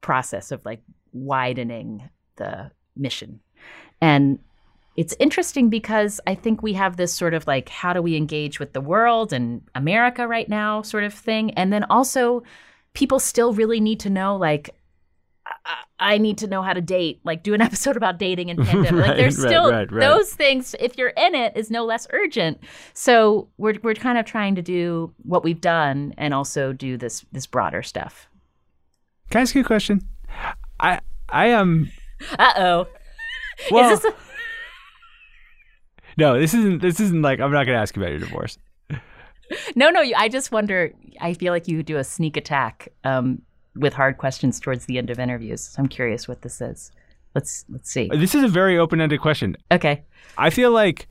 process 0.00 0.52
of 0.52 0.64
like 0.64 0.80
widening 1.12 2.08
the 2.36 2.70
mission. 2.96 3.40
And 4.00 4.38
it's 4.96 5.14
interesting 5.18 5.68
because 5.70 6.20
i 6.26 6.34
think 6.34 6.62
we 6.62 6.72
have 6.74 6.96
this 6.96 7.12
sort 7.14 7.34
of 7.34 7.46
like 7.46 7.68
how 7.68 7.92
do 7.92 8.02
we 8.02 8.16
engage 8.16 8.58
with 8.60 8.72
the 8.72 8.80
world 8.80 9.32
and 9.32 9.62
america 9.74 10.26
right 10.26 10.48
now 10.48 10.82
sort 10.82 11.04
of 11.04 11.14
thing 11.14 11.50
and 11.52 11.72
then 11.72 11.84
also 11.84 12.42
people 12.94 13.18
still 13.18 13.52
really 13.54 13.80
need 13.80 13.98
to 14.00 14.10
know 14.10 14.36
like 14.36 14.70
I- 15.66 15.84
I 15.98 16.18
need 16.18 16.38
to 16.38 16.46
know 16.48 16.62
how 16.62 16.72
to 16.72 16.80
date, 16.80 17.20
like 17.24 17.42
do 17.44 17.52
an 17.54 17.60
episode 17.68 17.96
about 17.96 18.18
dating 18.18 18.50
and 18.50 18.58
pandemic. 18.66 18.92
like 18.92 19.08
Right, 19.10 19.16
there's 19.16 19.38
right, 19.38 19.48
still 19.48 19.70
right, 19.70 19.90
right. 19.92 20.00
those 20.00 20.32
things. 20.34 20.74
If 20.80 20.96
you're 20.98 21.10
in 21.10 21.34
it, 21.36 21.56
is 21.56 21.70
no 21.70 21.84
less 21.84 22.06
urgent. 22.10 22.58
So 22.94 23.48
we're 23.58 23.74
we're 23.82 23.94
kind 23.94 24.18
of 24.18 24.24
trying 24.24 24.54
to 24.56 24.62
do 24.62 25.12
what 25.22 25.44
we've 25.44 25.60
done 25.60 26.14
and 26.18 26.32
also 26.34 26.72
do 26.72 26.96
this 26.96 27.24
this 27.32 27.46
broader 27.46 27.82
stuff. 27.82 28.28
Can 29.30 29.38
I 29.40 29.42
ask 29.42 29.54
you 29.54 29.60
a 29.60 29.64
question? 29.64 30.00
I 30.80 31.00
I 31.28 31.46
am 31.48 31.90
Uh 32.38 32.52
oh. 32.56 32.86
well. 33.70 33.92
is 33.92 34.00
this 34.00 34.12
a, 34.12 34.16
no, 36.16 36.38
this 36.38 36.54
isn't. 36.54 36.82
This 36.82 37.00
isn't 37.00 37.22
like 37.22 37.40
I'm 37.40 37.52
not 37.52 37.66
going 37.66 37.76
to 37.76 37.82
ask 37.82 37.96
you 37.96 38.02
about 38.02 38.10
your 38.12 38.20
divorce. 38.20 38.58
no 39.74 39.90
no? 39.90 40.00
I 40.16 40.28
just 40.28 40.52
wonder. 40.52 40.92
I 41.20 41.34
feel 41.34 41.52
like 41.52 41.68
you 41.68 41.82
do 41.82 41.98
a 41.98 42.04
sneak 42.04 42.36
attack 42.36 42.88
um, 43.04 43.42
with 43.74 43.92
hard 43.92 44.18
questions 44.18 44.60
towards 44.60 44.86
the 44.86 44.98
end 44.98 45.10
of 45.10 45.18
interviews. 45.18 45.62
So 45.62 45.82
I'm 45.82 45.88
curious 45.88 46.28
what 46.28 46.42
this 46.42 46.60
is. 46.60 46.90
Let's 47.34 47.64
let's 47.68 47.90
see. 47.90 48.10
This 48.12 48.34
is 48.34 48.42
a 48.42 48.48
very 48.48 48.78
open-ended 48.78 49.20
question. 49.20 49.56
Okay. 49.70 50.02
I 50.36 50.50
feel 50.50 50.70
like 50.70 51.08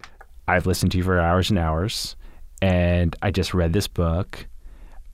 I've 0.47 0.65
listened 0.65 0.91
to 0.93 0.97
you 0.97 1.03
for 1.03 1.19
hours 1.19 1.49
and 1.49 1.57
hours, 1.57 2.15
and 2.61 3.15
I 3.21 3.31
just 3.31 3.53
read 3.53 3.73
this 3.73 3.87
book. 3.87 4.47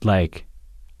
Like, 0.04 0.46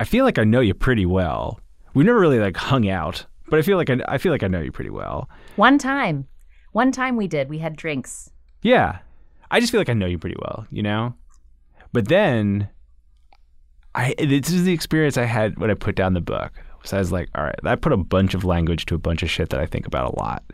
I 0.00 0.04
feel 0.04 0.24
like 0.24 0.38
I 0.38 0.44
know 0.44 0.60
you 0.60 0.74
pretty 0.74 1.06
well. 1.06 1.60
We 1.94 2.04
never 2.04 2.18
really 2.18 2.38
like 2.38 2.56
hung 2.56 2.88
out, 2.88 3.26
but 3.48 3.58
I 3.58 3.62
feel 3.62 3.76
like 3.76 3.90
I, 3.90 3.98
I 4.08 4.18
feel 4.18 4.32
like 4.32 4.42
I 4.42 4.48
know 4.48 4.60
you 4.60 4.72
pretty 4.72 4.90
well. 4.90 5.28
One 5.56 5.78
time, 5.78 6.26
one 6.72 6.92
time 6.92 7.16
we 7.16 7.26
did. 7.26 7.48
We 7.48 7.58
had 7.58 7.76
drinks. 7.76 8.30
Yeah, 8.62 8.98
I 9.50 9.60
just 9.60 9.72
feel 9.72 9.80
like 9.80 9.88
I 9.88 9.94
know 9.94 10.06
you 10.06 10.18
pretty 10.18 10.36
well, 10.40 10.66
you 10.70 10.82
know. 10.82 11.14
But 11.92 12.08
then, 12.08 12.68
I 13.94 14.14
this 14.18 14.50
is 14.50 14.64
the 14.64 14.72
experience 14.72 15.16
I 15.16 15.24
had 15.24 15.58
when 15.58 15.70
I 15.70 15.74
put 15.74 15.94
down 15.94 16.14
the 16.14 16.20
book. 16.20 16.52
So 16.84 16.96
I 16.96 17.00
was 17.00 17.12
like, 17.12 17.28
all 17.34 17.44
right, 17.44 17.58
I 17.64 17.76
put 17.76 17.92
a 17.92 17.96
bunch 17.96 18.34
of 18.34 18.44
language 18.44 18.86
to 18.86 18.94
a 18.94 18.98
bunch 18.98 19.22
of 19.22 19.30
shit 19.30 19.50
that 19.50 19.60
I 19.60 19.66
think 19.66 19.86
about 19.86 20.12
a 20.12 20.16
lot. 20.18 20.44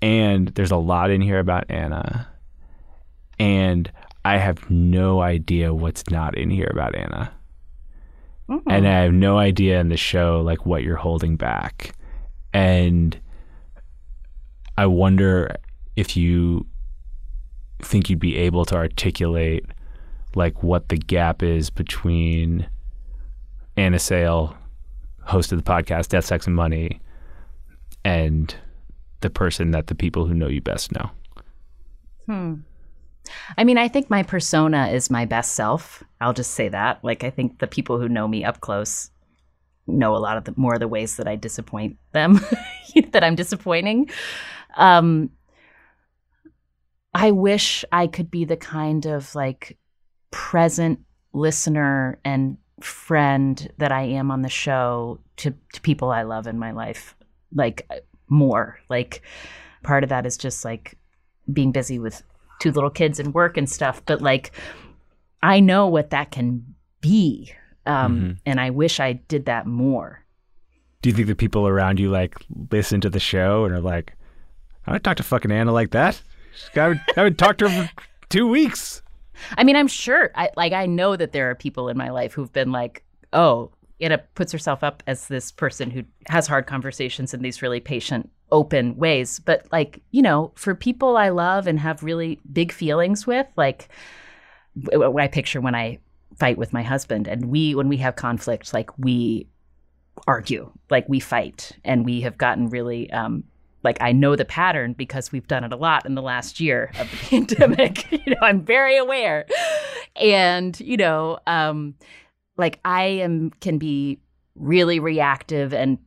And 0.00 0.48
there's 0.48 0.70
a 0.70 0.76
lot 0.76 1.10
in 1.10 1.20
here 1.20 1.38
about 1.38 1.64
Anna. 1.68 2.28
And 3.38 3.90
I 4.24 4.38
have 4.38 4.70
no 4.70 5.20
idea 5.20 5.74
what's 5.74 6.08
not 6.10 6.36
in 6.36 6.50
here 6.50 6.68
about 6.70 6.94
Anna. 6.94 7.32
Mm-hmm. 8.48 8.70
And 8.70 8.88
I 8.88 9.02
have 9.02 9.12
no 9.12 9.38
idea 9.38 9.80
in 9.80 9.88
the 9.88 9.96
show 9.96 10.40
like 10.40 10.64
what 10.64 10.82
you're 10.82 10.96
holding 10.96 11.36
back. 11.36 11.94
And 12.52 13.18
I 14.76 14.86
wonder 14.86 15.56
if 15.98 16.16
you 16.16 16.64
think 17.82 18.08
you'd 18.08 18.20
be 18.20 18.36
able 18.36 18.64
to 18.64 18.76
articulate 18.76 19.66
like 20.36 20.62
what 20.62 20.90
the 20.90 20.96
gap 20.96 21.42
is 21.42 21.70
between 21.70 22.68
Anna 23.76 23.98
Sale, 23.98 24.56
host 25.22 25.50
of 25.50 25.58
the 25.58 25.68
podcast 25.68 26.10
Death, 26.10 26.26
Sex, 26.26 26.46
and 26.46 26.54
Money, 26.54 27.00
and 28.04 28.54
the 29.22 29.28
person 29.28 29.72
that 29.72 29.88
the 29.88 29.96
people 29.96 30.24
who 30.24 30.34
know 30.34 30.46
you 30.46 30.60
best 30.60 30.92
know. 30.92 31.10
Hmm. 32.26 32.54
I 33.56 33.64
mean, 33.64 33.76
I 33.76 33.88
think 33.88 34.08
my 34.08 34.22
persona 34.22 34.86
is 34.88 35.10
my 35.10 35.24
best 35.24 35.54
self. 35.54 36.04
I'll 36.20 36.32
just 36.32 36.52
say 36.52 36.68
that. 36.68 37.02
Like, 37.02 37.24
I 37.24 37.30
think 37.30 37.58
the 37.58 37.66
people 37.66 37.98
who 37.98 38.08
know 38.08 38.28
me 38.28 38.44
up 38.44 38.60
close 38.60 39.10
know 39.88 40.14
a 40.14 40.18
lot 40.18 40.36
of 40.36 40.44
the 40.44 40.54
more 40.56 40.74
of 40.74 40.80
the 40.80 40.86
ways 40.86 41.16
that 41.16 41.26
I 41.26 41.34
disappoint 41.34 41.96
them, 42.12 42.38
that 43.10 43.24
I'm 43.24 43.34
disappointing. 43.34 44.10
Um, 44.76 45.30
I 47.18 47.30
wish 47.32 47.84
I 47.90 48.06
could 48.06 48.30
be 48.30 48.44
the 48.44 48.56
kind 48.56 49.06
of 49.06 49.34
like 49.34 49.76
present 50.30 51.00
listener 51.32 52.18
and 52.24 52.56
friend 52.80 53.68
that 53.78 53.90
I 53.92 54.02
am 54.02 54.30
on 54.30 54.42
the 54.42 54.48
show 54.48 55.18
to, 55.38 55.52
to 55.72 55.80
people 55.80 56.10
I 56.10 56.22
love 56.22 56.46
in 56.46 56.58
my 56.58 56.70
life, 56.70 57.16
like 57.52 57.88
more. 58.28 58.78
Like, 58.88 59.22
part 59.82 60.04
of 60.04 60.10
that 60.10 60.26
is 60.26 60.36
just 60.36 60.64
like 60.64 60.96
being 61.52 61.72
busy 61.72 61.98
with 61.98 62.22
two 62.60 62.70
little 62.72 62.90
kids 62.90 63.18
and 63.20 63.32
work 63.32 63.56
and 63.56 63.70
stuff 63.70 64.02
but 64.04 64.20
like 64.20 64.50
i 65.42 65.60
know 65.60 65.86
what 65.86 66.10
that 66.10 66.32
can 66.32 66.74
be 67.00 67.52
um, 67.86 68.18
Mhm. 68.20 68.38
and 68.44 68.60
i 68.60 68.68
wish 68.70 68.98
i 69.00 69.12
did 69.14 69.46
that 69.46 69.64
more 69.66 70.24
Do 71.00 71.08
you 71.08 71.14
think 71.14 71.28
the 71.28 71.36
people 71.36 71.66
around 71.68 72.00
you 72.00 72.10
like 72.10 72.34
listen 72.72 73.00
to 73.02 73.08
the 73.08 73.20
show 73.20 73.64
and 73.64 73.72
are 73.72 73.80
like, 73.80 74.12
I 74.86 74.92
would 74.92 75.04
talk 75.04 75.16
to 75.18 75.22
fucking 75.22 75.52
Anna 75.52 75.72
like 75.72 75.90
that? 75.92 76.20
I 76.76 76.88
would, 76.88 77.00
I 77.16 77.22
would 77.22 77.38
talk 77.38 77.58
to 77.58 77.68
her 77.68 77.84
for 77.86 78.02
two 78.28 78.46
weeks. 78.46 79.02
i 79.56 79.62
mean 79.64 79.76
i'm 79.76 79.86
sure 79.88 80.30
i 80.34 80.50
like 80.56 80.72
i 80.72 80.84
know 80.86 81.14
that 81.14 81.32
there 81.32 81.48
are 81.50 81.54
people 81.54 81.88
in 81.88 81.96
my 81.96 82.10
life 82.10 82.32
who've 82.32 82.52
been 82.52 82.72
like 82.72 83.04
oh 83.32 83.70
Anna 84.00 84.18
puts 84.36 84.52
herself 84.52 84.84
up 84.84 85.02
as 85.08 85.26
this 85.28 85.50
person 85.50 85.90
who 85.90 86.04
has 86.28 86.46
hard 86.46 86.66
conversations 86.66 87.34
in 87.34 87.42
these 87.42 87.62
really 87.62 87.80
patient 87.80 88.30
open 88.50 88.96
ways 88.96 89.38
but 89.40 89.66
like 89.72 90.00
you 90.10 90.22
know 90.22 90.50
for 90.54 90.74
people 90.74 91.16
i 91.16 91.28
love 91.28 91.66
and 91.66 91.78
have 91.78 92.02
really 92.02 92.40
big 92.52 92.72
feelings 92.72 93.26
with 93.26 93.46
like 93.56 93.88
what 94.92 95.22
i 95.22 95.28
picture 95.28 95.60
when 95.60 95.74
i 95.74 95.98
fight 96.38 96.56
with 96.58 96.72
my 96.72 96.82
husband 96.82 97.28
and 97.28 97.46
we 97.46 97.74
when 97.74 97.88
we 97.88 97.96
have 97.98 98.16
conflict 98.16 98.72
like 98.72 98.90
we 98.98 99.46
argue 100.26 100.70
like 100.90 101.08
we 101.08 101.20
fight 101.20 101.72
and 101.84 102.04
we 102.04 102.20
have 102.22 102.38
gotten 102.38 102.68
really 102.70 103.10
um 103.12 103.44
like 103.82 103.98
i 104.00 104.12
know 104.12 104.36
the 104.36 104.44
pattern 104.44 104.92
because 104.92 105.32
we've 105.32 105.46
done 105.46 105.64
it 105.64 105.72
a 105.72 105.76
lot 105.76 106.06
in 106.06 106.14
the 106.14 106.22
last 106.22 106.60
year 106.60 106.90
of 106.98 107.10
the 107.10 107.16
pandemic 107.30 108.10
you 108.12 108.34
know 108.34 108.40
i'm 108.42 108.62
very 108.64 108.96
aware 108.96 109.46
and 110.16 110.80
you 110.80 110.96
know 110.96 111.38
um 111.46 111.94
like 112.56 112.80
i 112.84 113.04
am 113.04 113.50
can 113.60 113.78
be 113.78 114.18
really 114.54 114.98
reactive 114.98 115.72
and 115.72 115.98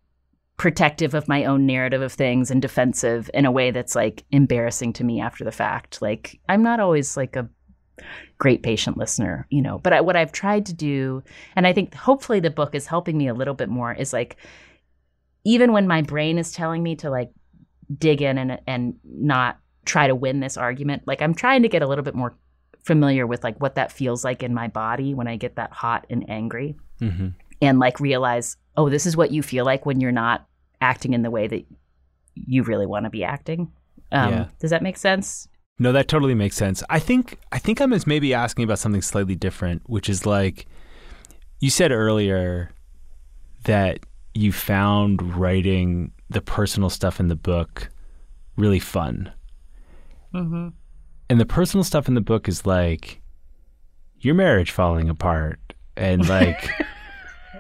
protective 0.58 1.16
of 1.16 1.28
my 1.28 1.46
own 1.46 1.66
narrative 1.66 2.02
of 2.04 2.14
things 2.14 2.52
and 2.52 2.62
defensive 2.62 3.32
in 3.34 3.46
a 3.46 3.52
way 3.52 3.72
that's 3.72 3.96
like 3.96 4.24
embarrassing 4.32 4.94
to 4.94 5.04
me 5.04 5.20
after 5.20 5.44
the 5.44 5.52
fact 5.52 6.02
like 6.02 6.40
i'm 6.50 6.62
not 6.62 6.80
always 6.80 7.18
like 7.18 7.36
a 7.36 7.50
great 8.38 8.64
patient 8.64 8.98
listener, 8.98 9.48
you 9.50 9.62
know. 9.62 9.78
But 9.80 9.94
I, 9.94 10.02
what 10.02 10.16
I've 10.16 10.32
tried 10.32 10.66
to 10.68 10.74
do, 10.74 11.24
and 11.56 11.68
I 11.68 11.74
think 11.74 11.94
hopefully 11.94 12.40
the 12.40 12.50
book 12.50 12.76
is 12.76 12.88
helping 12.88 13.18
me 13.18 13.28
a 13.28 13.34
little 13.34 13.54
bit 13.54 13.70
more, 13.70 13.94
is 13.94 14.14
like 14.14 14.38
even 15.44 15.72
when 15.72 15.88
my 15.88 16.02
brain 16.02 16.38
is 16.38 16.52
telling 16.52 16.84
me 16.84 16.96
to 16.98 17.10
like 17.10 17.32
dig 17.98 18.22
in 18.22 18.38
and 18.38 18.60
and 18.68 18.96
not 19.04 19.58
try 19.86 20.08
to 20.08 20.16
win 20.16 20.40
this 20.40 20.58
argument, 20.58 21.04
like 21.08 21.22
I'm 21.22 21.34
trying 21.34 21.64
to 21.64 21.70
get 21.70 21.82
a 21.82 21.88
little 21.88 22.04
bit 22.04 22.16
more 22.16 22.36
familiar 22.84 23.26
with 23.28 23.44
like 23.44 23.60
what 23.62 23.76
that 23.76 23.92
feels 23.92 24.24
like 24.24 24.44
in 24.44 24.54
my 24.54 24.68
body 24.68 25.14
when 25.14 25.28
I 25.28 25.36
get 25.36 25.56
that 25.56 25.72
hot 25.72 26.06
and 26.10 26.28
angry, 26.30 26.76
Mm-hmm. 27.00 27.30
and 27.62 27.80
like 27.80 28.00
realize, 28.00 28.58
oh, 28.78 28.90
this 28.90 29.06
is 29.06 29.18
what 29.18 29.32
you 29.32 29.42
feel 29.44 29.66
like 29.66 29.86
when 29.86 30.00
you're 30.00 30.12
not 30.12 30.46
acting 30.82 31.14
in 31.14 31.22
the 31.24 31.32
way 31.32 31.48
that 31.48 31.66
you 32.36 32.64
really 32.64 32.86
want 32.86 33.06
to 33.06 33.10
be 33.10 33.24
acting. 33.24 33.72
Um, 34.12 34.32
Yeah. 34.34 34.46
Does 34.60 34.70
that 34.70 34.84
make 34.84 34.98
sense? 34.98 35.48
No, 35.80 35.92
that 35.92 36.08
totally 36.08 36.36
makes 36.36 36.56
sense. 36.56 36.84
I 36.90 37.00
think 37.00 37.40
I 37.52 37.58
think 37.58 37.82
I'm 37.82 37.94
maybe 38.06 38.34
asking 38.36 38.66
about 38.66 38.78
something 38.80 39.02
slightly 39.02 39.36
different, 39.36 39.82
which 39.88 40.10
is 40.10 40.26
like 40.28 40.68
you 41.60 41.70
said 41.72 41.92
earlier 41.92 42.72
that 43.64 44.00
you 44.34 44.52
found 44.52 45.36
writing 45.36 46.12
the 46.30 46.42
personal 46.42 46.90
stuff 46.90 47.20
in 47.20 47.28
the 47.28 47.36
book 47.36 47.90
really 48.56 48.80
fun. 48.80 49.32
Mm-hmm. 50.34 50.70
And 51.30 51.40
the 51.40 51.46
personal 51.46 51.84
stuff 51.84 52.08
in 52.08 52.14
the 52.14 52.22
book 52.22 52.48
is 52.48 52.66
like 52.66 53.22
your 54.20 54.36
marriage 54.36 54.72
falling 54.72 55.10
apart 55.10 55.60
and 55.98 56.28
like 56.28 56.70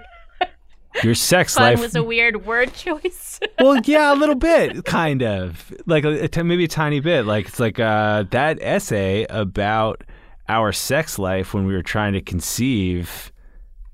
your 1.03 1.15
sex 1.15 1.55
Fun 1.55 1.63
life 1.63 1.79
was 1.79 1.95
a 1.95 2.03
weird 2.03 2.45
word 2.45 2.73
choice. 2.73 3.39
well, 3.59 3.79
yeah, 3.85 4.13
a 4.13 4.15
little 4.15 4.35
bit, 4.35 4.85
kind 4.85 5.23
of, 5.23 5.73
like 5.85 6.05
a, 6.05 6.29
a- 6.33 6.43
maybe 6.43 6.65
a 6.65 6.69
tiny 6.69 6.99
bit. 6.99 7.25
Like 7.25 7.47
it's 7.47 7.59
like 7.59 7.79
uh, 7.79 8.23
that 8.31 8.59
essay 8.61 9.25
about 9.29 10.03
our 10.47 10.71
sex 10.71 11.17
life 11.17 11.53
when 11.53 11.65
we 11.65 11.73
were 11.73 11.83
trying 11.83 12.13
to 12.13 12.21
conceive. 12.21 13.31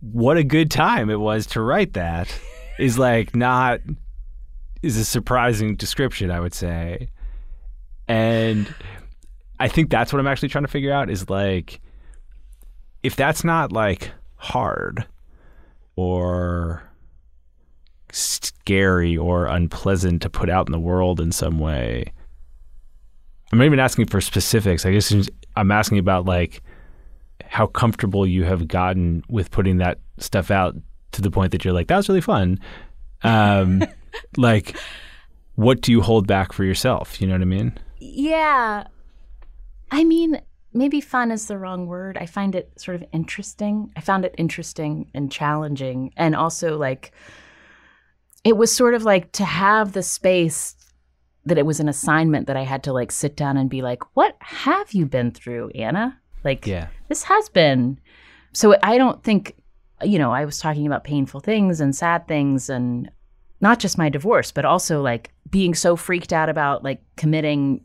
What 0.02 0.38
a 0.38 0.44
good 0.44 0.70
time 0.70 1.10
it 1.10 1.20
was 1.20 1.46
to 1.48 1.62
write 1.62 1.94
that. 1.94 2.28
Is 2.80 2.98
like 2.98 3.36
not 3.36 3.80
is 4.84 4.98
a 4.98 5.06
surprising 5.06 5.76
description, 5.76 6.30
I 6.30 6.40
would 6.40 6.54
say, 6.54 7.10
and 8.08 8.74
I 9.60 9.68
think 9.68 9.90
that's 9.90 10.14
what 10.14 10.20
I'm 10.20 10.28
actually 10.28 10.50
trying 10.50 10.66
to 10.66 10.70
figure 10.70 10.94
out 10.94 11.10
is 11.10 11.30
like 11.30 11.82
if 13.04 13.16
that's 13.16 13.44
not 13.44 13.72
like 13.72 14.12
hard 14.36 15.06
or 15.96 16.84
scary 18.12 19.18
or 19.18 19.46
unpleasant 19.46 20.22
to 20.22 20.30
put 20.30 20.50
out 20.50 20.68
in 20.68 20.72
the 20.72 20.80
world 20.80 21.20
in 21.20 21.32
some 21.32 21.60
way. 21.60 22.12
I'm 23.52 23.60
not 23.60 23.66
even 23.66 23.80
asking 23.80 24.08
for 24.08 24.22
specifics. 24.22 24.86
I 24.86 24.92
guess 24.92 25.14
I'm 25.56 25.72
asking 25.72 26.00
about 26.00 26.26
like 26.26 26.62
how 27.46 27.68
comfortable 27.68 28.26
you 28.26 28.44
have 28.44 28.68
gotten 28.68 29.24
with 29.30 29.52
putting 29.52 29.78
that 29.78 30.00
stuff 30.20 30.52
out 30.52 30.76
to 31.14 31.22
the 31.22 31.32
point 31.32 31.52
that 31.52 31.64
you're 31.66 31.74
like, 31.74 31.88
that 31.88 31.98
was 31.98 32.10
really 32.10 32.22
fun. 32.22 32.60
Um, 33.24 33.84
like, 34.38 34.78
what 35.56 35.82
do 35.82 35.92
you 35.92 36.02
hold 36.02 36.28
back 36.28 36.54
for 36.54 36.64
yourself? 36.64 37.20
You 37.22 37.28
know 37.28 37.34
what 37.34 37.42
I 37.42 37.46
mean? 37.46 37.78
Yeah. 38.00 38.86
I 39.92 40.04
mean, 40.04 40.42
maybe 40.74 41.02
fun 41.02 41.32
is 41.32 41.48
the 41.48 41.58
wrong 41.58 41.88
word. 41.88 42.18
I 42.18 42.26
find 42.26 42.54
it 42.56 42.72
sort 42.80 42.96
of 42.96 43.04
interesting. 43.12 43.92
I 43.96 44.02
found 44.02 44.26
it 44.26 44.36
interesting 44.38 45.10
and 45.14 45.32
challenging. 45.32 46.14
And 46.18 46.36
also, 46.36 46.78
like, 46.78 47.12
it 48.44 48.58
was 48.58 48.76
sort 48.76 48.94
of 48.94 49.04
like 49.04 49.32
to 49.34 49.46
have 49.46 49.94
the 49.94 50.04
space 50.04 50.76
that 51.46 51.58
it 51.58 51.66
was 51.66 51.80
an 51.80 51.88
assignment 51.90 52.48
that 52.48 52.58
I 52.58 52.64
had 52.64 52.84
to 52.84 52.94
like 52.94 53.12
sit 53.12 53.36
down 53.38 53.56
and 53.58 53.70
be 53.70 53.82
like, 53.82 54.04
what 54.16 54.36
have 54.40 54.92
you 54.92 55.06
been 55.06 55.32
through, 55.32 55.70
Anna? 55.70 56.20
Like, 56.44 56.68
Yeah. 56.68 56.88
this 57.08 57.24
has 57.24 57.48
been. 57.50 58.00
So 58.54 58.76
I 58.84 58.98
don't 58.98 59.24
think, 59.24 59.56
you 60.04 60.20
know, 60.20 60.32
I 60.32 60.46
was 60.46 60.60
talking 60.60 60.86
about 60.86 61.04
painful 61.04 61.40
things 61.40 61.80
and 61.82 61.96
sad 61.96 62.28
things 62.28 62.70
and 62.70 63.10
not 63.62 63.80
just 63.80 63.98
my 63.98 64.10
divorce, 64.10 64.52
but 64.52 64.66
also 64.66 65.02
like 65.02 65.32
being 65.50 65.74
so 65.74 65.96
freaked 65.96 66.34
out 66.34 66.50
about 66.50 66.84
like 66.84 67.02
committing 67.16 67.82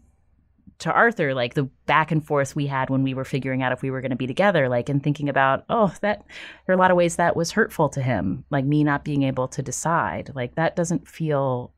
to 0.80 0.92
Arthur, 0.92 1.32
like 1.32 1.54
the 1.54 1.64
back 1.86 2.10
and 2.10 2.26
forth 2.26 2.56
we 2.56 2.66
had 2.66 2.90
when 2.90 3.02
we 3.02 3.14
were 3.14 3.24
figuring 3.24 3.62
out 3.62 3.72
if 3.72 3.82
we 3.82 3.90
were 3.90 4.00
going 4.00 4.10
to 4.10 4.16
be 4.16 4.26
together, 4.26 4.68
like 4.68 4.88
and 4.88 5.02
thinking 5.02 5.28
about, 5.28 5.64
oh, 5.68 5.94
that 6.00 6.24
there 6.66 6.74
are 6.74 6.76
a 6.76 6.80
lot 6.80 6.90
of 6.90 6.96
ways 6.96 7.16
that 7.16 7.36
was 7.36 7.52
hurtful 7.52 7.88
to 7.90 8.02
him, 8.02 8.44
like 8.50 8.64
me 8.64 8.82
not 8.82 9.04
being 9.04 9.22
able 9.22 9.48
to 9.48 9.62
decide. 9.62 10.32
Like 10.34 10.56
that 10.56 10.76
doesn't 10.76 11.06
feel 11.08 11.72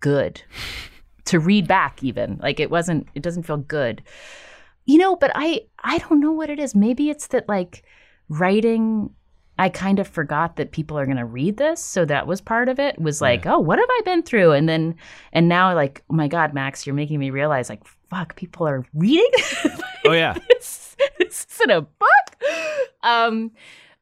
good 0.00 0.42
to 1.26 1.38
read 1.38 1.68
back 1.68 2.02
even. 2.02 2.38
Like 2.42 2.60
it 2.60 2.70
wasn't 2.70 3.06
it 3.14 3.22
doesn't 3.22 3.44
feel 3.44 3.58
good. 3.58 4.02
You 4.84 4.98
know, 4.98 5.16
but 5.16 5.30
I 5.34 5.62
I 5.82 5.98
don't 5.98 6.20
know 6.20 6.32
what 6.32 6.50
it 6.50 6.58
is. 6.58 6.74
Maybe 6.74 7.10
it's 7.10 7.28
that 7.28 7.48
like 7.48 7.84
writing 8.28 9.10
I 9.58 9.68
kind 9.68 9.98
of 9.98 10.06
forgot 10.06 10.56
that 10.56 10.70
people 10.72 10.96
are 10.98 11.04
going 11.04 11.16
to 11.18 11.24
read 11.24 11.56
this, 11.56 11.82
so 11.82 12.04
that 12.04 12.26
was 12.26 12.40
part 12.40 12.68
of 12.68 12.78
it. 12.78 12.98
Was 13.00 13.20
like, 13.20 13.44
oh, 13.46 13.58
what 13.58 13.78
have 13.78 13.88
I 13.90 14.00
been 14.04 14.22
through? 14.22 14.52
And 14.52 14.68
then, 14.68 14.94
and 15.32 15.48
now, 15.48 15.74
like, 15.74 16.04
oh 16.10 16.14
my 16.14 16.28
God, 16.28 16.54
Max, 16.54 16.86
you're 16.86 16.94
making 16.94 17.18
me 17.18 17.30
realize, 17.30 17.68
like, 17.68 17.84
fuck, 18.10 18.36
people 18.36 18.66
are 18.68 18.84
reading 18.94 19.28
Oh 20.04 20.12
yeah. 20.12 20.34
this. 20.48 20.96
This 21.18 21.46
isn't 21.54 21.70
a 21.70 21.80
book. 21.82 22.50
Um, 23.02 23.50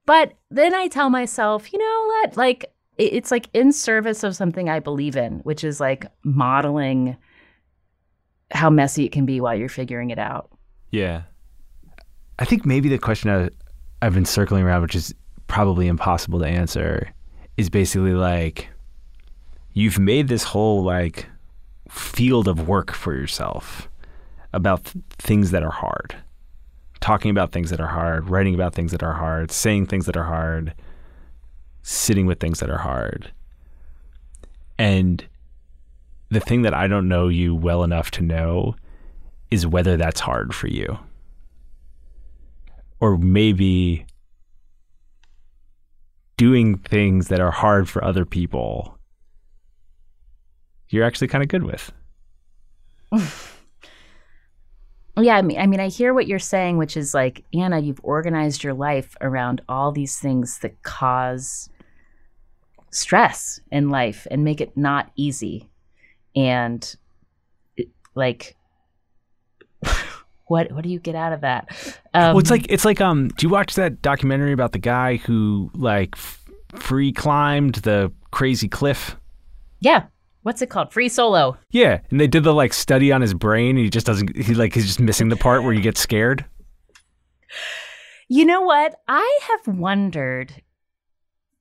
but 0.05 0.35
then 0.51 0.75
I 0.75 0.89
tell 0.89 1.11
myself, 1.11 1.73
you 1.73 1.79
know 1.79 2.05
what? 2.07 2.37
Like, 2.37 2.65
it- 2.99 3.13
it's 3.15 3.31
like 3.31 3.49
in 3.53 3.73
service 3.73 4.23
of 4.25 4.37
something 4.37 4.69
I 4.69 4.79
believe 4.81 5.17
in, 5.17 5.39
which 5.41 5.65
is 5.65 5.81
like 5.81 6.07
modeling 6.23 7.17
how 8.53 8.71
messy 8.71 9.05
it 9.05 9.13
can 9.13 9.27
be 9.27 9.41
while 9.41 9.55
you're 9.55 9.69
figuring 9.69 10.11
it 10.11 10.19
out. 10.19 10.51
Yeah. 10.91 11.23
I 12.39 12.45
think 12.45 12.65
maybe 12.65 12.89
the 12.89 12.99
question 12.99 13.31
I, 13.31 13.49
I've 14.05 14.15
been 14.15 14.25
circling 14.27 14.63
around, 14.63 14.83
which 14.83 14.95
is 14.95 15.15
probably 15.47 15.86
impossible 15.86 16.38
to 16.40 16.47
answer, 16.47 17.12
is 17.57 17.70
basically 17.70 18.12
like 18.12 18.68
you've 19.72 19.99
made 19.99 20.28
this 20.28 20.44
whole 20.44 20.82
like 20.82 21.26
field 21.88 22.49
of 22.49 22.68
work 22.68 22.92
for 22.92 23.14
yourself 23.14 23.88
about 24.53 24.84
th- 24.84 25.05
things 25.18 25.51
that 25.51 25.62
are 25.62 25.70
hard, 25.70 26.16
talking 27.01 27.30
about 27.30 27.53
things 27.53 27.70
that 27.70 27.80
are 27.80 27.86
hard, 27.88 28.28
writing 28.28 28.55
about 28.55 28.74
things 28.74 28.92
that 28.92 29.03
are 29.03 29.14
hard, 29.14 29.51
saying 29.51 29.86
things 29.86 30.07
that 30.07 30.16
are 30.16 30.24
hard, 30.24 30.74
sitting 31.82 32.26
with 32.26 32.40
things 32.40 32.61
that 32.61 32.70
are 32.70 32.78
hard. 32.78 33.32
And 34.78 35.24
the 36.30 36.40
thing 36.40 36.62
that 36.62 36.74
I 36.74 36.86
don't 36.86 37.09
know 37.09 37.28
you 37.28 37.55
well 37.55 37.84
enough 37.84 38.11
to 38.12 38.22
know 38.22 38.74
is 39.51 39.66
whether 39.66 39.97
that's 39.97 40.20
hard 40.20 40.55
for 40.55 40.68
you. 40.68 40.99
Or 42.99 43.16
maybe 43.16 44.07
doing 46.37 46.78
things 46.78 47.28
that 47.28 47.41
are 47.41 47.51
hard 47.51 47.89
for 47.89 48.05
other 48.05 48.24
people, 48.24 48.99
you're 50.89 51.05
actually 51.05 51.28
kind 51.28 51.43
of 51.43 51.49
good 51.49 51.64
with. 51.64 51.93
Yeah, 55.18 55.37
I 55.37 55.43
mean, 55.43 55.59
I 55.59 55.66
mean, 55.66 55.80
I 55.80 55.89
hear 55.89 56.12
what 56.12 56.26
you're 56.26 56.39
saying, 56.39 56.76
which 56.76 56.95
is 56.95 57.14
like, 57.14 57.43
Anna, 57.55 57.78
you've 57.78 58.01
organized 58.03 58.62
your 58.62 58.74
life 58.74 59.16
around 59.22 59.62
all 59.66 59.91
these 59.91 60.18
things 60.18 60.59
that 60.59 60.82
cause 60.82 61.70
stress 62.91 63.61
in 63.70 63.89
life 63.89 64.26
and 64.30 64.45
make 64.45 64.61
it 64.61 64.76
not 64.76 65.11
easy. 65.16 65.70
And 66.34 66.95
it, 67.78 67.89
like, 68.14 68.57
what 70.47 70.72
what 70.72 70.82
do 70.82 70.88
you 70.88 70.99
get 70.99 71.14
out 71.14 71.32
of 71.32 71.40
that? 71.42 71.68
Um, 72.14 72.22
well, 72.34 72.38
it's 72.38 72.51
like 72.51 72.66
it's 72.68 72.84
like 72.84 73.01
um. 73.01 73.28
Do 73.28 73.47
you 73.47 73.51
watch 73.51 73.74
that 73.74 74.03
documentary 74.03 74.53
about 74.53 74.72
the 74.72 74.78
guy 74.78 75.16
who 75.16 75.70
like 75.74 76.14
f- 76.14 76.44
free 76.74 77.12
climbed 77.12 77.76
the 77.76 78.12
crazy 78.30 78.68
cliff? 78.68 79.16
yeah, 79.80 80.05
what's 80.42 80.62
it 80.62 80.70
called? 80.70 80.92
Free 80.92 81.09
solo. 81.09 81.59
Yeah, 81.70 82.01
and 82.11 82.20
they 82.20 82.26
did 82.26 82.44
the 82.44 82.55
like 82.55 82.72
study 82.72 83.12
on 83.12 83.20
his 83.20 83.34
brain. 83.34 83.70
And 83.70 83.84
he 83.84 83.90
just 83.90 84.07
doesn't. 84.07 84.36
He 84.36 84.55
like 84.55 84.74
he's 84.74 84.86
just 84.86 85.01
missing 85.01 85.28
the 85.28 85.36
part 85.36 85.64
where 85.64 85.72
you 85.72 85.82
get 85.82 85.99
scared. 85.99 86.44
You 88.28 88.44
know 88.44 88.61
what? 88.61 88.94
I 89.09 89.38
have 89.49 89.76
wondered. 89.76 90.53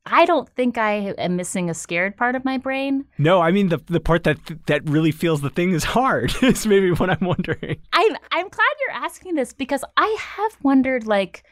I 0.05 0.25
don't 0.25 0.47
think 0.49 0.77
I 0.77 1.13
am 1.17 1.35
missing 1.35 1.69
a 1.69 1.73
scared 1.73 2.15
part 2.15 2.35
of 2.35 2.45
my 2.45 2.57
brain. 2.57 3.05
No, 3.17 3.41
I 3.41 3.51
mean 3.51 3.69
the 3.69 3.77
the 3.87 3.99
part 3.99 4.23
that 4.25 4.37
that 4.67 4.87
really 4.87 5.11
feels 5.11 5.41
the 5.41 5.49
thing 5.49 5.71
is 5.71 5.83
hard. 5.83 6.33
is 6.43 6.67
maybe 6.67 6.91
what 6.91 7.09
I'm 7.09 7.25
wondering. 7.25 7.81
I'm 7.91 8.15
I'm 8.31 8.49
glad 8.49 8.75
you're 8.81 9.03
asking 9.03 9.35
this 9.35 9.51
because 9.53 9.83
I 9.97 10.15
have 10.19 10.57
wondered 10.61 11.07
like 11.07 11.43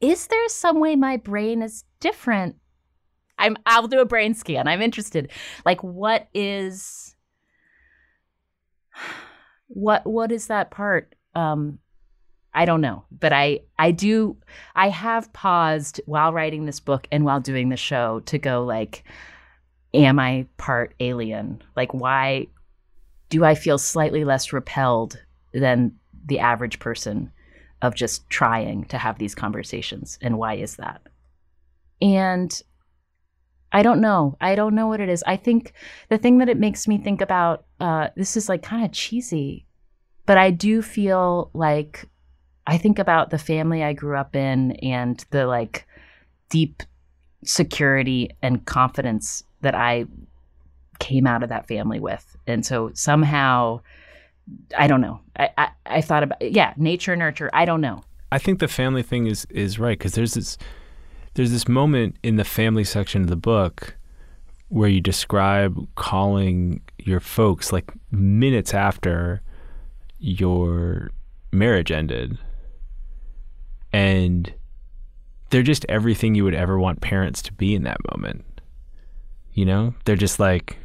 is 0.00 0.26
there 0.26 0.48
some 0.48 0.80
way 0.80 0.96
my 0.96 1.16
brain 1.16 1.62
is 1.62 1.84
different? 2.00 2.56
I'm 3.38 3.56
I'll 3.66 3.86
do 3.86 4.00
a 4.00 4.04
brain 4.04 4.34
scan. 4.34 4.66
I'm 4.66 4.82
interested. 4.82 5.30
Like 5.64 5.82
what 5.84 6.28
is 6.34 7.14
what 9.68 10.04
what 10.06 10.32
is 10.32 10.48
that 10.48 10.72
part? 10.72 11.14
Um 11.36 11.78
I 12.54 12.64
don't 12.64 12.80
know, 12.80 13.04
but 13.10 13.32
I 13.32 13.60
I 13.78 13.90
do 13.90 14.36
I 14.74 14.88
have 14.88 15.32
paused 15.32 16.00
while 16.06 16.32
writing 16.32 16.66
this 16.66 16.80
book 16.80 17.08
and 17.10 17.24
while 17.24 17.40
doing 17.40 17.68
the 17.68 17.76
show 17.76 18.20
to 18.26 18.38
go 18.38 18.64
like 18.64 19.04
am 19.92 20.18
I 20.18 20.46
part 20.56 20.94
alien? 21.00 21.62
Like 21.76 21.92
why 21.92 22.48
do 23.28 23.44
I 23.44 23.54
feel 23.54 23.78
slightly 23.78 24.24
less 24.24 24.52
repelled 24.52 25.20
than 25.52 25.92
the 26.26 26.38
average 26.38 26.78
person 26.78 27.30
of 27.82 27.94
just 27.94 28.28
trying 28.30 28.84
to 28.86 28.98
have 28.98 29.18
these 29.18 29.34
conversations? 29.34 30.18
And 30.22 30.38
why 30.38 30.54
is 30.54 30.76
that? 30.76 31.02
And 32.00 32.62
I 33.72 33.82
don't 33.82 34.00
know. 34.00 34.36
I 34.40 34.54
don't 34.54 34.76
know 34.76 34.86
what 34.86 35.00
it 35.00 35.08
is. 35.08 35.24
I 35.26 35.36
think 35.36 35.72
the 36.08 36.18
thing 36.18 36.38
that 36.38 36.48
it 36.48 36.58
makes 36.58 36.86
me 36.86 36.98
think 36.98 37.20
about 37.20 37.64
uh, 37.80 38.08
this 38.16 38.36
is 38.36 38.48
like 38.48 38.62
kind 38.62 38.84
of 38.84 38.92
cheesy, 38.92 39.66
but 40.26 40.38
I 40.38 40.52
do 40.52 40.80
feel 40.80 41.50
like 41.54 42.08
I 42.66 42.78
think 42.78 42.98
about 42.98 43.30
the 43.30 43.38
family 43.38 43.82
I 43.82 43.92
grew 43.92 44.16
up 44.16 44.34
in 44.34 44.72
and 44.76 45.24
the 45.30 45.46
like 45.46 45.86
deep 46.48 46.82
security 47.44 48.30
and 48.42 48.64
confidence 48.64 49.44
that 49.60 49.74
I 49.74 50.06
came 50.98 51.26
out 51.26 51.42
of 51.42 51.48
that 51.50 51.66
family 51.66 52.00
with. 52.00 52.36
And 52.46 52.64
so 52.64 52.90
somehow, 52.94 53.80
I 54.76 54.86
don't 54.86 55.00
know. 55.00 55.20
I, 55.36 55.50
I, 55.58 55.68
I 55.86 56.00
thought 56.00 56.22
about, 56.22 56.40
yeah, 56.40 56.72
nature, 56.76 57.16
nurture. 57.16 57.50
I 57.52 57.64
don't 57.64 57.80
know. 57.80 58.02
I 58.32 58.38
think 58.38 58.58
the 58.58 58.68
family 58.68 59.02
thing 59.02 59.26
is 59.26 59.46
is 59.50 59.78
right 59.78 59.96
because 59.96 60.14
there's 60.14 60.34
this 60.34 60.58
there's 61.34 61.52
this 61.52 61.68
moment 61.68 62.16
in 62.22 62.36
the 62.36 62.44
family 62.44 62.82
section 62.82 63.22
of 63.22 63.28
the 63.28 63.36
book 63.36 63.96
where 64.68 64.88
you 64.88 65.00
describe 65.00 65.86
calling 65.94 66.80
your 66.98 67.20
folks 67.20 67.72
like 67.72 67.92
minutes 68.10 68.74
after 68.74 69.40
your 70.18 71.10
marriage 71.52 71.92
ended 71.92 72.38
and 73.94 74.52
they're 75.50 75.62
just 75.62 75.86
everything 75.88 76.34
you 76.34 76.42
would 76.42 76.52
ever 76.52 76.80
want 76.80 77.00
parents 77.00 77.40
to 77.40 77.52
be 77.52 77.76
in 77.76 77.84
that 77.84 77.98
moment. 78.10 78.44
You 79.52 79.64
know, 79.64 79.94
they're 80.04 80.16
just 80.16 80.40
like, 80.40 80.78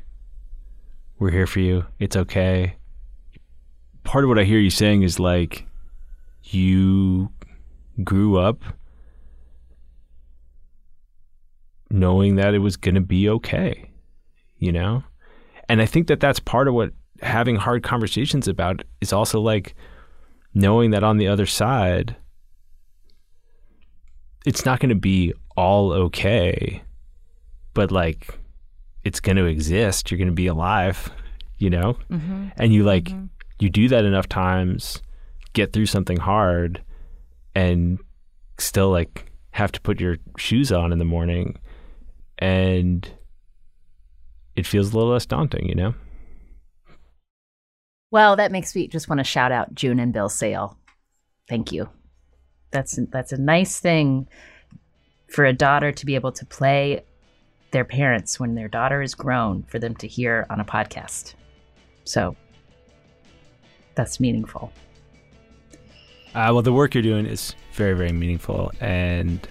we're 1.17 1.31
here 1.31 1.47
for 1.47 1.59
you. 1.59 1.85
It's 1.97 2.15
okay. 2.15 2.75
Part 4.03 4.25
of 4.25 4.27
what 4.27 4.37
I 4.37 4.43
hear 4.43 4.59
you 4.59 4.69
saying 4.69 5.01
is 5.01 5.19
like, 5.19 5.65
you 6.43 7.31
grew 8.03 8.37
up 8.37 8.61
knowing 11.89 12.35
that 12.35 12.53
it 12.53 12.59
was 12.59 12.77
going 12.77 12.93
to 12.93 13.01
be 13.01 13.27
okay, 13.27 13.89
you 14.59 14.71
know? 14.71 15.03
And 15.67 15.81
I 15.81 15.87
think 15.87 16.05
that 16.09 16.19
that's 16.19 16.39
part 16.39 16.67
of 16.67 16.75
what 16.75 16.93
having 17.23 17.55
hard 17.55 17.81
conversations 17.81 18.47
about 18.47 18.83
is 19.01 19.11
also 19.11 19.41
like 19.41 19.73
knowing 20.53 20.91
that 20.91 21.03
on 21.03 21.17
the 21.17 21.27
other 21.27 21.47
side, 21.47 22.15
it's 24.45 24.65
not 24.65 24.79
going 24.79 24.89
to 24.89 24.95
be 24.95 25.33
all 25.55 25.91
okay, 25.91 26.81
but 27.73 27.91
like 27.91 28.37
it's 29.03 29.19
going 29.19 29.37
to 29.37 29.45
exist. 29.45 30.09
You're 30.09 30.17
going 30.17 30.29
to 30.29 30.33
be 30.33 30.47
alive, 30.47 31.11
you 31.57 31.69
know? 31.69 31.97
Mm-hmm. 32.09 32.49
And 32.57 32.73
you 32.73 32.83
like, 32.83 33.05
mm-hmm. 33.05 33.25
you 33.59 33.69
do 33.69 33.87
that 33.89 34.05
enough 34.05 34.27
times, 34.29 35.01
get 35.53 35.73
through 35.73 35.87
something 35.87 36.17
hard, 36.17 36.83
and 37.55 37.99
still 38.57 38.89
like 38.89 39.31
have 39.51 39.71
to 39.71 39.81
put 39.81 39.99
your 39.99 40.17
shoes 40.37 40.71
on 40.71 40.91
in 40.91 40.99
the 40.99 41.05
morning. 41.05 41.59
And 42.37 43.09
it 44.55 44.65
feels 44.65 44.93
a 44.93 44.97
little 44.97 45.11
less 45.11 45.25
daunting, 45.25 45.67
you 45.67 45.75
know? 45.75 45.93
Well, 48.11 48.35
that 48.37 48.51
makes 48.51 48.75
me 48.75 48.87
just 48.87 49.07
want 49.07 49.19
to 49.19 49.23
shout 49.23 49.51
out 49.51 49.75
June 49.75 49.99
and 49.99 50.11
Bill 50.11 50.29
Sale. 50.29 50.77
Thank 51.47 51.71
you. 51.71 51.89
That's 52.71 52.99
that's 53.11 53.31
a 53.31 53.37
nice 53.37 53.79
thing 53.79 54.27
for 55.27 55.45
a 55.45 55.53
daughter 55.53 55.91
to 55.91 56.05
be 56.05 56.15
able 56.15 56.31
to 56.33 56.45
play 56.45 57.03
their 57.71 57.85
parents 57.85 58.39
when 58.39 58.55
their 58.55 58.67
daughter 58.67 59.01
is 59.01 59.13
grown 59.13 59.63
for 59.63 59.79
them 59.79 59.95
to 59.97 60.07
hear 60.07 60.45
on 60.49 60.59
a 60.59 60.65
podcast. 60.65 61.35
So 62.03 62.35
that's 63.95 64.19
meaningful. 64.19 64.71
Uh, 66.33 66.49
well, 66.51 66.61
the 66.61 66.73
work 66.73 66.93
you're 66.93 67.03
doing 67.03 67.25
is 67.25 67.55
very, 67.73 67.93
very 67.93 68.11
meaningful, 68.11 68.71
and 68.79 69.47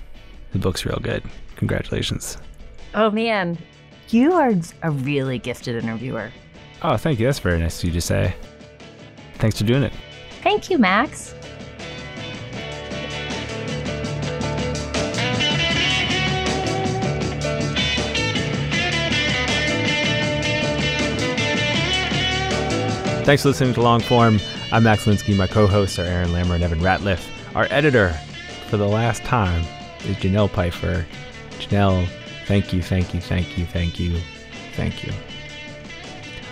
the 0.53 0.59
book's 0.59 0.87
real 0.87 0.99
good. 1.03 1.23
Congratulations. 1.57 2.39
Oh, 2.95 3.11
man. 3.11 3.59
You 4.11 4.33
are 4.33 4.55
a 4.83 4.91
really 4.91 5.39
gifted 5.39 5.83
interviewer. 5.83 6.31
Oh, 6.83 6.97
thank 6.97 7.19
you. 7.19 7.27
That's 7.27 7.41
very 7.41 7.59
nice 7.59 7.79
of 7.83 7.89
you 7.89 7.93
to 7.93 8.01
say. 8.01 8.35
Thanks 9.35 9.59
for 9.59 9.65
doing 9.65 9.83
it. 9.83 9.93
Thank 10.43 10.71
you, 10.71 10.79
Max. 10.79 11.35
Thanks 23.29 23.43
for 23.43 23.51
listening 23.51 23.75
to 23.75 23.81
Longform. 23.81 24.43
I'm 24.73 24.85
Max 24.85 25.05
Linsky. 25.05 25.37
My 25.37 25.47
co-hosts 25.47 25.99
are 25.99 26.05
Aaron 26.05 26.31
Lammer 26.31 26.55
and 26.55 26.65
Evan 26.65 26.81
Ratliff. 26.81 27.29
Our 27.55 27.67
editor, 27.69 28.19
for 28.71 28.79
the 28.79 28.89
last 28.89 29.23
time, 29.23 29.67
is 30.07 30.17
Janelle 30.17 30.51
Pifer. 30.51 31.05
Janelle, 31.59 32.09
thank 32.47 32.73
you, 32.73 32.81
thank 32.81 33.13
you, 33.13 33.21
thank 33.21 33.59
you, 33.59 33.67
thank 33.67 34.01
you, 34.01 34.19
thank 34.77 35.05
you. 35.05 35.13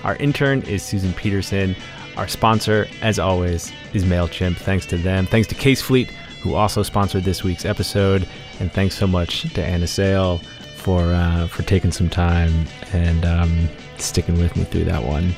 Our 0.05 0.17
intern 0.17 0.61
is 0.65 0.83
Susan 0.83 1.15
Peterson. 1.15 1.75
Our 2.19 2.29
sponsor, 2.29 2.87
as 3.01 3.19
always, 3.19 3.73
is 3.95 4.05
MailChimp. 4.05 4.59
Thanks 4.59 4.85
to 4.85 4.99
them. 4.99 5.25
Thanks 5.25 5.49
to 5.49 5.55
Case 5.55 5.81
Fleet, 5.81 6.11
who 6.43 6.57
also 6.57 6.83
sponsored 6.83 7.25
this 7.25 7.43
week's 7.43 7.65
episode. 7.65 8.29
And 8.61 8.71
thanks 8.71 8.99
so 8.99 9.07
much 9.07 9.51
to 9.55 9.65
Anna 9.65 9.87
Sale 9.87 10.43
for, 10.77 11.01
uh, 11.01 11.47
for 11.47 11.63
taking 11.63 11.91
some 11.91 12.11
time 12.11 12.67
and 12.93 13.25
um, 13.25 13.67
sticking 13.97 14.37
with 14.37 14.55
me 14.57 14.65
through 14.65 14.85
that 14.85 15.05
one. 15.05 15.35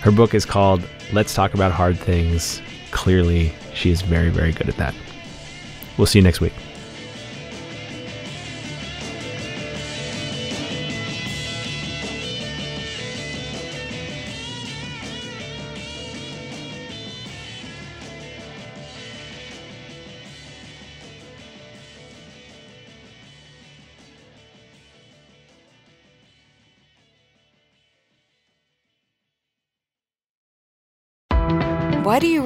Her 0.00 0.12
book 0.12 0.34
is 0.34 0.46
called 0.46 0.82
Let's 1.12 1.34
Talk 1.34 1.54
About 1.54 1.72
Hard 1.72 1.98
Things. 1.98 2.62
Clearly, 2.90 3.52
she 3.74 3.90
is 3.90 4.02
very, 4.02 4.30
very 4.30 4.52
good 4.52 4.68
at 4.68 4.76
that. 4.76 4.94
We'll 5.96 6.06
see 6.06 6.20
you 6.20 6.22
next 6.22 6.40
week. 6.40 6.52